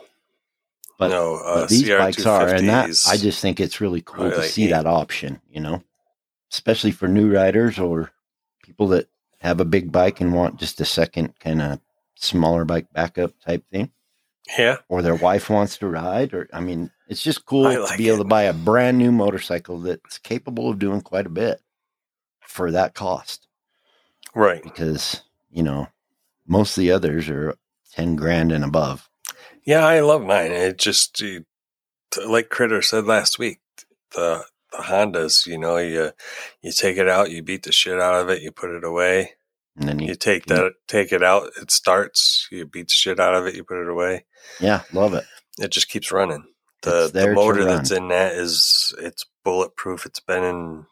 But- 0.99 1.09
no, 1.09 1.35
uh, 1.37 1.61
but 1.61 1.69
these 1.69 1.89
bikes 1.89 2.25
are, 2.25 2.47
and 2.49 2.69
that 2.69 2.89
I 3.07 3.17
just 3.17 3.41
think 3.41 3.59
it's 3.59 3.81
really 3.81 4.01
cool 4.01 4.29
to 4.29 4.37
like 4.37 4.49
see 4.49 4.65
eight. 4.65 4.71
that 4.71 4.85
option. 4.85 5.41
You 5.49 5.61
know, 5.61 5.83
especially 6.51 6.91
for 6.91 7.07
new 7.07 7.33
riders 7.33 7.79
or 7.79 8.11
people 8.63 8.87
that 8.89 9.07
have 9.43 9.59
a 9.59 9.65
big 9.65 9.91
bike 9.91 10.19
and 10.21 10.33
want 10.33 10.57
just 10.59 10.81
a 10.81 10.85
second 10.85 11.37
kind 11.39 11.61
of 11.61 11.79
smaller 12.15 12.65
bike 12.65 12.87
backup 12.93 13.33
type 13.45 13.63
thing, 13.69 13.91
Yeah. 14.57 14.77
or 14.87 15.01
their 15.01 15.15
wife 15.15 15.49
wants 15.49 15.77
to 15.77 15.87
ride, 15.87 16.33
or 16.33 16.47
I 16.51 16.61
mean, 16.61 16.89
it's 17.07 17.21
just 17.21 17.45
cool 17.45 17.67
I 17.67 17.75
to 17.75 17.83
like 17.83 17.97
be 17.97 18.07
able 18.07 18.19
to 18.19 18.23
buy 18.23 18.43
a 18.43 18.53
brand 18.53 18.97
new 18.97 19.11
motorcycle 19.11 19.79
that's 19.81 20.17
capable 20.17 20.69
of 20.69 20.79
doing 20.79 21.01
quite 21.01 21.25
a 21.27 21.29
bit 21.29 21.61
for 22.41 22.71
that 22.71 22.93
cost. 22.95 23.47
Right. 24.33 24.63
Because 24.63 25.21
you 25.51 25.61
know, 25.61 25.87
most 26.47 26.77
of 26.77 26.81
the 26.81 26.91
others 26.91 27.29
are 27.29 27.55
ten 27.91 28.15
grand 28.15 28.51
and 28.51 28.63
above. 28.63 29.09
Yeah, 29.65 29.85
I 29.85 29.99
love 29.99 30.23
mine. 30.23 30.51
It 30.51 30.77
just 30.77 31.21
like 32.25 32.49
Critter 32.49 32.81
said 32.81 33.05
last 33.05 33.37
week. 33.37 33.59
The 34.15 34.45
Hondas, 34.79 35.45
you 35.45 35.57
know, 35.57 35.77
you 35.77 36.11
you 36.61 36.71
take 36.71 36.97
it 36.97 37.07
out, 37.09 37.31
you 37.31 37.41
beat 37.43 37.63
the 37.63 37.71
shit 37.71 37.99
out 37.99 38.15
of 38.21 38.29
it, 38.29 38.41
you 38.41 38.51
put 38.51 38.71
it 38.71 38.83
away. 38.83 39.33
And 39.75 39.87
then 39.89 39.99
you, 39.99 40.09
You 40.09 40.15
take 40.15 40.45
that, 40.47 40.73
take 40.87 41.11
it 41.11 41.23
out, 41.23 41.49
it 41.61 41.71
starts. 41.71 42.47
You 42.51 42.65
beat 42.65 42.87
the 42.89 42.93
shit 42.93 43.19
out 43.19 43.33
of 43.35 43.47
it, 43.47 43.55
you 43.55 43.63
put 43.63 43.81
it 43.81 43.89
away. 43.89 44.25
yeah, 44.59 44.81
love 44.91 45.13
it. 45.13 45.25
It 45.59 45.71
just 45.71 45.89
keeps 45.89 46.11
running. 46.11 46.45
The 46.81 47.09
the 47.13 47.33
motor 47.35 47.63
that's 47.65 47.91
in 47.91 48.07
that 48.09 48.33
is 48.33 48.93
it's 48.99 49.25
bulletproof. 49.43 50.05
It's 50.05 50.19
been 50.19 50.43
in 50.43 50.85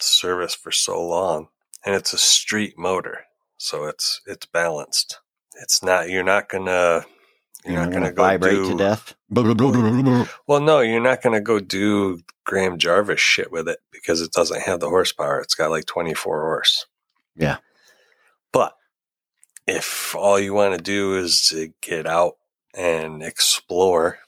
service 0.00 0.54
for 0.54 0.70
so 0.70 1.02
long, 1.04 1.48
and 1.84 1.94
it's 1.94 2.12
a 2.12 2.18
street 2.18 2.78
motor, 2.78 3.24
so 3.58 3.84
it's 3.86 4.20
it's 4.26 4.46
balanced. 4.46 5.18
It's 5.60 5.82
not. 5.82 6.08
You're 6.10 6.24
not 6.24 6.48
gonna. 6.48 7.04
You're, 7.64 7.76
not, 7.84 7.92
gonna, 7.92 8.12
go 8.12 8.22
vibrate 8.22 8.56
do, 8.56 8.70
to 8.72 8.76
death. 8.76 9.14
Well, 10.46 10.60
no, 10.60 10.80
you're 10.80 11.00
not 11.00 11.22
gonna 11.22 11.40
go 11.40 11.60
do 11.60 12.20
Graham 12.44 12.78
Jarvis 12.78 13.20
shit 13.20 13.52
with 13.52 13.68
it 13.68 13.78
because 13.92 14.20
it 14.20 14.32
doesn't 14.32 14.62
have 14.62 14.80
the 14.80 14.88
horsepower. 14.88 15.40
It's 15.40 15.54
got 15.54 15.70
like 15.70 15.86
24 15.86 16.40
horse. 16.40 16.86
Yeah. 17.36 17.58
But 18.52 18.76
if 19.66 20.14
all 20.14 20.38
you 20.38 20.54
want 20.54 20.76
to 20.76 20.82
do 20.82 21.16
is 21.16 21.48
to 21.48 21.72
get 21.80 22.06
out 22.06 22.34
and 22.74 23.22
explore, 23.22 24.18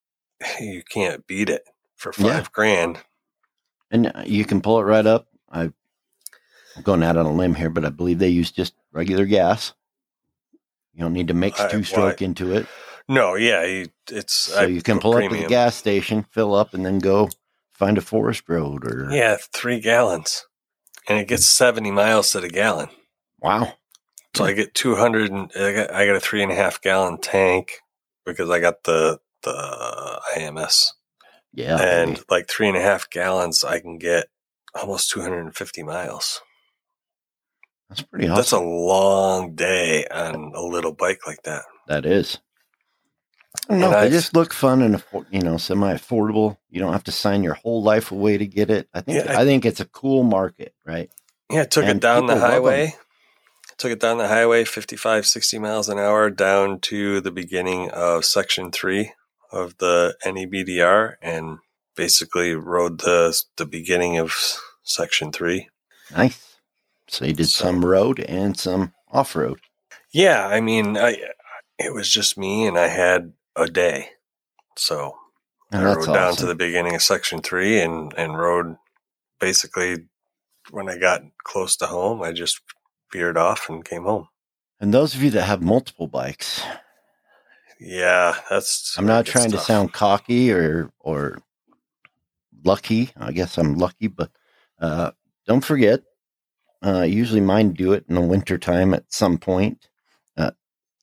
you 0.60 0.82
can't 0.88 1.26
beat 1.26 1.50
it 1.50 1.64
for 1.96 2.12
five 2.12 2.24
Yeah. 2.24 2.44
grand. 2.52 2.98
And 3.90 4.06
uh, 4.08 4.22
you 4.24 4.44
can 4.44 4.60
pull 4.60 4.78
it 4.80 4.84
right 4.84 5.06
up. 5.06 5.28
I, 5.50 5.62
I'm 6.76 6.82
going 6.82 7.02
out 7.02 7.16
on 7.16 7.26
a 7.26 7.32
limb 7.32 7.54
here, 7.54 7.70
but 7.70 7.84
I 7.84 7.90
believe 7.90 8.18
they 8.18 8.28
use 8.28 8.50
just 8.50 8.74
regular 8.92 9.24
gas. 9.26 9.72
You 10.96 11.02
don't 11.02 11.12
need 11.12 11.28
to 11.28 11.34
mix 11.34 11.60
I- 11.60 11.70
two 11.70 11.82
stroke 11.84 12.22
into 12.22 12.52
it. 12.54 12.66
No, 13.08 13.36
yeah, 13.36 13.62
you, 13.64 13.86
it's 14.10 14.32
So 14.34 14.62
I 14.62 14.64
you 14.64 14.82
can 14.82 14.98
pull 14.98 15.14
up 15.14 15.30
to 15.30 15.36
the 15.36 15.46
gas 15.46 15.76
station, 15.76 16.24
fill 16.32 16.56
up, 16.56 16.74
and 16.74 16.84
then 16.84 16.98
go 16.98 17.28
find 17.72 17.96
a 17.96 18.00
forest 18.00 18.42
road 18.48 18.84
or. 18.84 19.08
Yeah, 19.12 19.36
three 19.52 19.78
gallons, 19.78 20.44
and 21.08 21.16
it 21.18 21.28
gets 21.28 21.46
70 21.46 21.92
miles 21.92 22.32
to 22.32 22.40
the 22.40 22.48
gallon. 22.48 22.88
Wow. 23.40 23.74
So 24.34 24.44
I 24.44 24.54
get 24.54 24.74
200 24.74 25.30
and 25.30 25.52
I 25.54 25.72
got, 25.72 25.92
I 25.92 26.06
got 26.06 26.16
a 26.16 26.20
three 26.20 26.42
and 26.42 26.50
a 26.50 26.56
half 26.56 26.80
gallon 26.80 27.18
tank 27.20 27.74
because 28.24 28.50
I 28.50 28.58
got 28.58 28.82
the, 28.82 29.20
the 29.44 30.20
IMS 30.36 30.88
Yeah. 31.54 31.80
and 31.80 32.14
baby. 32.14 32.24
like 32.28 32.48
three 32.48 32.66
and 32.68 32.76
a 32.76 32.82
half 32.82 33.08
gallons, 33.08 33.62
I 33.62 33.78
can 33.78 33.98
get 33.98 34.26
almost 34.74 35.10
250 35.10 35.82
miles. 35.84 36.40
That's 37.88 38.02
pretty 38.02 38.26
That's 38.28 38.52
a 38.52 38.58
long 38.60 39.54
day 39.54 40.06
on 40.06 40.52
a 40.54 40.62
little 40.62 40.92
bike 40.92 41.26
like 41.26 41.42
that. 41.44 41.62
that 41.88 42.04
is. 42.06 42.38
I 43.68 43.72
don't 43.72 43.80
know. 43.80 43.92
And 43.92 44.06
They 44.06 44.10
just 44.10 44.34
look 44.34 44.52
fun 44.52 44.82
and 44.82 45.02
you 45.30 45.40
know 45.40 45.56
semi 45.56 45.94
affordable. 45.94 46.58
You 46.70 46.80
don't 46.80 46.92
have 46.92 47.04
to 47.04 47.12
sign 47.12 47.42
your 47.42 47.54
whole 47.54 47.82
life 47.82 48.10
away 48.12 48.38
to 48.38 48.46
get 48.46 48.70
it. 48.70 48.88
I 48.92 49.00
think 49.00 49.24
Yeah, 49.24 49.32
I- 49.38 49.42
I, 49.42 49.44
think 49.44 49.64
it's 49.64 49.80
a 49.80 49.86
cool 49.86 50.22
market, 50.22 50.74
right? 50.84 51.10
Yeah, 51.50 51.62
I 51.62 51.64
took 51.64 51.84
And 51.84 51.98
it 51.98 52.00
down 52.02 52.26
the 52.26 52.34
people 52.34 52.42
love 52.42 52.44
'em. 52.44 52.50
highway. 52.62 52.94
Took 53.78 53.92
it 53.92 54.00
down 54.00 54.18
the 54.18 54.28
highway 54.28 54.64
55, 54.64 55.26
60 55.26 55.58
miles 55.58 55.88
an 55.88 55.98
hour 55.98 56.30
down 56.30 56.80
to 56.80 57.20
the 57.20 57.30
beginning 57.30 57.90
of 57.90 58.24
section 58.24 58.70
three 58.72 59.12
of 59.52 59.76
the 59.78 60.16
NEBDR 60.24 61.14
and 61.22 61.58
basically 61.94 62.54
rode 62.54 63.00
the, 63.00 63.38
the 63.56 63.66
beginning 63.66 64.18
of 64.18 64.34
section 64.82 65.30
three. 65.30 65.68
Nice. 66.10 66.45
So 67.08 67.24
you 67.24 67.32
did 67.32 67.48
So- 67.48 67.64
some 67.64 67.84
road 67.84 68.20
and 68.20 68.58
some 68.58 68.92
off 69.10 69.36
road. 69.36 69.60
Yeah, 70.12 70.46
I 70.46 70.60
mean, 70.60 70.96
I 70.96 71.16
it 71.78 71.92
was 71.92 72.08
just 72.10 72.38
me 72.38 72.66
and 72.66 72.78
I 72.78 72.88
had 72.88 73.32
a 73.54 73.66
day. 73.66 74.10
So 74.76 75.16
I 75.72 75.82
rode 75.82 75.96
that's 75.96 76.06
down 76.06 76.36
to 76.36 76.46
the 76.46 76.54
beginning 76.54 76.94
of 76.94 77.02
section 77.02 77.40
three 77.42 77.80
and, 77.80 78.12
and 78.16 78.38
rode 78.38 78.76
basically 79.40 80.06
when 80.70 80.88
I 80.88 80.96
got 80.98 81.22
close 81.44 81.76
to 81.76 81.86
home, 81.86 82.22
I 82.22 82.32
just 82.32 82.60
veered 83.12 83.36
off 83.36 83.68
and 83.68 83.84
came 83.84 84.04
home. 84.04 84.28
And 84.80 84.92
those 84.92 85.14
of 85.14 85.22
you 85.22 85.30
that 85.30 85.42
have 85.44 85.62
multiple 85.62 86.06
bikes, 86.06 86.62
Yeah, 87.78 88.36
that's. 88.50 88.96
I'm 88.98 89.06
not 89.06 89.26
trying 89.26 89.50
to 89.50 89.58
sound 89.58 89.92
cocky 89.92 90.50
or 90.52 90.90
or 91.00 91.38
lucky. 92.64 93.10
I 93.16 93.32
guess 93.32 93.58
I'm 93.58 93.76
lucky, 93.76 94.08
but 94.08 94.30
uh, 94.80 95.10
don't 95.46 95.64
forget, 95.64 96.00
Uh, 96.86 97.02
usually 97.02 97.40
mine 97.40 97.72
do 97.72 97.92
it 97.92 98.04
in 98.08 98.14
the 98.14 98.20
wintertime 98.20 98.94
at 98.94 99.04
some 99.12 99.38
point. 99.38 99.88
Uh, 100.36 100.52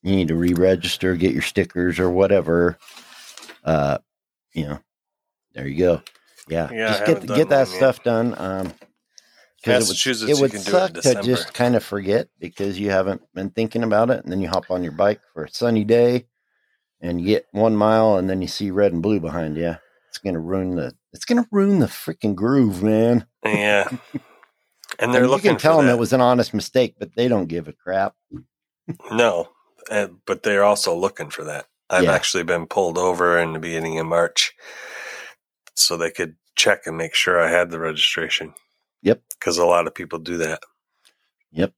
you 0.01 0.15
need 0.15 0.29
to 0.29 0.36
re-register, 0.36 1.15
get 1.15 1.34
your 1.34 1.41
stickers 1.41 1.99
or 1.99 2.09
whatever. 2.09 2.77
Uh, 3.65 3.97
you 4.53 4.65
know, 4.65 4.79
there 5.53 5.67
you 5.67 5.77
go. 5.77 6.01
Yeah, 6.47 6.69
Yeah, 6.71 6.88
just 6.88 7.05
get 7.05 7.36
get 7.36 7.49
that 7.49 7.67
stuff 7.67 8.03
done. 8.03 8.34
Um, 8.38 8.73
Massachusetts, 9.65 10.29
it 10.29 10.34
would, 10.34 10.38
it 10.38 10.41
would 10.41 10.51
can 10.51 10.61
do 10.61 10.69
it 10.69 10.71
suck 10.71 10.93
to 11.15 11.21
just 11.21 11.53
kind 11.53 11.75
of 11.75 11.84
forget 11.84 12.27
because 12.39 12.79
you 12.79 12.89
haven't 12.89 13.21
been 13.34 13.49
thinking 13.49 13.84
about 13.84 14.09
it, 14.09 14.23
and 14.23 14.31
then 14.31 14.41
you 14.41 14.49
hop 14.49 14.69
on 14.69 14.84
your 14.84 14.91
bike 14.91 15.21
for 15.34 15.45
a 15.45 15.49
sunny 15.49 15.84
day, 15.84 16.27
and 17.01 17.19
you 17.19 17.27
get 17.27 17.47
one 17.51 17.75
mile, 17.75 18.17
and 18.17 18.29
then 18.29 18.41
you 18.41 18.47
see 18.47 18.71
red 18.71 18.93
and 18.93 19.01
blue 19.01 19.19
behind 19.19 19.57
you. 19.57 19.75
It's 20.09 20.17
gonna 20.17 20.39
ruin 20.39 20.75
the. 20.75 20.95
It's 21.11 21.25
gonna 21.25 21.47
ruin 21.51 21.79
the 21.79 21.88
freaking 21.88 22.36
groove, 22.36 22.84
man. 22.84 23.25
Yeah. 23.43 23.89
And 24.99 25.13
they're 25.13 25.23
And 25.23 25.31
you 25.31 25.39
can 25.39 25.57
tell 25.57 25.77
them 25.77 25.87
that. 25.87 25.93
it 25.93 25.99
was 25.99 26.13
an 26.13 26.21
honest 26.21 26.53
mistake, 26.53 26.95
but 26.99 27.15
they 27.15 27.27
don't 27.27 27.47
give 27.47 27.67
a 27.67 27.73
crap. 27.73 28.15
No, 29.11 29.49
uh, 29.89 30.07
but 30.25 30.43
they're 30.43 30.63
also 30.63 30.95
looking 30.95 31.29
for 31.29 31.43
that. 31.45 31.65
I've 31.89 32.03
Yeah. 32.05 32.11
actually 32.13 32.43
been 32.43 32.65
pulled 32.67 32.97
over 32.97 33.37
in 33.37 33.53
the 33.53 33.59
beginning 33.59 33.99
of 33.99 34.05
March 34.07 34.53
so 35.75 35.95
they 35.97 36.11
could 36.11 36.35
check 36.55 36.85
and 36.85 36.97
make 36.97 37.15
sure 37.15 37.39
I 37.41 37.49
had 37.49 37.71
the 37.71 37.79
registration. 37.79 38.53
Yep. 39.01 39.21
Because 39.39 39.57
a 39.57 39.65
lot 39.65 39.87
of 39.87 39.93
people 39.95 40.19
do 40.19 40.37
that. 40.37 40.61
Yep. 41.51 41.73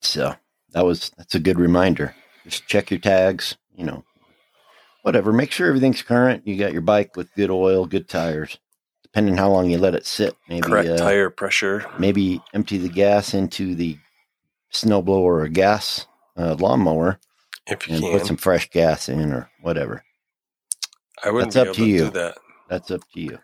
So 0.00 0.34
that 0.72 0.84
was 0.84 1.10
that's 1.16 1.34
a 1.34 1.40
good 1.40 1.58
reminder. 1.58 2.14
Just 2.44 2.66
check 2.66 2.90
your 2.90 3.00
tags, 3.00 3.56
you 3.74 3.84
know, 3.84 4.04
whatever. 5.02 5.32
Make 5.32 5.52
sure 5.52 5.68
everything's 5.68 6.02
current. 6.02 6.46
You 6.46 6.56
got 6.58 6.72
your 6.72 6.82
bike 6.82 7.16
with 7.16 7.32
good 7.34 7.50
oil, 7.50 7.86
good 7.86 8.08
tires. 8.08 8.58
Depending 9.14 9.34
on 9.34 9.38
how 9.38 9.50
long 9.50 9.70
you 9.70 9.78
let 9.78 9.94
it 9.94 10.06
sit, 10.06 10.36
maybe 10.48 10.62
Correct 10.62 10.88
uh, 10.88 10.96
tire 10.96 11.30
pressure. 11.30 11.86
maybe 12.00 12.42
empty 12.52 12.78
the 12.78 12.88
gas 12.88 13.32
into 13.32 13.76
the 13.76 13.96
snowblower 14.72 15.44
or 15.44 15.46
gas 15.46 16.08
uh, 16.36 16.56
lawnmower 16.58 17.20
If 17.68 17.86
you 17.86 17.94
and 17.94 18.02
can. 18.02 18.18
put 18.18 18.26
some 18.26 18.36
fresh 18.36 18.68
gas 18.70 19.08
in 19.08 19.32
or 19.32 19.48
whatever. 19.62 20.02
I 21.22 21.30
wouldn't 21.30 21.52
that's 21.52 21.64
be 21.64 21.70
up 21.70 21.76
able 21.78 21.86
to 21.86 21.90
you. 21.92 21.98
do 22.06 22.10
that. 22.10 22.38
That's 22.68 22.90
up 22.90 23.02
to 23.12 23.20
you. 23.20 23.38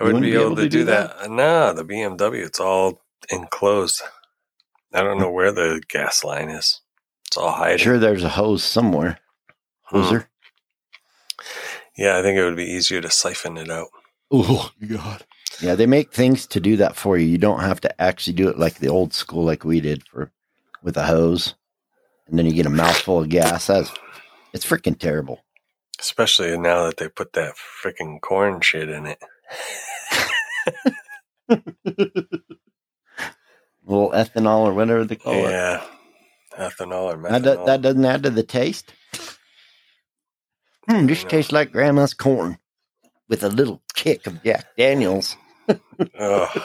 I 0.00 0.04
wouldn't 0.04 0.22
wouldn't 0.22 0.22
be 0.22 0.42
able, 0.42 0.56
to, 0.56 0.68
do 0.70 0.84
that. 0.84 1.30
No, 1.30 1.74
the 1.74 1.84
BMW, 1.84 2.42
it's 2.46 2.58
all 2.58 3.02
enclosed. 3.28 4.00
I 4.94 5.02
don't 5.02 5.18
know 5.18 5.30
where 5.30 5.52
the 5.52 5.82
gas 5.86 6.24
line 6.24 6.48
is. 6.48 6.80
It's 7.26 7.36
all 7.36 7.52
hiding. 7.52 7.76
sure 7.76 7.98
there's 7.98 8.24
a 8.24 8.30
hose 8.30 8.64
somewhere. 8.64 9.18
Hmm. 9.82 9.98
Hoser. 9.98 10.26
Yeah, 11.94 12.16
I 12.16 12.22
think 12.22 12.38
it 12.38 12.44
would 12.44 12.56
be 12.56 12.64
easier 12.64 13.02
to 13.02 13.10
siphon 13.10 13.58
it 13.58 13.68
out. 13.68 13.88
Oh 14.34 14.70
God. 14.88 15.24
Yeah, 15.60 15.76
they 15.76 15.86
make 15.86 16.12
things 16.12 16.46
to 16.48 16.60
do 16.60 16.76
that 16.78 16.96
for 16.96 17.18
you. 17.18 17.26
You 17.26 17.38
don't 17.38 17.60
have 17.60 17.80
to 17.82 18.02
actually 18.02 18.34
do 18.34 18.48
it 18.48 18.58
like 18.58 18.76
the 18.76 18.88
old 18.88 19.14
school, 19.14 19.44
like 19.44 19.64
we 19.64 19.80
did 19.80 20.06
for 20.08 20.32
with 20.82 20.96
a 20.98 21.04
hose, 21.06 21.54
and 22.28 22.38
then 22.38 22.46
you 22.46 22.52
get 22.54 22.66
a 22.66 22.70
mouthful 22.70 23.20
of 23.20 23.28
gas. 23.30 23.68
That's 23.68 23.92
it's 24.54 24.66
freaking 24.66 24.98
terrible. 24.98 25.40
Especially 26.00 26.58
now 26.58 26.86
that 26.86 26.98
they 26.98 27.08
put 27.08 27.34
that 27.34 27.54
freaking 27.84 28.20
corn 28.20 28.60
shit 28.60 28.88
in 28.90 29.06
it. 29.06 29.22
little 33.86 34.10
ethanol 34.12 34.60
or 34.60 34.74
whatever 34.74 35.04
they 35.04 35.16
call 35.16 35.46
it. 35.48 35.58
yeah. 35.58 35.84
Ethanol 36.58 37.14
or 37.14 37.18
That, 37.28 37.42
methanol. 37.42 37.66
that 37.66 37.82
doesn't 37.82 38.04
add 38.04 38.24
to 38.24 38.30
the 38.30 38.42
taste. 38.44 38.94
Hmm, 40.88 41.06
this 41.06 41.24
No. 41.24 41.24
tastes 41.24 41.52
like 41.52 41.72
grandma's 41.72 42.14
corn 42.14 42.58
with 43.34 43.42
a 43.42 43.48
little 43.54 43.82
kick 43.94 44.28
of 44.28 44.40
Jack 44.44 44.64
Daniels. 44.78 45.36
Ugh. 46.18 46.62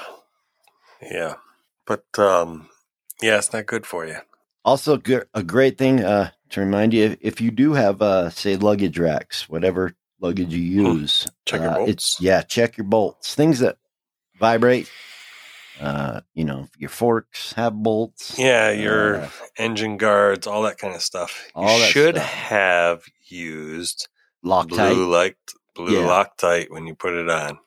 Yeah. 1.02 1.36
But 1.88 2.06
um 2.20 2.70
yeah, 3.22 3.38
it's 3.40 3.52
not 3.52 3.66
good 3.66 3.88
for 3.88 4.06
you. 4.06 4.18
Also, 4.64 5.02
a 5.34 5.42
great 5.44 5.78
thing 5.80 6.04
uh, 6.04 6.30
to 6.52 6.60
remind 6.60 6.94
you 6.94 7.18
if, 7.22 7.42
you 7.42 7.50
do 7.50 7.74
have, 7.74 8.02
uh, 8.02 8.30
say, 8.30 8.56
luggage 8.56 9.00
racks, 9.00 9.50
whatever 9.50 9.96
luggage 10.22 10.54
you 10.54 10.84
Hmm. 10.84 10.98
use, 11.00 11.28
Check 11.46 11.62
your 11.62 11.70
uh, 11.72 11.76
bolts. 11.76 11.92
It's, 11.92 12.22
yeah, 12.22 12.42
check 12.44 12.78
your 12.78 12.86
bolts. 12.86 13.34
Things 13.36 13.60
that 13.60 13.78
vibrate. 14.40 14.90
Uh, 15.82 16.22
you 16.34 16.44
know, 16.46 16.68
your 16.78 16.90
forks 16.90 17.54
have 17.54 17.74
bolts. 17.74 18.38
Yeah, 18.38 18.70
your 18.70 19.16
Uh, 19.22 19.30
engine 19.58 19.98
guards, 19.98 20.46
all 20.46 20.62
that 20.64 20.78
kind 20.78 20.94
of 20.94 21.02
stuff. 21.02 21.46
You 21.48 21.52
all 21.62 21.80
that 21.80 21.90
should 21.90 22.16
stuff. 22.16 22.28
have 22.30 23.04
used 23.28 24.08
Loctite, 24.46 24.68
blue 24.70 25.10
light 25.10 25.38
blue 25.86 26.02
Yeah. 26.02 26.08
Loctite 26.08 26.70
when 26.70 26.86
you 26.88 26.96
put 26.96 27.14
it 27.14 27.30
on. 27.30 27.58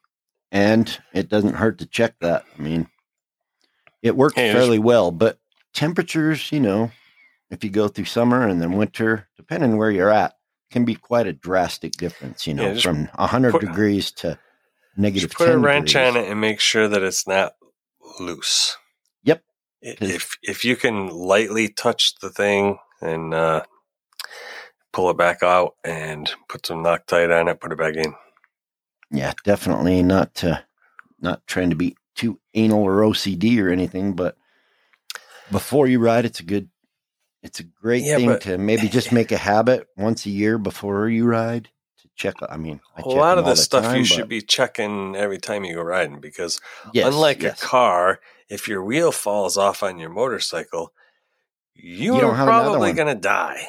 and 0.51 0.99
it 1.15 1.29
doesn't 1.31 1.55
hurt 1.55 1.79
to 1.79 1.87
check 1.87 2.15
that. 2.21 2.45
I 2.59 2.63
mean, 2.63 2.87
it 4.03 4.17
works 4.17 4.35
fairly 4.35 4.79
well, 4.79 5.11
but 5.11 5.39
temperatures, 5.73 6.53
you 6.53 6.61
know, 6.61 6.91
if 7.51 7.65
you 7.65 7.71
go 7.71 7.89
through 7.89 8.05
summer 8.05 8.47
and 8.47 8.61
then 8.61 8.73
winter, 8.77 9.29
depending 9.37 9.77
where 9.77 9.91
you're 9.91 10.11
at, 10.11 10.35
can 10.71 10.85
be 10.85 10.95
quite 10.95 11.27
a 11.27 11.33
drastic 11.33 11.93
difference. 11.93 12.47
You 12.47 12.55
know, 12.55 12.73
Yeah, 12.73 12.81
from 12.81 13.07
hundred 13.15 13.53
put- 13.53 13.61
degrees 13.63 14.11
to 14.13 14.39
negative. 14.97 15.31
Just 15.31 15.39
put 15.39 15.49
a 15.51 15.57
wrench 15.59 15.93
degrees. 15.93 16.09
on 16.09 16.17
it 16.17 16.31
and 16.31 16.41
make 16.41 16.61
sure 16.61 16.89
that 16.89 17.03
it's 17.03 17.27
not 17.27 17.55
loose. 18.21 18.77
Yep. 19.25 19.43
If 19.83 20.37
if 20.43 20.65
you 20.65 20.77
can 20.77 21.09
lightly 21.09 21.69
touch 21.69 22.15
the 22.21 22.31
thing 22.31 22.79
and 23.01 23.33
uh, 23.35 23.63
pull 24.93 25.11
it 25.11 25.17
back 25.17 25.43
out 25.43 25.75
and 25.85 26.31
put 26.49 26.67
some 26.67 26.85
Loctite 26.85 27.39
on 27.39 27.49
it, 27.49 27.61
put 27.61 27.73
it 27.73 27.79
back 27.79 27.97
in. 27.97 28.15
Yeah, 29.11 29.33
definitely 29.45 30.03
not 30.03 30.35
to, 30.37 30.65
not 31.21 31.47
trying 31.47 31.71
to 31.71 31.77
be 31.77 31.97
too 32.15 32.39
anal 32.55 32.83
or 32.83 33.01
OCD 33.01 33.59
or 33.63 33.71
anything, 33.71 34.15
but 34.15 34.37
before 35.51 35.87
you 35.87 35.99
ride, 35.99 36.25
it's 36.25 36.41
a 36.41 36.45
good, 36.45 36.69
it's 37.43 37.61
a 37.61 37.65
great 37.65 38.05
Yeah, 38.05 38.17
thing 38.17 38.27
but- 38.27 38.41
to 38.43 38.59
maybe 38.59 38.89
just 38.89 39.13
make 39.19 39.33
a 39.33 39.37
habit 39.37 39.87
once 39.97 40.27
a 40.27 40.31
year 40.31 40.59
before 40.59 41.09
you 41.09 41.27
ride 41.27 41.69
to 42.03 42.09
check. 42.17 42.35
I 42.49 42.57
mean, 42.57 42.81
I 42.97 43.03
a 43.03 43.09
lot 43.09 43.39
of 43.39 43.45
this 43.45 43.59
the 43.61 43.65
stuff 43.65 43.85
time, 43.85 43.97
you 43.97 44.03
but- 44.03 44.09
should 44.09 44.29
be 44.29 44.43
checking 44.43 45.17
every 45.17 45.39
time 45.39 45.65
you 45.65 45.75
go 45.75 45.83
riding 45.83 46.21
because 46.21 46.61
yes, 46.93 47.07
unlike 47.07 47.43
yes. 47.43 47.63
a 47.63 47.67
car, 47.67 48.21
if 48.49 48.69
your 48.69 48.83
wheel 48.85 49.13
falls 49.13 49.57
off 49.57 49.83
on 49.83 49.99
your 49.99 50.11
motorcycle, 50.11 50.93
you, 51.75 52.17
you 52.17 52.21
are 52.21 52.35
probably 52.35 52.93
going 52.93 53.09
to 53.09 53.21
die. 53.21 53.67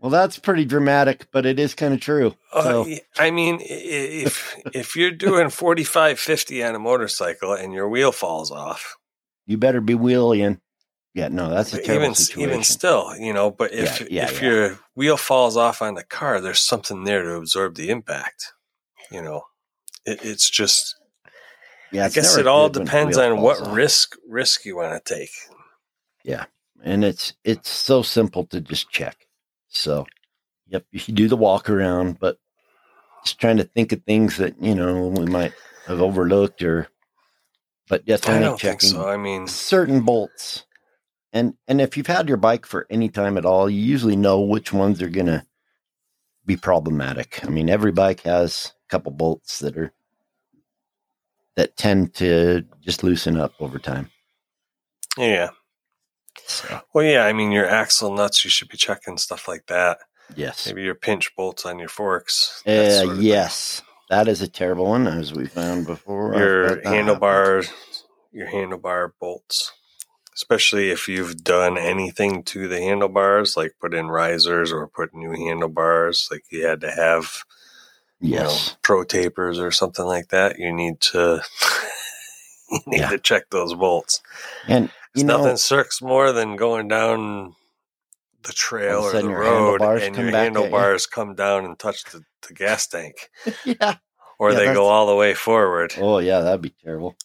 Well, 0.00 0.10
that's 0.10 0.38
pretty 0.38 0.66
dramatic, 0.66 1.28
but 1.32 1.46
it 1.46 1.58
is 1.58 1.74
kind 1.74 1.94
of 1.94 2.00
true. 2.00 2.34
Uh, 2.52 2.62
So, 2.62 2.82
y- 2.84 3.00
I 3.16 3.30
mean, 3.30 3.58
if 3.62 4.54
if 4.74 4.96
you're 4.96 5.10
doing 5.10 5.48
45, 5.48 6.18
50 6.18 6.62
on 6.62 6.74
a 6.74 6.78
motorcycle 6.78 7.54
and 7.54 7.72
your 7.72 7.88
wheel 7.88 8.12
falls 8.12 8.50
off, 8.50 8.96
you 9.46 9.56
better 9.56 9.80
be 9.80 9.94
wheeling. 9.94 10.60
Yeah, 11.14 11.28
no, 11.28 11.48
that's 11.48 11.72
a 11.72 11.78
terrible 11.80 12.02
even 12.06 12.14
situation. 12.16 12.50
even 12.50 12.64
still, 12.64 13.16
you 13.16 13.32
know. 13.32 13.50
But 13.50 13.72
if 13.72 14.00
Yeah, 14.02 14.06
yeah, 14.10 14.24
if 14.26 14.42
yeah. 14.42 14.48
your 14.48 14.78
wheel 14.94 15.16
falls 15.16 15.56
off 15.56 15.80
on 15.80 15.94
the 15.94 16.04
car, 16.04 16.40
there's 16.40 16.60
something 16.60 17.04
there 17.04 17.22
to 17.22 17.36
absorb 17.36 17.76
the 17.76 17.88
impact. 17.88 18.52
You 19.10 19.22
know, 19.22 19.42
it, 20.04 20.22
it's 20.24 20.50
just. 20.50 20.96
yeah, 21.92 22.06
I 22.06 22.08
guess 22.10 22.36
it 22.36 22.46
all 22.46 22.68
good 22.68 22.78
when 22.80 22.82
a 22.82 22.90
depends 22.90 23.16
on 23.16 23.40
what 23.40 23.60
off. 23.60 23.74
risk 23.74 24.16
risk 24.28 24.64
you 24.66 24.76
want 24.76 25.02
to 25.02 25.14
take. 25.14 25.30
And 26.84 27.02
it's 27.02 27.32
it's 27.42 27.70
so 27.70 28.02
simple 28.02 28.44
to 28.46 28.60
just 28.60 28.90
check. 28.90 29.26
So, 29.68 30.06
yep, 30.68 30.84
you 30.92 31.00
should 31.00 31.16
do 31.16 31.28
the 31.28 31.36
walk 31.36 31.68
around, 31.68 32.20
but 32.20 32.38
just 33.24 33.40
trying 33.40 33.56
to 33.56 33.64
think 33.64 33.90
of 33.92 34.04
things 34.04 34.36
that 34.36 34.62
you 34.62 34.74
know 34.74 35.08
we 35.08 35.24
might 35.24 35.54
have 35.86 36.00
overlooked 36.00 36.62
or, 36.62 36.88
but 37.88 38.02
I 38.02 38.04
definitely 38.04 38.48
think 38.48 38.60
checking 38.60 38.90
so. 38.90 39.08
I 39.08 39.16
mean, 39.16 39.48
certain 39.48 40.02
bolts. 40.02 40.64
And 41.32 41.54
and 41.66 41.80
if 41.80 41.96
you've 41.96 42.06
had 42.06 42.28
your 42.28 42.36
bike 42.36 42.66
for 42.66 42.86
any 42.90 43.08
time 43.08 43.36
at 43.38 43.46
all, 43.46 43.68
you 43.68 43.80
usually 43.80 44.14
know 44.14 44.40
which 44.40 44.72
ones 44.72 45.02
are 45.02 45.08
gonna 45.08 45.44
be 46.46 46.56
problematic. 46.56 47.40
I 47.42 47.48
mean, 47.48 47.68
every 47.68 47.90
bike 47.92 48.20
has 48.20 48.72
a 48.86 48.90
couple 48.90 49.10
bolts 49.10 49.58
that 49.60 49.76
are 49.76 49.92
that 51.56 51.76
tend 51.76 52.14
to 52.14 52.64
just 52.80 53.02
loosen 53.02 53.38
up 53.38 53.54
over 53.58 53.78
time. 53.78 54.10
yeah. 55.16 55.50
So, 56.46 56.80
Well, 56.92 57.04
yeah. 57.04 57.24
I 57.26 57.32
mean, 57.32 57.52
your 57.52 57.66
axle 57.68 58.12
nuts, 58.14 58.44
you 58.44 58.50
should 58.50 58.68
be 58.68 58.76
checking 58.76 59.16
stuff 59.18 59.46
like 59.48 59.66
that. 59.66 59.98
yes. 60.36 60.66
Maybe 60.66 60.82
your 60.82 60.94
pinch 60.94 61.34
bolts 61.36 61.64
on 61.66 61.78
your 61.78 61.88
forks. 61.88 62.62
Uh, 62.66 62.90
sort 62.90 63.10
of 63.12 63.16
thing. 63.18 63.26
yes, 63.26 63.82
that 64.10 64.28
is 64.28 64.40
a 64.42 64.48
terrible 64.48 64.86
one, 64.86 65.06
as 65.06 65.32
we 65.32 65.46
found 65.46 65.86
before. 65.86 66.34
your 66.36 66.76
But 66.76 66.82
that 66.84 66.92
handlebar 66.92 67.70
your 68.32 68.48
handlebar 68.48 69.10
bolts 69.20 69.72
especially 70.34 70.90
if 70.90 71.06
you've 71.06 71.44
done 71.44 71.78
anything 71.78 72.42
to 72.42 72.66
the 72.66 72.80
handlebars 72.80 73.56
like 73.56 73.72
put 73.80 73.94
in 73.94 74.08
risers 74.08 74.72
or 74.72 74.88
put 74.88 75.14
new 75.14 75.30
handlebars 75.30 76.26
like 76.32 76.42
you 76.50 76.66
had 76.66 76.80
to 76.80 76.90
have 76.90 77.44
you 78.20 78.34
know 78.34 78.40
Yes, 78.42 78.76
pro 78.82 79.04
tapers 79.04 79.60
or 79.60 79.70
something 79.70 80.04
like 80.04 80.30
that 80.30 80.58
you 80.58 80.72
need 80.72 81.00
to 81.12 81.40
you 82.72 82.80
need 82.88 82.98
Yeah. 82.98 83.10
to 83.10 83.18
check 83.18 83.50
those 83.50 83.72
bolts 83.74 84.20
and 84.66 84.90
you 85.14 85.24
know, 85.24 85.38
nothing 85.38 85.56
sucks 85.56 86.00
more 86.02 86.32
than 86.32 86.56
going 86.56 86.88
down 86.88 87.54
the 88.42 88.52
trail 88.52 89.00
All 89.00 89.08
of 89.08 89.14
a 89.14 89.18
or 89.18 89.22
the 89.22 89.28
road 89.28 89.80
and 90.02 90.16
your 90.16 90.30
handlebars 90.30 91.06
come 91.06 91.34
down 91.34 91.64
and 91.64 91.78
touch 91.78 92.04
the, 92.04 92.22
the 92.46 92.52
gas 92.54 92.86
tank 92.86 93.30
yeah. 93.64 93.96
or 94.38 94.50
Yeah, 94.50 94.58
they 94.58 94.64
that's- 94.66 94.76
go 94.76 94.84
all 94.86 95.06
the 95.06 95.14
way 95.16 95.32
forward 95.34 95.94
Oh 95.98 96.18
yeah, 96.18 96.40
that'd 96.40 96.60
be 96.60 96.74
terrible. 96.82 97.16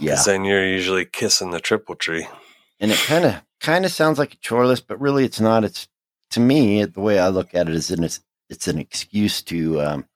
Yeah. 0.00 0.20
Then 0.24 0.44
you're 0.44 0.66
usually 0.66 1.04
kissing 1.04 1.50
the 1.50 1.60
triple 1.60 1.94
tree. 1.96 2.26
and 2.80 2.90
it 2.90 2.98
kind 2.98 3.24
of 3.24 3.42
kind 3.60 3.84
of 3.84 3.90
sounds 3.92 4.18
like 4.18 4.34
a 4.34 4.36
chore 4.38 4.66
list, 4.66 4.86
but 4.88 5.00
really 5.00 5.24
it's 5.24 5.40
not. 5.40 5.64
It's 5.64 5.88
to 6.30 6.40
me 6.40 6.84
the 6.84 7.00
way 7.00 7.18
I 7.18 7.28
look 7.28 7.54
at 7.54 7.68
it 7.68 7.74
is, 7.74 7.90
an, 7.90 8.04
it's 8.04 8.20
it's 8.48 8.68
an 8.68 8.78
excuse 8.78 9.42
to 9.42 9.80
um 9.80 10.06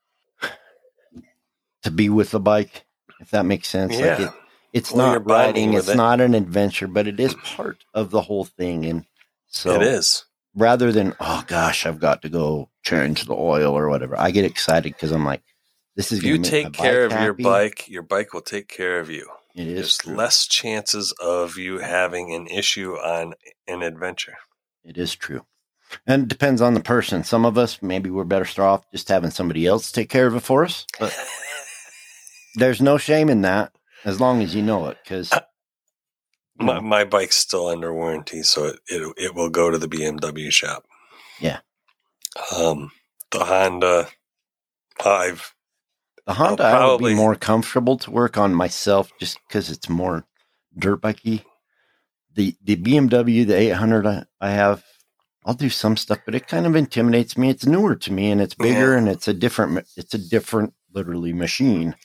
to 1.83 1.91
be 1.91 2.09
with 2.09 2.31
the 2.31 2.39
bike, 2.39 2.85
if 3.19 3.31
that 3.31 3.45
makes 3.45 3.67
sense. 3.67 3.93
Like 3.93 4.01
Yeah. 4.03 4.27
it, 4.27 4.33
it's 4.73 4.91
Well, 4.91 5.13
not 5.13 5.25
riding, 5.29 5.73
it's 5.73 5.89
it. 5.89 5.95
not 5.97 6.21
an 6.21 6.35
adventure, 6.35 6.87
but 6.87 7.07
it 7.07 7.19
is 7.19 7.35
part 7.35 7.85
of 7.93 8.11
the 8.11 8.21
whole 8.21 8.45
thing. 8.45 8.85
And 8.85 9.05
so 9.47 9.75
it 9.75 9.83
is. 9.83 10.25
rather 10.55 10.91
than 10.91 11.15
oh 11.19 11.43
gosh, 11.47 11.85
I've 11.85 11.99
got 11.99 12.23
to 12.23 12.29
go 12.29 12.69
change 12.83 13.25
the 13.25 13.35
oil 13.35 13.77
or 13.77 13.89
whatever, 13.89 14.19
I 14.19 14.31
get 14.31 14.45
excited 14.45 14.93
because 14.93 15.11
I'm 15.11 15.25
like, 15.25 15.43
this 15.95 16.11
is 16.11 16.23
you 16.23 16.39
take 16.39 16.73
care 16.73 17.05
of 17.05 17.11
bike 17.11 17.21
your 17.23 17.33
bike, 17.33 17.89
your 17.89 18.03
bike 18.03 18.33
will 18.33 18.41
take 18.41 18.67
care 18.67 18.99
of 18.99 19.09
you. 19.09 19.29
It 19.55 19.67
is 19.67 19.75
There's 19.75 19.97
true. 19.99 20.15
less 20.15 20.47
chances 20.47 21.13
of 21.21 21.57
you 21.57 21.77
having 21.79 22.33
an 22.33 22.47
issue 22.47 22.93
on 22.93 23.35
an 23.67 23.83
adventure. 23.83 24.35
It 24.83 24.97
is 24.97 25.15
true. 25.15 25.45
And 26.07 26.23
it 26.23 26.27
depends 26.29 26.61
on 26.61 26.73
the 26.73 26.79
person. 26.79 27.23
Some 27.23 27.45
of 27.45 27.57
us, 27.57 27.79
maybe 27.81 28.09
we're 28.09 28.23
better 28.23 28.63
off 28.63 28.89
just 28.91 29.09
having 29.09 29.29
somebody 29.29 29.67
else 29.67 29.91
take 29.91 30.09
care 30.09 30.25
of 30.25 30.35
it 30.35 30.39
for 30.41 30.65
us. 30.65 30.87
But 30.99 31.15
there's 32.55 32.81
no 32.81 32.97
shame 32.97 33.29
in 33.29 33.41
that 33.41 33.71
as 34.05 34.19
long 34.21 34.41
as 34.41 34.55
you 34.55 34.61
know 34.61 34.87
it. 34.87 34.97
Because 35.03 35.31
My, 36.57 36.79
my 36.79 37.03
bike's 37.03 37.35
still 37.37 37.67
under 37.67 37.93
warranty, 37.93 38.43
so 38.43 38.65
it, 38.67 38.79
it 38.87 39.13
it 39.17 39.35
will 39.35 39.49
go 39.49 39.71
to 39.71 39.77
the 39.77 39.87
BMW 39.87 40.51
shop. 40.51 40.85
Yeah. 41.39 41.59
Um, 42.55 42.91
the 43.31 43.43
Honda, 43.43 44.07
I've 45.03 45.53
the 46.25 46.33
Honda 46.33 46.63
I'll 46.63 46.75
I 46.89 46.91
would 46.93 46.99
be 46.99 47.15
more 47.15 47.35
comfortable 47.35 47.97
to 47.97 48.11
work 48.11 48.37
on 48.37 48.53
myself 48.53 49.11
just 49.19 49.39
because 49.47 49.69
it's 49.71 49.89
more 49.89 50.25
dirt 50.77 51.01
bikey. 51.01 51.43
The 52.35 52.55
the 52.63 52.75
BMW, 52.77 53.45
the 53.47 53.55
800 53.57 54.07
I, 54.07 54.25
I 54.41 54.51
have, 54.51 54.83
I'll 55.45 55.53
do 55.55 55.69
some 55.69 55.97
stuff, 55.97 56.19
but 56.25 56.35
it 56.35 56.47
kind 56.47 56.65
of 56.67 56.75
intimidates 56.75 57.37
me. 57.37 57.49
It's 57.49 57.65
newer 57.65 57.95
to 57.95 58.13
me 58.13 58.31
and 58.31 58.41
it's 58.41 58.55
bigger 58.55 58.93
Yeah. 58.93 58.97
and 58.99 59.09
it's 59.09 59.27
a 59.27 59.33
different, 59.33 59.87
it's 59.97 60.13
a 60.13 60.17
different, 60.17 60.73
literally 60.93 61.33
machine. 61.33 61.95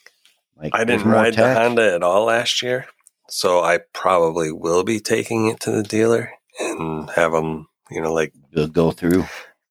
Like 0.60 0.74
I 0.74 0.84
didn't 0.84 1.06
ride 1.08 1.34
the. 1.34 1.54
Honda 1.54 1.94
at 1.94 2.02
all 2.02 2.24
last 2.24 2.62
year, 2.62 2.86
so 3.28 3.60
I 3.60 3.80
probably 3.92 4.50
will 4.52 4.82
be 4.84 4.98
taking 5.00 5.46
it 5.46 5.60
to 5.60 5.70
the 5.70 5.82
dealer 5.84 6.32
and 6.58 7.08
have 7.10 7.32
them, 7.32 7.68
you 7.90 8.00
know, 8.00 8.12
like 8.12 8.32
You'll 8.50 8.66
go 8.66 8.90
through. 8.90 9.26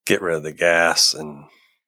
get 0.05 0.21
rid 0.21 0.37
of 0.37 0.43
the 0.43 0.53
gas 0.53 1.13
and 1.13 1.45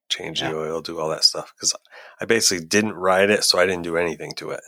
change 0.09 0.41
Yeah. 0.41 0.51
the 0.51 0.57
oil, 0.57 0.81
do 0.81 0.99
all 0.99 1.09
that 1.09 1.23
stuff. 1.23 1.53
Because 1.55 1.73
I 2.19 2.25
basically 2.25 2.65
didn't 2.65 2.93
ride 2.93 3.29
it, 3.29 3.43
so 3.45 3.57
I 3.59 3.65
didn't 3.65 3.83
do 3.83 3.95
anything 3.95 4.33
to 4.37 4.49
it. 4.51 4.61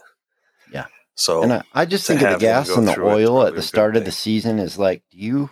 Yeah. 0.72 0.86
So 1.16 1.44
And 1.44 1.52
I, 1.54 1.64
I 1.74 1.86
just 1.86 2.08
think 2.08 2.22
of 2.22 2.34
the 2.34 2.38
gas 2.40 2.70
and 2.70 2.88
the 2.88 3.02
oil 3.02 3.46
at 3.46 3.54
the 3.56 3.62
start 3.62 3.98
of 3.98 4.06
the 4.06 4.12
season 4.12 4.60
is 4.60 4.78
like, 4.80 5.04
do 5.12 5.18
you 5.18 5.50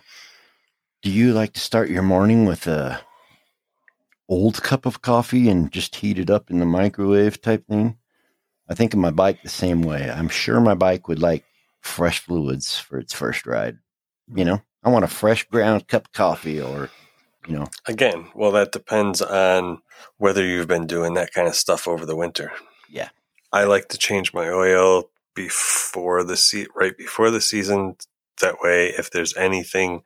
do 1.02 1.10
you 1.10 1.32
like 1.34 1.52
to 1.54 1.60
start 1.60 1.90
your 1.90 2.02
morning 2.02 2.46
with 2.46 2.66
a 2.66 3.00
old 4.28 4.62
cup 4.62 4.86
of 4.86 5.02
coffee 5.02 5.48
and 5.50 5.70
just 5.72 5.96
heat 5.96 6.18
it 6.18 6.30
up 6.30 6.50
in 6.50 6.58
the 6.60 6.66
microwave 6.66 7.42
type 7.42 7.66
thing? 7.66 7.96
I 8.70 8.74
think 8.74 8.94
of 8.94 9.00
my 9.00 9.10
bike 9.10 9.42
the 9.42 9.48
same 9.48 9.82
way. 9.82 10.08
I'm 10.08 10.28
sure 10.28 10.60
my 10.60 10.74
bike 10.74 11.08
would 11.08 11.20
like 11.20 11.44
fresh 11.80 12.20
fluids 12.20 12.78
for 12.78 12.98
its 12.98 13.12
first 13.12 13.44
ride. 13.44 13.78
You 14.32 14.44
know, 14.44 14.62
I 14.84 14.90
want 14.90 15.04
a 15.04 15.08
fresh 15.08 15.42
ground 15.48 15.88
cup 15.88 16.06
of 16.06 16.12
coffee 16.12 16.60
or, 16.60 16.88
you 17.48 17.56
know, 17.56 17.66
again, 17.86 18.28
well, 18.32 18.52
that 18.52 18.70
depends 18.70 19.20
on 19.20 19.82
whether 20.18 20.44
you've 20.44 20.68
been 20.68 20.86
doing 20.86 21.14
that 21.14 21.32
kind 21.34 21.48
of 21.48 21.56
stuff 21.56 21.88
over 21.88 22.06
the 22.06 22.14
winter. 22.14 22.52
Yeah. 22.88 23.08
I 23.52 23.64
like 23.64 23.88
to 23.88 23.98
change 23.98 24.32
my 24.32 24.48
oil 24.48 25.10
before 25.34 26.22
the 26.22 26.36
seat, 26.36 26.68
right 26.76 26.96
before 26.96 27.32
the 27.32 27.40
season. 27.40 27.96
That 28.40 28.60
way, 28.62 28.94
if 28.96 29.10
there's 29.10 29.36
anything 29.36 30.02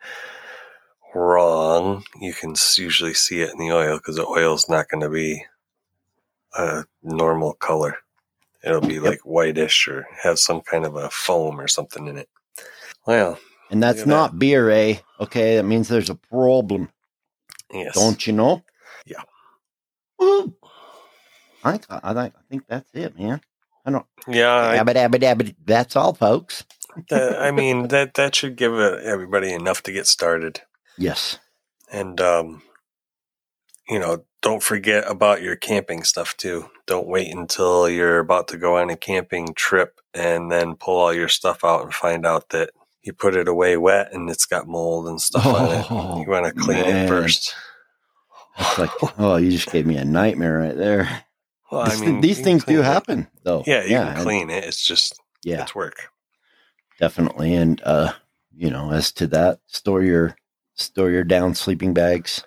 wrong, 1.14 2.04
you 2.18 2.32
can 2.32 2.54
usually 2.78 3.14
see 3.14 3.42
it 3.42 3.52
in 3.52 3.58
the 3.58 3.72
oil 3.72 3.98
because 3.98 4.16
the 4.16 4.26
oil's 4.26 4.68
not 4.70 4.88
going 4.88 5.02
to 5.02 5.10
be 5.10 5.44
a 6.56 6.84
normal 7.02 7.52
color. 7.52 7.98
It'll 8.64 8.80
be 8.80 9.00
like 9.00 9.20
whitish 9.20 9.88
or 9.88 10.06
have 10.22 10.38
some 10.38 10.62
kind 10.62 10.86
of 10.86 10.96
a 10.96 11.10
foam 11.10 11.60
or 11.60 11.68
something 11.68 12.06
in 12.06 12.16
it. 12.16 12.28
Well, 13.06 13.38
and 13.70 13.82
that's 13.82 14.02
at 14.02 14.06
not 14.06 14.38
beer, 14.38 14.70
eh? 14.70 14.96
Okay, 15.20 15.56
that 15.56 15.64
means 15.64 15.88
there's 15.88 16.10
a 16.10 16.14
problem. 16.14 16.90
yes. 17.72 17.94
Don't 17.94 18.26
you 18.26 18.32
know? 18.32 18.62
Yeah. 19.04 19.22
Woo. 20.18 20.54
I 21.62 21.72
think 21.72 21.84
I 21.88 22.14
think 22.14 22.34
I 22.36 22.42
think 22.48 22.62
that's 22.68 22.90
it, 22.94 23.18
man. 23.18 23.40
I 23.84 23.90
don't. 23.90 24.06
Yeah, 24.26 24.52
I 24.52 24.76
Abba 24.76 24.94
dabba 24.94 25.16
dabba. 25.16 25.54
That's 25.64 25.96
all, 25.96 26.14
folks. 26.14 26.64
that, 27.10 27.40
I 27.40 27.50
mean 27.50 27.88
that 27.88 28.14
that 28.14 28.34
should 28.34 28.56
give 28.56 28.72
uh, 28.72 28.98
everybody 29.02 29.52
enough 29.52 29.82
to 29.84 29.92
get 29.92 30.06
started. 30.06 30.62
Yes. 30.96 31.38
And 31.92 32.20
um, 32.20 32.62
you 33.88 33.98
know, 33.98 34.24
don't 34.44 34.62
forget 34.62 35.10
about 35.10 35.42
your 35.42 35.56
camping 35.56 36.04
stuff 36.04 36.36
too. 36.36 36.70
Don't 36.86 37.08
wait 37.08 37.34
until 37.34 37.88
you're 37.88 38.20
about 38.20 38.46
to 38.48 38.58
go 38.58 38.76
on 38.76 38.90
a 38.90 38.96
camping 38.96 39.54
trip 39.54 40.00
and 40.14 40.52
then 40.52 40.76
pull 40.76 40.98
all 40.98 41.12
your 41.12 41.28
stuff 41.28 41.64
out 41.64 41.82
and 41.82 41.92
find 41.94 42.24
out 42.24 42.50
that 42.50 42.70
you 43.02 43.12
put 43.12 43.34
it 43.34 43.48
away 43.48 43.76
wet 43.76 44.12
and 44.12 44.30
it's 44.30 44.46
got 44.46 44.68
mold 44.68 45.08
and 45.08 45.20
stuff 45.20 45.44
on 45.46 45.70
it. 45.74 45.86
Oh, 45.90 46.20
You 46.22 46.28
want 46.30 46.46
to 46.46 46.52
clean 46.52 46.82
man. 46.82 47.06
it 47.06 47.08
first. 47.08 47.54
It's 48.58 48.78
like, 48.78 48.90
oh, 49.18 49.36
you 49.36 49.50
just 49.50 49.72
gave 49.72 49.84
me 49.86 49.96
a 49.96 50.04
nightmare 50.04 50.58
right 50.58 50.76
there. 50.76 51.24
Well, 51.72 51.86
This- 51.86 52.00
I 52.02 52.06
mean, 52.06 52.20
these 52.20 52.40
things 52.40 52.62
do 52.62 52.80
it. 52.80 52.84
happen, 52.84 53.26
though. 53.42 53.64
Yeah, 53.66 53.82
you 53.82 53.96
can 53.96 54.22
clean 54.22 54.50
it. 54.50 54.62
It's 54.64 54.86
just 54.86 55.18
Yeah, 55.42 55.62
it's 55.62 55.74
work. 55.74 55.96
definitely. 57.00 57.54
And 57.54 57.80
uh, 57.84 58.12
you 58.54 58.70
know, 58.70 58.92
as 58.92 59.10
to 59.12 59.26
that, 59.28 59.58
store 59.66 60.02
your 60.02 60.36
store 60.74 61.10
your 61.10 61.24
down 61.24 61.54
sleeping 61.56 61.92
bags, 61.94 62.44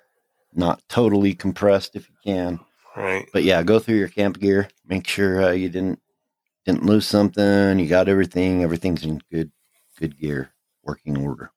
not 0.54 0.82
totally 0.90 1.34
compressed 1.34 1.96
if 1.96 2.10
you 2.10 2.16
can. 2.24 2.60
Right. 2.96 3.28
But 3.32 3.44
yeah, 3.44 3.62
go 3.64 3.80
through 3.80 3.98
your 3.98 4.08
camp 4.08 4.40
gear. 4.40 4.70
Make 4.86 5.08
sure 5.08 5.44
uh, 5.44 5.52
you 5.52 5.70
didn't 5.70 6.00
didn't 6.66 6.86
lose 6.86 7.06
something. 7.08 7.80
You 7.80 7.88
got 7.88 8.10
everything. 8.10 8.64
Everything's 8.64 9.04
in 9.04 9.22
good 9.32 9.52
good 10.00 10.18
gear, 10.20 10.52
working 10.84 11.18
order. 11.18 11.52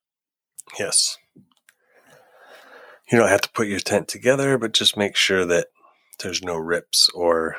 Yes. 0.78 1.16
You 3.10 3.18
don't 3.18 3.28
have 3.28 3.40
to 3.40 3.50
put 3.50 3.66
your 3.66 3.80
tent 3.80 4.06
together, 4.06 4.56
but 4.56 4.72
just 4.72 4.96
make 4.96 5.16
sure 5.16 5.44
that 5.44 5.68
there's 6.20 6.42
no 6.42 6.56
rips 6.56 7.08
or 7.10 7.56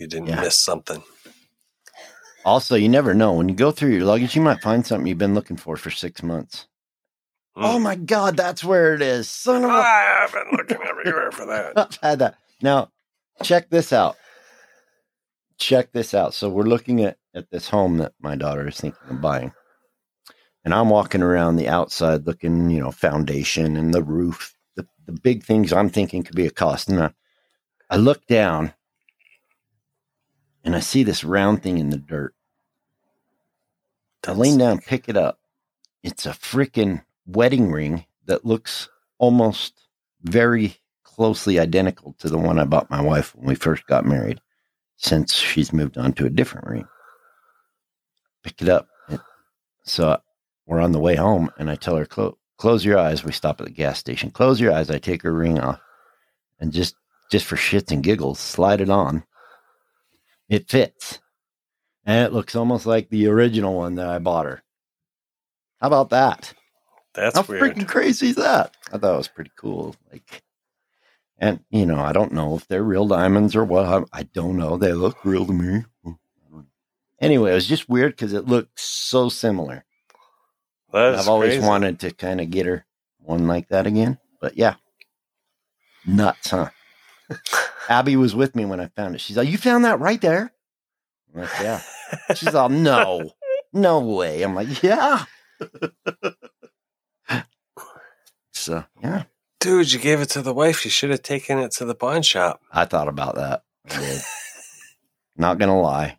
you 0.00 0.06
didn't 0.08 0.28
Yeah. 0.28 0.40
miss 0.40 0.58
something. 0.58 1.02
Also, 2.44 2.74
you 2.74 2.88
never 2.88 3.14
know 3.14 3.34
when 3.34 3.48
you 3.48 3.54
go 3.54 3.70
through 3.70 3.90
your 3.92 4.04
luggage, 4.04 4.34
you 4.34 4.42
might 4.42 4.60
find 4.62 4.84
something 4.84 5.06
you've 5.06 5.18
been 5.18 5.34
looking 5.34 5.56
for 5.56 5.76
for 5.76 5.90
six 5.90 6.24
months. 6.24 6.66
Mm. 7.56 7.64
Oh 7.64 7.78
my 7.78 7.96
god, 7.96 8.36
that's 8.36 8.64
where 8.64 8.94
it 8.94 9.02
is. 9.02 9.28
Son 9.28 9.64
of 9.64 9.70
a 9.70 9.74
I've 9.74 10.32
been 10.32 10.52
looking 10.52 10.78
everywhere 10.86 11.30
for 11.30 11.46
that. 11.46 11.72
I've 11.76 11.98
had 12.02 12.18
that. 12.20 12.36
Now, 12.62 12.90
check 13.42 13.68
this 13.68 13.92
out. 13.92 14.16
Check 15.58 15.92
this 15.92 16.14
out. 16.14 16.32
So 16.32 16.48
we're 16.48 16.62
looking 16.62 17.04
at, 17.04 17.18
at 17.34 17.50
this 17.50 17.68
home 17.68 17.98
that 17.98 18.14
my 18.20 18.36
daughter 18.36 18.68
is 18.68 18.80
thinking 18.80 19.10
of 19.10 19.20
buying. 19.20 19.52
And 20.64 20.72
I'm 20.72 20.88
walking 20.88 21.22
around 21.22 21.56
the 21.56 21.68
outside 21.68 22.26
looking, 22.26 22.70
you 22.70 22.80
know, 22.80 22.90
foundation 22.90 23.76
and 23.76 23.92
the 23.92 24.02
roof, 24.02 24.54
the, 24.76 24.86
the 25.06 25.12
big 25.12 25.44
things 25.44 25.72
I'm 25.72 25.90
thinking 25.90 26.22
could 26.22 26.36
be 26.36 26.46
a 26.46 26.50
cost. 26.50 26.88
And 26.88 27.02
I, 27.02 27.10
I 27.90 27.96
look 27.96 28.26
down 28.26 28.72
and 30.64 30.74
I 30.74 30.80
see 30.80 31.02
this 31.02 31.24
round 31.24 31.62
thing 31.62 31.78
in 31.78 31.90
the 31.90 31.98
dirt. 31.98 32.34
I 34.26 34.32
lean 34.32 34.58
down, 34.58 34.78
pick 34.78 35.08
it 35.08 35.16
up. 35.16 35.40
It's 36.02 36.26
a 36.26 36.30
freaking 36.30 37.02
wedding 37.26 37.70
ring 37.70 38.04
that 38.26 38.44
looks 38.44 38.88
almost 39.18 39.88
very 40.22 40.76
closely 41.02 41.58
identical 41.58 42.14
to 42.18 42.28
the 42.28 42.38
one 42.38 42.58
I 42.58 42.64
bought 42.64 42.90
my 42.90 43.00
wife 43.00 43.34
when 43.34 43.46
we 43.46 43.54
first 43.54 43.86
got 43.86 44.04
married, 44.04 44.40
since 44.96 45.34
she's 45.34 45.72
moved 45.72 45.98
on 45.98 46.12
to 46.14 46.26
a 46.26 46.30
different 46.30 46.66
ring. 46.66 46.86
Pick 48.42 48.62
it 48.62 48.68
up. 48.68 48.88
So 49.84 50.20
we're 50.66 50.80
on 50.80 50.92
the 50.92 51.00
way 51.00 51.16
home, 51.16 51.50
and 51.58 51.70
I 51.70 51.74
tell 51.74 51.96
her, 51.96 52.06
"Clo- 52.06 52.38
"Close 52.56 52.84
your 52.84 52.98
eyes." 52.98 53.24
We 53.24 53.32
stop 53.32 53.60
at 53.60 53.66
the 53.66 53.72
gas 53.72 53.98
station. 53.98 54.30
Close 54.30 54.60
your 54.60 54.72
eyes. 54.72 54.90
I 54.90 54.98
take 54.98 55.22
her 55.22 55.32
ring 55.32 55.58
off, 55.58 55.80
and 56.60 56.72
just 56.72 56.94
just 57.30 57.44
for 57.46 57.56
shits 57.56 57.90
and 57.90 58.02
giggles, 58.02 58.38
slide 58.38 58.80
it 58.80 58.90
on. 58.90 59.24
It 60.48 60.68
fits, 60.70 61.20
and 62.04 62.24
it 62.24 62.32
looks 62.32 62.54
almost 62.54 62.86
like 62.86 63.08
the 63.08 63.26
original 63.26 63.74
one 63.74 63.94
that 63.96 64.08
I 64.08 64.18
bought 64.18 64.46
her. 64.46 64.62
How 65.80 65.88
about 65.88 66.10
that? 66.10 66.54
That's 67.14 67.36
How 67.36 67.44
weird. 67.44 67.62
freaking 67.76 67.88
crazy 67.88 68.28
is 68.30 68.36
that? 68.36 68.74
I 68.92 68.98
thought 68.98 69.14
it 69.14 69.18
was 69.18 69.28
pretty 69.28 69.50
cool. 69.56 69.94
Like, 70.10 70.42
and 71.38 71.60
you 71.70 71.84
know, 71.86 71.98
I 72.00 72.12
don't 72.12 72.32
know 72.32 72.56
if 72.56 72.66
they're 72.68 72.82
real 72.82 73.06
diamonds 73.06 73.54
or 73.54 73.64
what. 73.64 73.84
I, 73.86 74.20
I 74.20 74.22
don't 74.24 74.56
know. 74.56 74.76
They 74.76 74.92
look 74.92 75.24
real 75.24 75.46
to 75.46 75.52
me. 75.52 75.84
Anyway, 77.20 77.52
it 77.52 77.54
was 77.54 77.68
just 77.68 77.88
weird 77.88 78.12
because 78.12 78.32
it 78.32 78.46
looked 78.46 78.80
so 78.80 79.28
similar. 79.28 79.84
That 80.92 81.14
is 81.14 81.20
I've 81.20 81.28
always 81.28 81.54
crazy. 81.54 81.66
wanted 81.66 82.00
to 82.00 82.10
kind 82.12 82.40
of 82.40 82.50
get 82.50 82.66
her 82.66 82.84
one 83.18 83.46
like 83.46 83.68
that 83.68 83.86
again. 83.86 84.18
But 84.40 84.56
yeah, 84.56 84.74
nuts, 86.06 86.50
huh? 86.50 86.70
Abby 87.88 88.16
was 88.16 88.34
with 88.34 88.56
me 88.56 88.64
when 88.64 88.80
I 88.80 88.88
found 88.88 89.14
it. 89.14 89.20
She's 89.20 89.36
like, 89.36 89.48
"You 89.48 89.56
found 89.58 89.84
that 89.84 90.00
right 90.00 90.20
there?" 90.20 90.52
I'm 91.34 91.42
like, 91.42 91.50
"Yeah." 91.60 91.80
She's 92.34 92.54
all, 92.54 92.68
no, 92.68 93.30
no 93.72 94.00
way. 94.00 94.42
I'm 94.42 94.54
like, 94.54 94.82
yeah. 94.82 95.24
so, 98.62 98.84
yeah, 99.02 99.24
Dude, 99.60 99.92
you 99.92 99.98
gave 99.98 100.20
it 100.20 100.30
to 100.30 100.42
the 100.42 100.52
wife. 100.54 100.84
You 100.84 100.90
should 100.90 101.10
have 101.10 101.22
taken 101.22 101.58
it 101.58 101.70
to 101.72 101.84
the 101.84 101.94
pawn 101.94 102.22
shop. 102.22 102.60
I 102.72 102.84
thought 102.84 103.08
about 103.08 103.36
that. 103.36 103.62
Not 105.36 105.58
gonna 105.58 105.80
lie. 105.80 106.18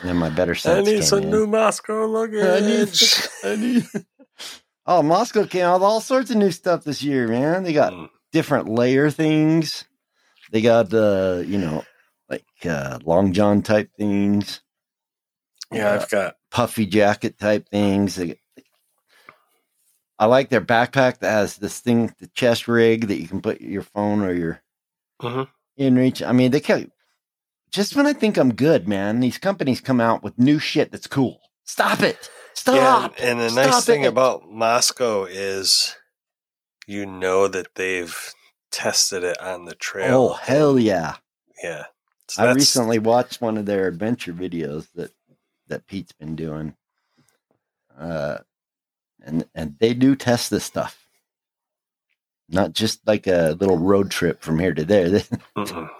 And 0.00 0.08
then 0.08 0.16
my 0.16 0.28
better 0.30 0.54
sense. 0.54 0.86
I 0.86 0.90
need 0.90 1.04
some 1.04 1.22
in. 1.24 1.30
new 1.30 1.46
Mosko 1.46 2.08
luggage. 2.08 2.44
I 3.44 3.54
need. 3.56 3.86
I 3.92 3.96
need. 3.96 4.04
Oh, 4.90 5.02
Mosko 5.02 5.48
came 5.50 5.66
out 5.66 5.74
with 5.74 5.82
all 5.82 6.00
sorts 6.00 6.30
of 6.30 6.38
new 6.38 6.50
stuff 6.50 6.82
this 6.82 7.02
year, 7.02 7.28
man. 7.28 7.62
They 7.62 7.74
got 7.74 7.92
Mm. 7.92 8.08
different 8.32 8.70
layer 8.70 9.10
things. 9.10 9.84
They 10.50 10.62
got 10.62 10.94
uh, 10.94 11.42
you 11.46 11.58
know, 11.58 11.84
like 12.30 12.46
uh 12.64 12.98
long 13.04 13.34
john 13.34 13.60
type 13.60 13.90
things, 13.98 14.62
yeah, 15.70 15.92
I've 15.92 16.08
got. 16.08 16.36
puffy 16.50 16.86
jacket 16.86 17.38
type 17.38 17.68
things. 17.68 18.16
They, 18.16 18.40
I 20.18 20.26
like 20.26 20.48
their 20.48 20.60
backpack 20.60 21.18
that 21.18 21.30
has 21.30 21.56
this 21.56 21.78
thing, 21.80 22.14
the 22.18 22.26
chest 22.28 22.66
rig 22.68 23.06
that 23.08 23.20
you 23.20 23.28
can 23.28 23.40
put 23.40 23.60
your 23.60 23.82
phone 23.82 24.20
or 24.22 24.32
your 24.32 24.62
Mhm. 25.22 25.48
in 25.76 25.96
reach. 25.96 26.22
I 26.22 26.32
mean, 26.32 26.50
they 26.50 26.60
can 26.60 26.90
just 27.70 27.94
when 27.94 28.06
I 28.06 28.12
think 28.12 28.36
I'm 28.36 28.54
good, 28.54 28.88
man, 28.88 29.20
these 29.20 29.38
companies 29.38 29.80
come 29.80 30.00
out 30.00 30.22
with 30.22 30.38
new 30.38 30.58
shit 30.58 30.90
that's 30.90 31.06
cool. 31.06 31.40
Stop 31.64 32.00
it. 32.00 32.30
Stop. 32.54 32.74
Yeah, 32.76 32.98
Stop. 33.00 33.14
and 33.20 33.40
the 33.40 33.50
nice 33.50 33.84
thing 33.84 34.02
it. 34.04 34.08
about 34.08 34.44
Mosko 34.44 35.26
is 35.30 35.94
you 36.86 37.04
know 37.06 37.46
that 37.46 37.74
they've 37.74 38.34
tested 38.70 39.22
it 39.22 39.38
on 39.40 39.66
the 39.66 39.74
trail. 39.74 40.14
Oh, 40.14 40.32
hell 40.34 40.78
yeah. 40.78 41.16
Yeah. 41.62 41.84
So 42.28 42.44
I 42.44 42.52
recently 42.52 42.98
watched 42.98 43.40
one 43.40 43.56
of 43.58 43.66
their 43.66 43.86
adventure 43.86 44.32
videos 44.32 44.88
that 44.94 45.12
that 45.68 45.86
Pete's 45.86 46.12
been 46.12 46.34
doing. 46.36 46.74
Uh 47.98 48.38
and 49.28 49.44
and 49.54 49.76
they 49.78 49.94
do 49.94 50.16
test 50.16 50.50
this 50.50 50.64
stuff. 50.64 51.06
Not 52.48 52.72
just 52.72 53.06
like 53.06 53.26
a 53.26 53.56
little 53.60 53.76
road 53.76 54.10
trip 54.10 54.42
from 54.42 54.58
here 54.58 54.74
to 54.74 54.84
there. 54.84 55.22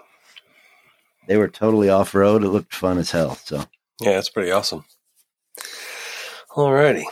They, 1.27 1.37
were 1.37 1.47
totally 1.47 1.89
off 1.89 2.15
road. 2.15 2.43
It 2.43 2.49
looked 2.49 2.73
fun 2.73 2.97
as 2.97 3.11
hell. 3.11 3.35
So 3.35 3.63
Yeah, 4.01 4.17
it's 4.17 4.29
pretty 4.29 4.49
awesome. 4.49 4.83
Alrighty. 6.49 7.03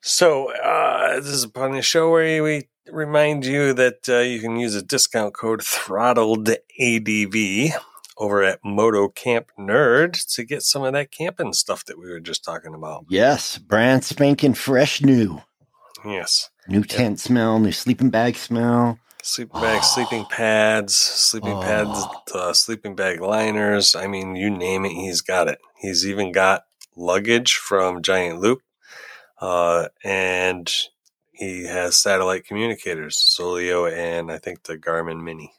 So, 0.00 0.52
uh, 0.52 1.16
this 1.16 1.26
is 1.26 1.42
a 1.42 1.48
part 1.48 1.70
of 1.70 1.76
the 1.76 1.82
show 1.82 2.08
where 2.08 2.44
we 2.44 2.68
remind 2.88 3.44
you 3.44 3.72
that 3.72 4.08
uh, 4.08 4.18
you 4.18 4.38
can 4.38 4.54
use 4.54 4.76
a 4.76 4.82
discount 4.82 5.34
code 5.34 5.60
throttled 5.60 6.48
ADV 6.48 7.74
over 8.18 8.42
at 8.42 8.60
Moto 8.64 9.08
Camp 9.08 9.50
Nerd 9.58 10.24
to 10.34 10.44
get 10.44 10.62
some 10.62 10.82
of 10.82 10.92
that 10.94 11.10
camping 11.10 11.52
stuff 11.52 11.84
that 11.84 11.98
we 11.98 12.10
were 12.10 12.20
just 12.20 12.44
talking 12.44 12.74
about. 12.74 13.04
yes, 13.10 13.58
brand 13.58 14.04
spanking 14.04 14.54
fresh 14.54 15.02
new. 15.02 15.42
Yes. 16.04 16.50
New 16.68 16.84
tent 16.84 17.20
smell, 17.20 17.58
new 17.58 17.72
sleeping 17.72 18.10
bag 18.10 18.36
smell. 18.36 18.98
Sleeping 19.22 19.60
bags, 19.60 19.86
sleeping 19.94 20.24
pads, 20.26 20.96
sleeping 20.96 21.60
pads, 21.60 21.90
Oh. 21.92 22.22
uh, 22.34 22.52
sleeping 22.52 22.94
bag 22.94 23.20
liners. 23.20 23.94
I 23.96 24.06
mean, 24.06 24.36
you 24.36 24.50
name 24.50 24.84
it, 24.84 24.92
he's 24.92 25.20
got 25.20 25.48
it. 25.48 25.58
He's 25.80 26.06
even 26.06 26.32
got 26.32 26.64
luggage 26.96 27.54
from 27.56 28.02
Giant 28.02 28.40
Loop, 28.40 28.60
uh, 29.40 29.88
and 30.04 30.72
he 31.32 31.66
has 31.66 31.96
satellite 31.96 32.46
communicators, 32.46 33.16
Solio, 33.18 33.90
and 33.92 34.30
I 34.32 34.38
think 34.38 34.62
the 34.62 34.78
Garmin 34.78 35.22
Mini. 35.22 35.52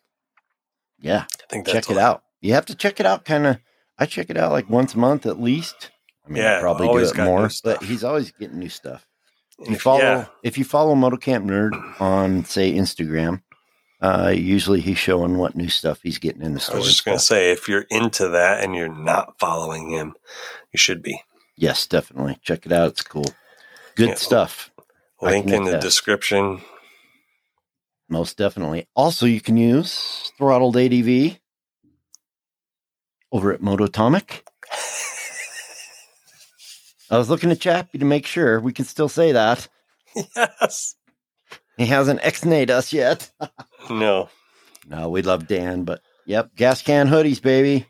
Yeah, 1.00 1.26
I 1.30 1.46
think 1.50 1.66
that's 1.66 1.88
check 1.88 1.96
it 1.96 2.00
out. 2.02 2.24
You 2.48 2.54
have 2.54 2.66
to 2.68 2.76
check 2.76 3.02
it 3.02 3.06
out 3.06 3.26
kind 3.26 3.46
of 3.46 3.58
I 4.00 4.06
check 4.06 4.30
it 4.30 4.38
out 4.38 4.54
like 4.54 4.70
once 4.70 4.94
a 4.94 4.98
month 4.98 5.26
at 5.26 5.38
least. 5.38 5.92
I 6.26 6.30
mean, 6.30 6.44
I 6.44 6.46
Yeah, 6.46 6.60
probably 6.62 6.88
do 6.88 7.10
it 7.10 7.18
more, 7.18 7.50
but 7.62 7.84
he's 7.84 8.06
always 8.06 8.32
getting 8.32 8.60
new 8.60 8.70
stuff. 8.70 9.06
And 9.60 9.72
you 9.72 9.80
follow 9.80 10.00
yeah, 10.02 10.26
if 10.44 10.58
you 10.58 10.64
follow 10.64 10.96
Motocamp 10.96 11.44
Nerd 11.46 12.00
on 12.00 12.46
say 12.46 12.72
Instagram, 12.72 13.42
uh, 14.00 14.34
usually 14.34 14.80
he's 14.80 14.98
showing 14.98 15.38
what 15.38 15.58
new 15.58 15.68
stuff 15.68 16.00
he's 16.04 16.20
getting 16.20 16.42
in 16.42 16.54
the 16.54 16.62
store. 16.62 16.76
I 16.76 16.80
was 16.80 16.88
just 16.88 17.04
going 17.04 17.18
to 17.18 17.24
say, 17.24 17.52
if 17.52 17.68
you're 17.68 17.86
into 17.90 18.30
that 18.30 18.64
and 18.64 18.74
you're 18.74 18.88
not 18.88 19.38
following 19.40 19.90
him, 19.92 20.14
you 20.72 20.78
should 20.78 21.02
be. 21.02 21.22
yes, 21.58 21.86
definitely 21.86 22.40
check 22.44 22.66
it 22.66 22.72
out. 22.72 22.92
It's 22.92 23.04
cool, 23.04 23.26
good 23.98 24.10
Yeah. 24.10 24.16
stuff. 24.16 24.72
Link 25.22 25.48
in 25.48 25.66
the 25.66 25.72
attest. 25.72 25.82
description. 25.86 26.62
Most 28.08 28.38
definitely. 28.38 28.88
Also, 28.96 29.26
you 29.26 29.42
can 29.42 29.58
use 29.58 30.32
throttled 30.38 30.78
ADV 30.78 31.40
over 33.32 33.52
at 33.54 33.62
Mototomic. 33.62 34.42
I 37.10 37.18
was 37.18 37.30
looking 37.30 37.52
at 37.52 37.60
Chappie 37.62 38.00
to 38.00 38.06
make 38.06 38.26
sure 38.26 38.60
we 38.60 38.74
can 38.74 38.86
still 38.86 39.08
say 39.10 39.32
that. 39.32 39.68
yes. 40.36 40.96
He 41.78 41.86
hasn't 41.86 42.20
ex-nayed 42.24 42.70
us 42.72 42.92
yet. 42.94 43.32
No. 43.90 44.28
No, 44.86 45.08
we 45.08 45.22
love 45.22 45.48
Dan, 45.48 45.86
but 45.86 46.02
yep, 46.26 46.54
gas 46.58 46.82
can 46.82 47.08
hoodies, 47.08 47.42
baby. 47.42 47.86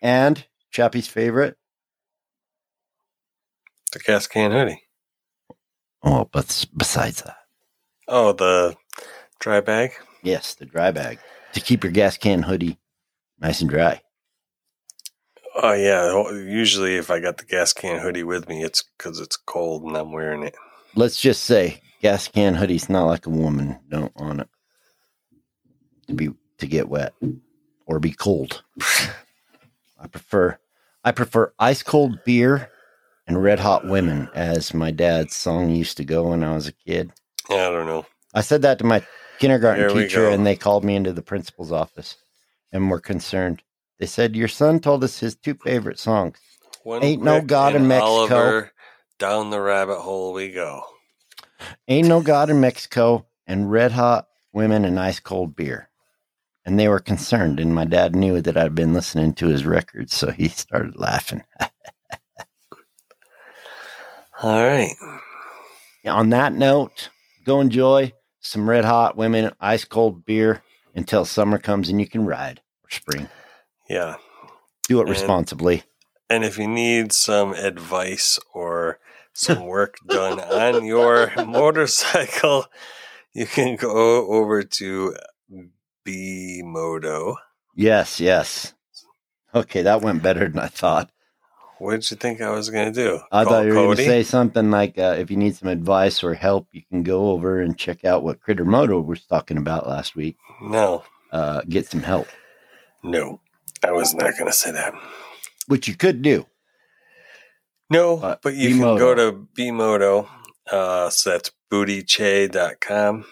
And 0.00 0.46
Chappie's 0.70 1.08
favorite. 1.08 1.56
The 3.92 3.98
gas 3.98 4.28
can 4.28 4.52
hoodie. 4.52 4.82
Oh, 6.04 6.28
but 6.30 6.64
besides 6.76 7.22
that, 7.22 7.38
Oh, 8.06 8.32
the 8.34 8.76
dry 9.40 9.60
bag. 9.60 9.92
yes, 10.22 10.54
the 10.54 10.64
dry 10.66 10.92
bag 10.92 11.18
to 11.54 11.60
keep 11.60 11.82
your 11.82 11.92
gas 11.92 12.16
can 12.16 12.42
hoodie 12.42 12.78
nice 13.40 13.60
and 13.60 13.68
dry. 13.70 14.00
Oh 15.54 15.72
yeah. 15.72 16.30
Usually, 16.32 16.96
if 16.96 17.10
I 17.10 17.20
got 17.20 17.38
the 17.38 17.44
gas 17.44 17.72
can 17.72 18.00
hoodie 18.00 18.24
with 18.24 18.48
me, 18.48 18.62
it's 18.64 18.82
because 18.82 19.20
it's 19.20 19.36
cold 19.36 19.84
and 19.84 19.96
I'm 19.96 20.12
wearing 20.12 20.42
it. 20.42 20.54
Let's 20.96 21.20
just 21.20 21.44
say 21.44 21.80
gas 22.02 22.28
can 22.28 22.54
hoodie's 22.54 22.88
not 22.88 23.06
like 23.06 23.26
a 23.26 23.30
woman. 23.30 23.78
Don't 23.88 24.14
want 24.16 24.40
it 24.40 24.48
to 26.08 26.14
be 26.14 26.30
to 26.58 26.66
get 26.66 26.88
wet 26.88 27.14
or 27.86 28.00
be 28.00 28.12
cold. 28.12 28.62
I 29.98 30.06
prefer 30.10 30.58
I 31.04 31.12
prefer 31.12 31.52
ice 31.58 31.82
cold 31.82 32.24
beer 32.24 32.70
and 33.26 33.42
red 33.42 33.60
hot 33.60 33.86
women 33.86 34.28
as 34.34 34.74
my 34.74 34.90
dad's 34.90 35.34
song 35.34 35.70
used 35.70 35.96
to 35.98 36.04
go 36.04 36.30
when 36.30 36.44
I 36.44 36.54
was 36.54 36.68
a 36.68 36.72
kid. 36.72 37.12
Yeah, 37.48 37.68
I 37.68 37.70
don't 37.70 37.86
know. 37.86 38.06
I 38.34 38.40
said 38.40 38.62
that 38.62 38.78
to 38.78 38.84
my 38.84 39.02
kindergarten 39.38 39.88
Here 39.88 40.02
teacher, 40.06 40.28
and 40.28 40.46
they 40.46 40.56
called 40.56 40.84
me 40.84 40.96
into 40.96 41.12
the 41.12 41.22
principal's 41.22 41.72
office 41.72 42.16
and 42.72 42.90
were 42.90 43.00
concerned. 43.00 43.62
They 43.98 44.06
said, 44.06 44.36
Your 44.36 44.48
son 44.48 44.80
told 44.80 45.04
us 45.04 45.20
his 45.20 45.36
two 45.36 45.54
favorite 45.54 45.98
songs. 45.98 46.38
One 46.82 47.02
Ain't 47.02 47.22
no 47.22 47.40
God 47.40 47.74
in 47.74 47.88
Mexico. 47.88 48.06
Oliver, 48.06 48.72
down 49.18 49.50
the 49.50 49.60
rabbit 49.60 50.00
hole 50.00 50.32
we 50.32 50.50
go. 50.50 50.82
Ain't 51.88 52.08
No 52.08 52.20
God 52.20 52.50
in 52.50 52.60
Mexico 52.60 53.26
and 53.46 53.70
Red 53.70 53.92
Hot 53.92 54.28
Women 54.52 54.84
and 54.84 54.98
Ice 54.98 55.20
Cold 55.20 55.56
Beer. 55.56 55.88
And 56.66 56.78
they 56.78 56.88
were 56.88 57.00
concerned, 57.00 57.60
and 57.60 57.74
my 57.74 57.84
dad 57.84 58.16
knew 58.16 58.40
that 58.40 58.56
I'd 58.56 58.74
been 58.74 58.94
listening 58.94 59.34
to 59.34 59.48
his 59.48 59.66
records, 59.66 60.14
so 60.14 60.30
he 60.30 60.48
started 60.48 60.96
laughing. 60.96 61.42
All 64.42 64.66
right. 64.66 64.94
On 66.06 66.30
that 66.30 66.52
note, 66.52 67.10
go 67.44 67.60
enjoy 67.60 68.12
some 68.40 68.68
Red 68.68 68.84
Hot 68.84 69.16
Women 69.16 69.52
Ice 69.60 69.84
Cold 69.84 70.24
Beer 70.24 70.62
until 70.94 71.24
summer 71.24 71.58
comes 71.58 71.88
and 71.88 72.00
you 72.00 72.06
can 72.06 72.26
ride 72.26 72.60
or 72.82 72.90
spring. 72.90 73.28
Yeah. 73.88 74.16
Do 74.88 74.98
it 74.98 75.02
And- 75.02 75.10
responsibly. 75.10 75.82
And 76.30 76.42
if 76.44 76.58
you 76.58 76.66
need 76.66 77.12
some 77.12 77.52
advice 77.52 78.38
or 78.54 78.98
some 79.34 79.66
work 79.66 79.96
done 80.08 80.40
on 80.40 80.84
your 80.84 81.30
motorcycle, 81.46 82.66
you 83.34 83.46
can 83.46 83.76
go 83.76 84.26
over 84.28 84.62
to 84.62 85.14
B 86.04 86.62
Moto. 86.64 87.36
Yes, 87.74 88.20
yes. 88.20 88.72
Okay, 89.54 89.82
that 89.82 90.00
went 90.02 90.22
better 90.22 90.48
than 90.48 90.58
I 90.58 90.68
thought. 90.68 91.10
What 91.78 91.90
did 91.92 92.10
you 92.10 92.16
think 92.16 92.40
I 92.40 92.50
was 92.50 92.70
going 92.70 92.92
to 92.92 93.04
do? 93.04 93.20
I 93.30 93.44
Call 93.44 93.52
thought 93.52 93.62
you 93.64 93.68
were 93.70 93.74
going 93.74 93.96
to 93.96 94.04
say 94.04 94.22
something 94.22 94.70
like, 94.70 94.96
uh, 94.96 95.16
if 95.18 95.30
you 95.30 95.36
need 95.36 95.56
some 95.56 95.68
advice 95.68 96.22
or 96.24 96.34
help, 96.34 96.68
you 96.72 96.82
can 96.88 97.02
go 97.02 97.30
over 97.30 97.60
and 97.60 97.76
check 97.76 98.04
out 98.04 98.22
what 98.22 98.40
Critter 98.40 98.64
Moto 98.64 99.00
was 99.00 99.24
talking 99.26 99.58
about 99.58 99.86
last 99.88 100.16
week. 100.16 100.36
No, 100.62 101.02
Uh, 101.32 101.62
get 101.68 101.86
some 101.86 102.02
help, 102.02 102.28
no, 103.02 103.40
I 103.88 103.92
was 103.92 104.14
not 104.14 104.32
going 104.38 104.46
to 104.46 104.52
say 104.52 104.70
that. 104.72 104.94
which 105.66 105.88
you 105.88 105.96
could 105.96 106.22
do. 106.22 106.46
No, 107.90 108.16
But 108.16 108.42
but 108.42 108.54
you 108.54 108.70
can 108.70 108.80
go 108.98 109.14
to 109.14 109.46
Bmoto. 109.56 110.28
Uh, 110.70 111.10
so 111.10 111.30
that's 111.30 111.50
bootyche.com. 111.70 113.24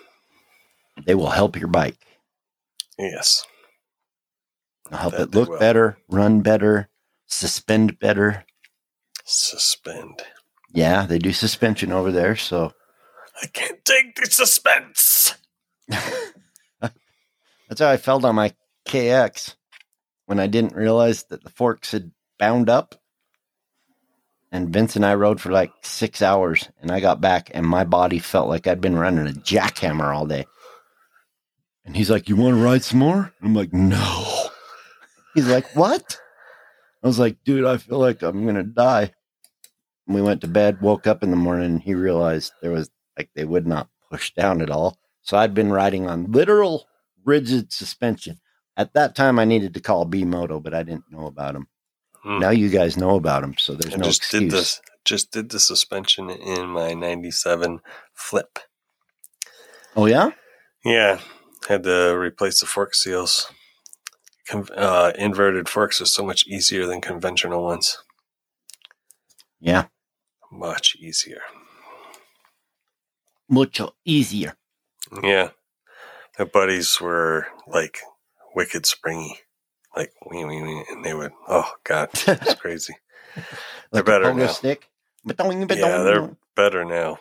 They 1.07 1.15
will 1.15 1.31
help 1.31 1.57
your 1.57 1.69
bike. 1.69 1.97
Yes. 2.99 3.47
They'll 4.91 4.99
help 5.01 5.13
That 5.15 5.21
it 5.23 5.35
look 5.35 5.59
better, 5.59 5.97
run 6.09 6.43
better, 6.43 6.91
suspend 7.27 7.99
better. 7.99 8.45
Suspend. 9.25 10.23
Yeah, 10.75 11.07
they 11.07 11.19
do 11.19 11.33
suspension 11.33 11.91
over 11.91 12.13
there. 12.13 12.37
So 12.37 12.73
I 13.43 13.47
can't 13.47 13.83
take 13.85 14.15
the 14.17 14.27
suspense. 14.31 15.35
that's 15.89 17.81
how 17.81 17.89
I 17.89 17.97
felt 17.97 18.25
on 18.27 18.35
my 18.35 18.53
KX 18.87 19.55
when 20.33 20.41
I 20.41 20.47
didn't 20.47 20.74
realize 20.74 21.24
that 21.24 21.45
the 21.45 21.51
forks 21.51 21.93
had 21.93 22.11
bound 22.39 22.70
up. 22.70 22.95
And 24.51 24.72
Vince 24.72 24.97
and 24.97 25.05
I 25.05 25.14
rode 25.14 25.43
for 25.43 25.53
like 25.53 25.72
six 25.83 26.22
hours, 26.22 26.70
and 26.80 26.91
I 26.91 27.01
got 27.01 27.20
back, 27.20 27.51
and 27.53 27.66
my 27.66 27.85
body 27.85 28.18
felt 28.18 28.49
like 28.49 28.66
I'd 28.66 28.80
been 28.80 28.97
running 28.97 29.26
a 29.26 29.39
jackhammer 29.39 30.16
all 30.16 30.24
day. 30.24 30.47
And 31.85 31.95
he's 31.95 32.09
like, 32.09 32.30
"You 32.30 32.37
want 32.37 32.57
to 32.57 32.62
ride 32.62 32.83
some 32.83 33.01
more?" 33.01 33.35
I'm 33.43 33.55
like, 33.55 33.74
"No." 33.74 34.49
He's 35.35 35.49
like, 35.49 35.76
"What?" 35.76 36.18
I 37.03 37.07
was 37.07 37.18
like, 37.18 37.45
"Dude, 37.45 37.66
I 37.66 37.76
feel 37.76 37.99
like 37.99 38.22
I'm 38.22 38.47
gonna 38.47 38.62
die." 38.62 39.12
And 40.07 40.14
we 40.14 40.22
went 40.22 40.41
to 40.41 40.49
bed, 40.49 40.80
woke 40.80 41.07
up 41.07 41.22
in 41.22 41.30
the 41.30 41.37
morning, 41.37 41.72
and 41.72 41.83
he 41.83 41.93
realized 41.93 42.55
there 42.62 42.72
was 42.72 42.89
like 43.18 43.28
they 43.35 43.45
would 43.45 43.66
not 43.66 43.91
push 44.11 44.33
down 44.33 44.62
at 44.62 44.70
all. 44.70 44.97
So 45.20 45.37
I'd 45.37 45.53
been 45.53 45.70
riding 45.70 46.09
on 46.09 46.33
literal 46.33 46.89
rigid 47.22 47.70
suspension. 47.70 48.41
At 48.77 48.95
that 48.95 49.14
time, 49.14 49.39
I 49.39 49.45
needed 49.45 49.75
to 49.75 49.81
call 49.81 50.05
B 50.05 50.25
Moto, 50.25 50.59
but 50.61 50.73
I 50.75 50.83
didn't 50.83 51.11
know 51.11 51.27
about 51.27 51.55
him. 51.55 51.66
Hmm. 52.23 52.39
Now 52.39 52.51
you 52.51 52.68
guys 52.68 52.97
know 52.97 53.16
about 53.16 53.43
him, 53.43 53.55
so 53.59 53.75
there's 53.75 53.95
I 53.95 53.99
no 53.99 54.05
just 54.05 54.23
excuse. 54.23 54.43
did 54.43 54.51
this. 54.51 54.81
Just 55.05 55.33
did 55.33 55.51
the 55.51 55.59
suspension 55.61 56.31
in 56.31 56.68
my 56.68 56.95
'97 56.95 57.81
Flip. 58.14 58.59
Oh 59.97 60.07
yeah, 60.07 60.31
Yeah, 60.85 61.18
had 61.68 61.83
to 61.83 62.16
replace 62.16 62.61
the 62.61 62.66
fork 62.66 62.95
seals. 62.95 63.53
Uh, 64.77 65.12
inverted 65.18 65.68
forks 65.68 66.01
are 66.01 66.07
so 66.07 66.25
much 66.25 66.47
easier 66.47 66.87
than 66.87 67.01
conventional 67.01 67.62
ones. 67.64 67.99
yeah, 69.61 69.87
Much 70.51 70.97
easier. 70.99 71.41
mucho 73.49 73.95
easier. 74.05 74.55
Yeah, 75.23 75.51
my 76.39 76.45
buddies 76.47 77.01
were 77.01 77.47
like 77.66 77.99
wicked 78.55 78.87
springy, 78.87 79.39
like 79.97 80.13
wee 80.31 80.45
wee 80.45 80.63
wee, 80.63 80.85
and 80.91 81.05
they 81.05 81.15
would. 81.15 81.33
Oh 81.49 81.71
God, 81.85 82.11
it's 82.27 82.55
crazy. 82.55 82.95
Like 83.91 84.03
a 84.03 84.05
better 84.05 84.35
now. 84.35 84.47
Stick. 84.49 84.89
Yeah, 85.79 85.99
they're 86.03 86.37
better 86.57 86.85
now. 86.85 87.19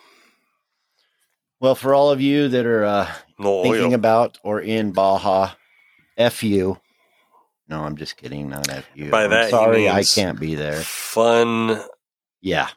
Well, 1.60 1.74
for 1.76 1.94
all 1.94 2.10
of 2.10 2.20
you 2.20 2.48
that 2.48 2.66
are 2.66 2.84
uh, 2.84 3.12
No 3.38 3.62
thinking 3.62 3.92
oil. 3.92 3.94
about 3.94 4.38
or 4.42 4.60
in 4.60 4.92
Baja, 4.92 5.52
F 6.16 6.42
you. 6.42 6.80
No, 7.68 7.84
I'm 7.84 7.96
just 7.96 8.16
kidding. 8.16 8.48
Not 8.48 8.68
F 8.68 8.84
you. 8.94 9.10
By 9.10 9.24
I'm 9.24 9.30
that 9.30 9.50
sorry, 9.50 9.88
I 9.88 10.02
can't 10.02 10.40
be 10.40 10.54
there. 10.56 10.80
Fun, 10.80 11.80
Yeah. 12.40 12.68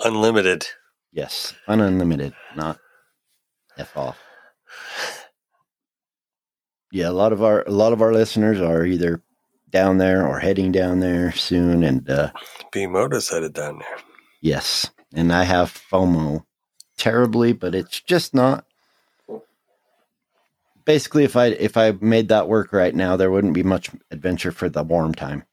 unlimited. 0.00 0.66
Yes. 1.12 1.54
Fun 1.66 1.80
unlimited, 1.80 2.34
not 2.54 2.78
F 3.76 3.96
off. 3.96 4.18
Yeah, 6.90 7.08
a 7.08 7.12
lot 7.12 7.32
of 7.32 7.42
our 7.42 7.62
a 7.66 7.70
lot 7.70 7.92
of 7.92 8.00
our 8.00 8.12
listeners 8.12 8.60
are 8.60 8.84
either 8.84 9.22
down 9.70 9.98
there 9.98 10.26
or 10.26 10.38
heading 10.38 10.72
down 10.72 11.00
there 11.00 11.32
soon, 11.32 11.84
and 11.84 12.08
uh, 12.08 12.30
B 12.72 12.86
Moto's 12.86 13.28
headed 13.28 13.52
down 13.52 13.78
there. 13.78 13.98
yes, 14.40 14.90
and 15.12 15.32
I 15.32 15.44
have 15.44 15.72
FOMO 15.90 16.44
terribly, 16.96 17.52
but 17.52 17.74
it's 17.74 18.00
just 18.00 18.34
not. 18.34 18.64
Basically, 20.86 21.24
if 21.24 21.36
I 21.36 21.46
if 21.48 21.76
I 21.76 21.92
made 22.00 22.28
that 22.28 22.48
work 22.48 22.72
right 22.72 22.94
now, 22.94 23.16
there 23.16 23.30
wouldn't 23.30 23.52
be 23.52 23.62
much 23.62 23.90
adventure 24.10 24.52
for 24.52 24.70
the 24.70 24.82
warm 24.82 25.14
time. 25.14 25.44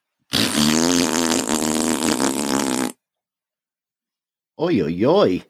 Oi, 4.57 4.81
oi, 4.81 5.05
oi. 5.05 5.43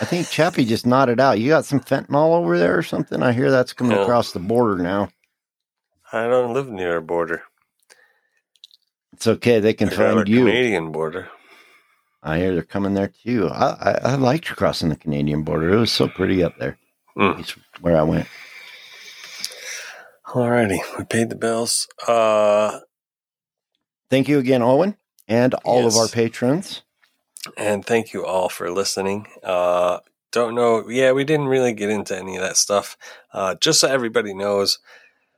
I 0.00 0.04
think 0.04 0.28
Chappie 0.28 0.64
just 0.64 0.86
nodded 0.86 1.20
out. 1.20 1.38
You 1.40 1.48
got 1.48 1.64
some 1.64 1.80
fentanyl 1.80 2.34
over 2.34 2.58
there 2.58 2.76
or 2.76 2.82
something? 2.82 3.22
I 3.22 3.32
hear 3.32 3.50
that's 3.50 3.72
coming 3.72 3.96
No. 3.96 4.02
across 4.02 4.32
the 4.32 4.38
border 4.40 4.82
now. 4.82 5.08
I 6.12 6.24
don't 6.28 6.52
live 6.52 6.68
near 6.68 6.96
a 6.96 7.02
border. 7.02 7.42
It's 9.12 9.26
okay. 9.26 9.60
They 9.60 9.72
can 9.74 9.88
I 9.88 9.92
find 9.92 10.28
you. 10.28 10.44
Canadian 10.44 10.92
border. 10.92 11.28
I 12.22 12.38
hear 12.38 12.52
they're 12.52 12.62
coming 12.62 12.94
there 12.94 13.12
too. 13.24 13.48
I, 13.48 13.66
I, 13.70 13.98
I 14.12 14.14
liked 14.16 14.46
crossing 14.56 14.88
the 14.90 14.96
Canadian 14.96 15.42
border. 15.42 15.70
It 15.72 15.78
was 15.78 15.92
so 15.92 16.08
pretty 16.08 16.42
up 16.42 16.58
there. 16.58 16.76
Mm. 17.16 17.38
It's 17.40 17.56
where 17.80 17.96
I 17.96 18.02
went. 18.02 18.26
Alrighty, 20.26 20.78
we 20.98 21.04
paid 21.04 21.30
the 21.30 21.36
bills. 21.36 21.86
Uh, 22.06 22.80
Thank 24.10 24.28
you 24.28 24.38
again, 24.38 24.60
Owen, 24.62 24.96
and 25.28 25.54
all 25.64 25.86
of 25.86 25.96
our 25.96 26.08
patrons. 26.08 26.82
And 27.56 27.84
thank 27.84 28.12
you 28.12 28.24
all 28.24 28.48
for 28.48 28.70
listening. 28.70 29.26
Uh, 29.42 29.98
don't 30.32 30.54
know. 30.54 30.88
Yeah, 30.88 31.12
we 31.12 31.24
didn't 31.24 31.48
really 31.48 31.72
get 31.72 31.90
into 31.90 32.16
any 32.16 32.36
of 32.36 32.42
that 32.42 32.56
stuff. 32.56 32.96
Uh, 33.32 33.54
just 33.54 33.80
so 33.80 33.88
everybody 33.88 34.34
knows, 34.34 34.78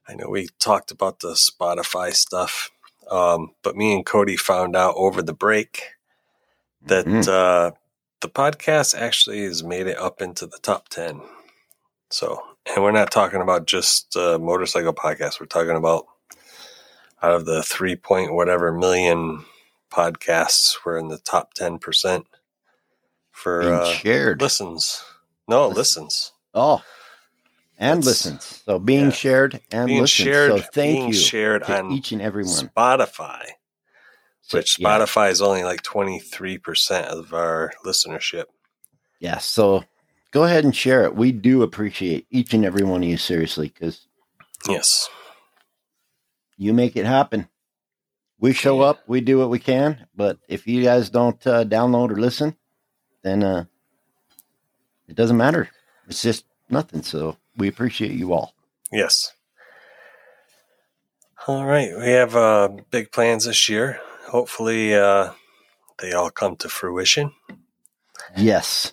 I 0.08 0.14
know 0.14 0.28
we 0.28 0.48
talked 0.58 0.90
about 0.90 1.20
the 1.20 1.34
Spotify 1.34 2.12
stuff, 2.14 2.70
um, 3.10 3.52
but 3.62 3.76
me 3.76 3.94
and 3.94 4.04
Cody 4.06 4.36
found 4.36 4.74
out 4.76 4.94
over 4.96 5.22
the 5.22 5.34
break 5.34 5.82
that 6.82 7.06
Mhm. 7.06 7.28
uh, 7.28 7.72
the 8.20 8.28
podcast 8.28 8.98
actually 8.98 9.42
has 9.44 9.62
made 9.62 9.86
it 9.86 9.98
up 9.98 10.20
into 10.20 10.46
the 10.46 10.58
top 10.58 10.88
10. 10.88 11.22
So, 12.10 12.42
and 12.66 12.82
we're 12.82 12.90
not 12.92 13.10
talking 13.10 13.40
about 13.42 13.66
just 13.66 14.16
uh, 14.16 14.38
motorcycle 14.38 14.94
podcasts. 14.94 15.38
We're 15.40 15.46
talking 15.46 15.76
about 15.76 16.06
out 17.22 17.32
of 17.32 17.44
the 17.46 17.62
three 17.62 17.96
point 17.96 18.32
whatever 18.32 18.72
million 18.72 19.44
podcasts, 19.90 20.76
we're 20.84 20.98
in 20.98 21.08
the 21.08 21.18
top 21.18 21.54
10% 21.54 22.24
for 23.30 23.60
Being 23.60 23.72
uh, 23.74 23.92
shared. 23.92 24.40
listens. 24.40 25.02
No, 25.48 25.68
Listen. 25.68 26.04
listens. 26.04 26.32
Oh, 26.54 26.82
and 27.78 28.02
That's- 28.02 28.06
listens. 28.06 28.62
So 28.64 28.78
being 28.78 29.06
yeah. 29.06 29.10
shared 29.10 29.60
and 29.70 29.86
Being 29.86 30.00
listens. 30.02 30.26
shared, 30.26 30.50
so 30.50 30.58
thank 30.58 30.96
being 30.98 31.08
you 31.08 31.14
shared 31.14 31.64
to 31.64 31.78
on 31.78 31.92
each 31.92 32.12
and 32.12 32.20
every 32.20 32.42
one. 32.44 32.52
Spotify, 32.52 33.44
So, 34.42 34.58
which 34.58 34.78
yeah. 34.78 34.88
Spotify 34.88 35.30
is 35.30 35.40
only 35.40 35.64
like 35.64 35.82
23% 35.82 37.04
of 37.06 37.32
our 37.32 37.72
listenership. 37.84 38.44
Yeah, 39.20 39.38
so 39.38 39.84
go 40.32 40.44
ahead 40.44 40.64
and 40.64 40.74
share 40.76 41.04
it. 41.04 41.14
We 41.14 41.32
do 41.32 41.62
appreciate 41.62 42.26
each 42.30 42.52
and 42.52 42.64
every 42.64 42.82
one 42.84 43.02
of 43.02 43.08
you 43.08 43.16
seriously 43.16 43.68
because 43.68 44.06
Yes. 44.68 45.08
you 46.56 46.74
make 46.74 46.96
it 46.96 47.06
happen. 47.06 47.48
We 48.40 48.52
show 48.52 48.80
Yeah. 48.80 48.90
up, 48.90 49.00
we 49.08 49.20
do 49.20 49.38
what 49.38 49.50
we 49.50 49.58
can, 49.58 50.06
but 50.14 50.38
if 50.48 50.66
you 50.66 50.82
guys 50.84 51.10
don't 51.10 51.44
uh, 51.46 51.64
download 51.64 52.10
or 52.10 52.16
listen, 52.16 52.56
then 53.22 53.42
uh, 53.42 53.64
it 55.08 55.16
doesn't 55.16 55.36
matter. 55.36 55.68
It's 56.06 56.22
just 56.22 56.44
nothing. 56.70 57.02
So 57.02 57.36
we 57.56 57.68
appreciate 57.68 58.12
you 58.12 58.32
all. 58.32 58.54
Yes. 58.92 59.32
All 61.46 61.64
right. 61.64 61.90
We 61.96 62.08
have 62.10 62.36
uh, 62.36 62.68
big 62.90 63.10
plans 63.10 63.44
this 63.44 63.68
year. 63.68 64.00
Hopefully, 64.28 64.94
uh, 64.94 65.32
they 65.98 66.12
all 66.12 66.30
come 66.30 66.56
to 66.56 66.68
fruition. 66.68 67.32
Yes. 68.36 68.92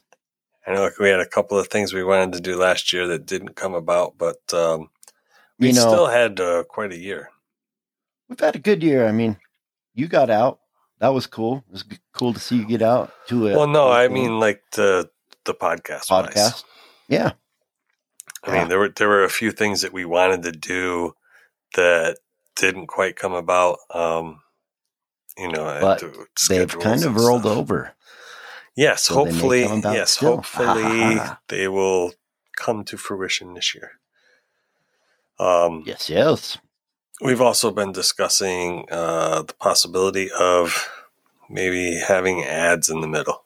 I 0.66 0.74
know 0.74 0.90
we 1.00 1.10
had 1.10 1.20
a 1.20 1.28
couple 1.28 1.60
of 1.60 1.68
things 1.68 1.94
we 1.94 2.04
wanted 2.04 2.34
to 2.34 2.40
do 2.40 2.58
last 2.58 2.92
year 2.92 3.06
that 3.08 3.26
didn't 3.28 3.56
come 3.56 3.76
about, 3.76 4.18
but 4.18 4.42
um, 4.54 4.90
we 5.60 5.68
You 5.68 5.74
know, 5.74 5.82
still 5.82 6.08
had 6.08 6.40
uh, 6.40 6.64
quite 6.64 6.92
a 6.92 6.98
year. 6.98 7.30
We've 8.30 8.40
had 8.40 8.56
a 8.56 8.60
good 8.60 8.84
year. 8.84 9.08
I 9.08 9.12
mean, 9.12 9.38
you 9.94 10.08
got 10.08 10.30
out. 10.30 10.60
That 11.00 11.10
was 11.14 11.28
cool. 11.28 11.64
It 11.68 11.72
was 11.74 11.84
cool 12.14 12.34
to 12.34 12.40
see 12.40 12.58
you 12.58 12.66
get 12.66 12.82
out 12.82 13.12
to 13.28 13.48
a 13.50 13.56
Well, 13.58 13.68
no, 13.68 13.92
I 13.92 14.08
mean 14.08 14.40
like 14.40 14.62
the 14.74 15.10
the 15.46 15.54
podcast. 15.54 16.10
wise. 16.10 16.28
podcast. 16.34 16.64
Yeah. 17.08 17.34
I 18.44 18.52
mean, 18.60 18.70
there 18.70 18.80
were 18.80 18.90
there 18.90 19.08
were 19.10 19.24
a 19.24 19.30
few 19.30 19.52
things 19.52 19.82
that 19.82 19.92
we 19.94 20.06
wanted 20.06 20.44
to 20.44 20.52
do 20.52 21.14
that 21.76 22.18
didn't 22.56 22.88
quite 22.88 23.16
come 23.16 23.34
about. 23.34 23.80
Um, 23.94 24.42
you 25.38 25.52
know, 25.52 25.66
But 25.82 26.02
They've 26.48 26.80
kind 26.80 27.04
of 27.04 27.16
rolled 27.16 27.42
stuff. 27.42 27.58
over. 27.58 27.92
Yes, 28.78 29.04
So 29.04 29.16
hopefully, 29.16 29.62
yes, 29.62 30.12
still. 30.12 30.36
hopefully 30.38 31.18
they 31.50 31.68
will 31.68 32.14
come 32.56 32.84
to 32.86 32.98
fruition 32.98 33.54
this 33.54 33.74
year. 33.76 33.92
Um, 35.40 35.84
Yes, 35.86 36.10
yes. 36.10 36.58
We've 37.22 37.42
also 37.42 37.72
been 37.72 37.92
discussing 37.92 38.88
uh, 38.92 39.44
the 39.44 39.54
possibility 39.54 40.30
of 40.38 40.90
maybe 41.50 42.00
having 42.00 42.44
ads 42.44 42.90
in 42.90 43.02
the 43.02 43.08
middle. 43.08 43.46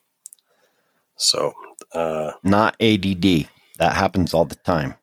So, 1.18 1.54
uh, 1.94 2.32
Not 2.44 2.76
ADD. 2.82 3.48
That 3.78 3.94
happens 3.96 4.34
all 4.34 4.46
the 4.46 4.56
time. 4.56 4.96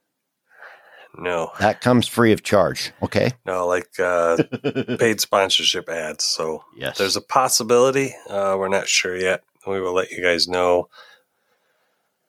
no, 1.17 1.53
That 1.61 1.81
comes 1.81 2.09
free 2.09 2.33
of 2.33 2.43
charge. 2.43 2.93
Okay. 3.03 3.33
no, 3.47 3.67
like 3.67 3.89
uh, 4.01 4.43
paid 4.99 5.21
sponsorship 5.21 5.89
ads. 5.89 6.25
So, 6.25 6.65
yes. 6.77 6.99
there's 6.99 7.17
a 7.17 7.21
possibility. 7.23 8.15
Uh, 8.29 8.57
we're 8.59 8.69
not 8.69 8.89
sure 8.89 9.17
yet. 9.17 9.43
We 9.67 9.81
will 9.81 9.95
let 9.95 10.11
you 10.11 10.23
guys 10.23 10.47
know 10.49 10.89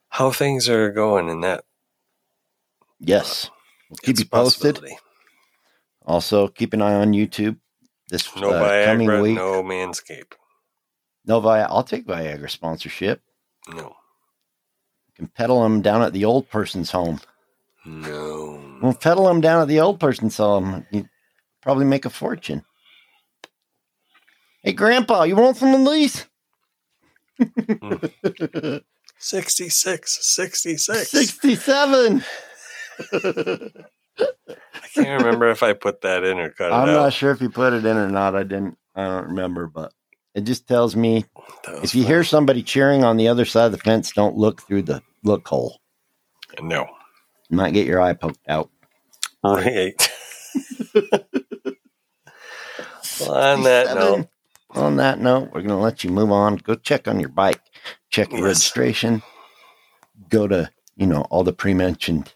how 0.10 0.32
things 0.32 0.70
are 0.70 0.92
going 0.92 1.30
in 1.30 1.42
that. 1.42 1.64
yes. 3.00 3.50
We'll 3.90 3.98
keep 4.04 4.20
you 4.20 4.26
posted. 4.26 4.82
Also, 6.08 6.48
keep 6.48 6.74
an 6.74 6.82
eye 6.82 6.96
on 6.96 7.12
YouTube 7.12 7.58
this 8.10 8.34
No 8.38 8.50
uh, 8.52 8.86
coming 8.86 9.08
Viagra, 9.10 9.22
week. 9.22 9.36
no 9.36 9.62
Manscape. 9.62 10.32
No 11.26 11.40
Vi- 11.42 11.62
I'll 11.64 11.84
take 11.84 12.08
Viagra 12.08 12.50
sponsorship. 12.50 13.22
No, 13.68 13.94
You 15.08 15.14
can 15.16 15.28
peddle 15.28 15.62
them 15.62 15.82
down 15.82 16.02
at 16.02 16.14
the 16.14 16.24
old 16.24 16.50
person's 16.50 16.90
home. 16.92 17.20
no. 17.86 18.64
We'll 18.82 18.94
peddle 18.94 19.26
them 19.28 19.42
down 19.42 19.62
at 19.62 19.68
the 19.68 19.80
old 19.82 20.00
person's 20.00 20.38
home. 20.38 20.86
You 20.92 21.10
probably 21.62 21.84
make 21.86 22.06
a 22.06 22.10
fortune. 22.10 22.64
Hey, 24.64 24.72
Grandpa, 24.72 25.24
you 25.24 25.36
want 25.36 25.58
some 25.58 25.74
of 25.74 25.94
these? 25.94 26.26
66, 29.20 30.18
66. 30.36 31.10
67. 31.12 32.24
I 35.00 35.04
can't 35.04 35.24
remember 35.24 35.50
if 35.52 35.64
I 35.64 35.74
put 35.74 36.02
that 36.02 36.24
in 36.24 36.40
or 36.40 36.52
cut 36.52 36.74
it 36.74 36.84
out. 36.84 36.84
I'm 36.84 36.88
out. 36.90 36.96
not 37.04 37.14
sure 37.14 37.32
if 37.32 37.42
you 37.42 37.50
put 37.50 37.74
it 37.74 37.86
in 37.86 37.98
or 37.98 38.10
not. 38.10 38.36
I 38.36 38.44
didn't. 38.44 38.78
I 38.96 39.06
don't 39.06 39.30
remember, 39.30 39.68
but 39.68 39.94
it 40.36 40.42
just 40.42 40.68
tells 40.68 40.96
me 40.96 41.26
if 41.82 41.96
you 41.96 42.04
hear 42.06 42.24
somebody 42.24 42.64
cheering 42.64 43.04
on 43.04 43.18
the 43.18 43.30
other 43.30 43.46
side 43.46 43.68
of 43.68 43.74
the 43.74 43.78
fence, 43.80 44.12
don't 44.14 44.38
look 44.38 44.62
through 44.64 44.84
the 44.84 45.04
look 45.24 45.48
hole. 45.48 45.80
no. 46.62 46.88
You 47.50 47.58
might 47.58 47.74
get 47.74 47.88
your 47.88 48.02
eye 48.02 48.14
poked 48.14 48.40
out. 48.50 48.72
Right. 49.44 49.96
well, 53.18 53.32
on 53.54 53.64
that 53.64 53.92
note, 53.92 54.28
On 54.76 54.98
that 54.98 55.20
note, 55.20 55.46
we're 55.54 55.62
going 55.62 55.70
to 55.70 55.78
let 55.78 56.04
you 56.04 56.12
move 56.12 56.32
on. 56.32 56.58
Go 56.58 56.76
check 56.76 57.08
on 57.08 57.20
your 57.20 57.30
bike, 57.30 57.62
check 58.12 58.36
your 58.36 58.44
Yes. 58.44 58.46
registration, 58.46 59.24
go 60.30 60.48
to, 60.48 60.72
you 60.96 61.08
know, 61.08 61.22
all 61.24 61.44
the 61.44 61.54
pre 61.54 61.74
mentioned 61.74 62.34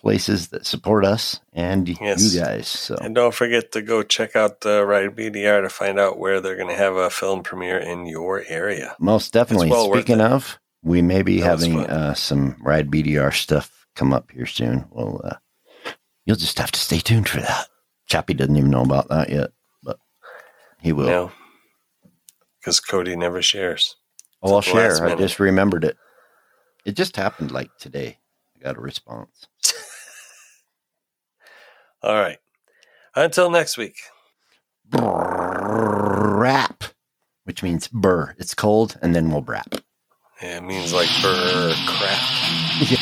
places 0.00 0.48
that 0.48 0.64
support 0.66 1.04
us 1.04 1.40
and 1.52 1.88
Yes. 1.88 2.34
you 2.34 2.40
guys. 2.40 2.68
So, 2.68 2.96
and 3.00 3.14
don't 3.14 3.34
forget 3.34 3.72
to 3.72 3.82
go 3.82 4.02
check 4.02 4.36
out 4.36 4.60
the 4.62 4.84
Ride 4.86 5.16
BDR 5.16 5.62
to 5.62 5.68
find 5.68 5.98
out 5.98 6.18
where 6.18 6.40
they're 6.40 6.56
going 6.56 6.68
to 6.68 6.74
have 6.76 6.96
a 6.96 7.10
film 7.10 7.42
premiere 7.42 7.78
in 7.78 8.06
your 8.06 8.44
area. 8.48 8.94
most 8.98 9.32
definitely. 9.32 9.70
well 9.70 9.92
Speaking 9.92 10.20
of, 10.20 10.58
we 10.82 11.02
may 11.02 11.22
be 11.22 11.40
That 11.40 11.46
having 11.46 11.80
uh, 11.80 12.14
some 12.14 12.56
Ride 12.62 12.90
BDR 12.90 13.32
stuff 13.34 13.86
come 13.96 14.12
up 14.12 14.30
here 14.30 14.46
soon. 14.46 14.86
Well, 14.90 15.20
uh, 15.24 15.36
you'll 16.24 16.36
just 16.36 16.58
have 16.58 16.70
to 16.72 16.78
stay 16.80 17.00
tuned 17.00 17.28
for 17.28 17.40
that. 17.40 17.66
Chappie 18.06 18.34
doesn't 18.34 18.56
even 18.56 18.70
know 18.70 18.82
about 18.82 19.08
that 19.08 19.28
yet, 19.28 19.50
but 19.82 19.98
he 20.80 20.92
will. 20.92 21.06
No. 21.06 21.32
Because 22.60 22.80
Cody 22.80 23.16
never 23.16 23.42
shares. 23.42 23.96
Oh, 24.42 24.52
I'll 24.52 24.58
At 24.58 24.64
the 24.66 24.74
last 24.74 24.98
share. 24.98 25.08
I 25.08 25.14
just 25.16 25.40
remembered 25.40 25.84
it. 25.84 25.96
It 26.84 26.92
just 26.96 27.16
happened 27.16 27.50
like 27.50 27.70
today. 27.78 28.18
I 28.56 28.62
got 28.64 28.76
a 28.76 28.80
response. 28.80 29.46
All 32.02 32.14
right. 32.14 32.38
Until 33.14 33.50
next 33.50 33.76
week. 33.76 33.96
Brap, 34.90 36.92
which 37.44 37.62
means 37.62 37.88
burr. 37.88 38.34
It's 38.38 38.54
cold, 38.54 38.96
and 39.02 39.14
then 39.14 39.30
we'll 39.30 39.42
brap. 39.42 39.80
Yeah, 40.40 40.58
it 40.58 40.64
means 40.64 40.92
like 40.92 41.08
burr 41.22 41.74
crap. 41.86 42.22
Yeah. 42.88 42.98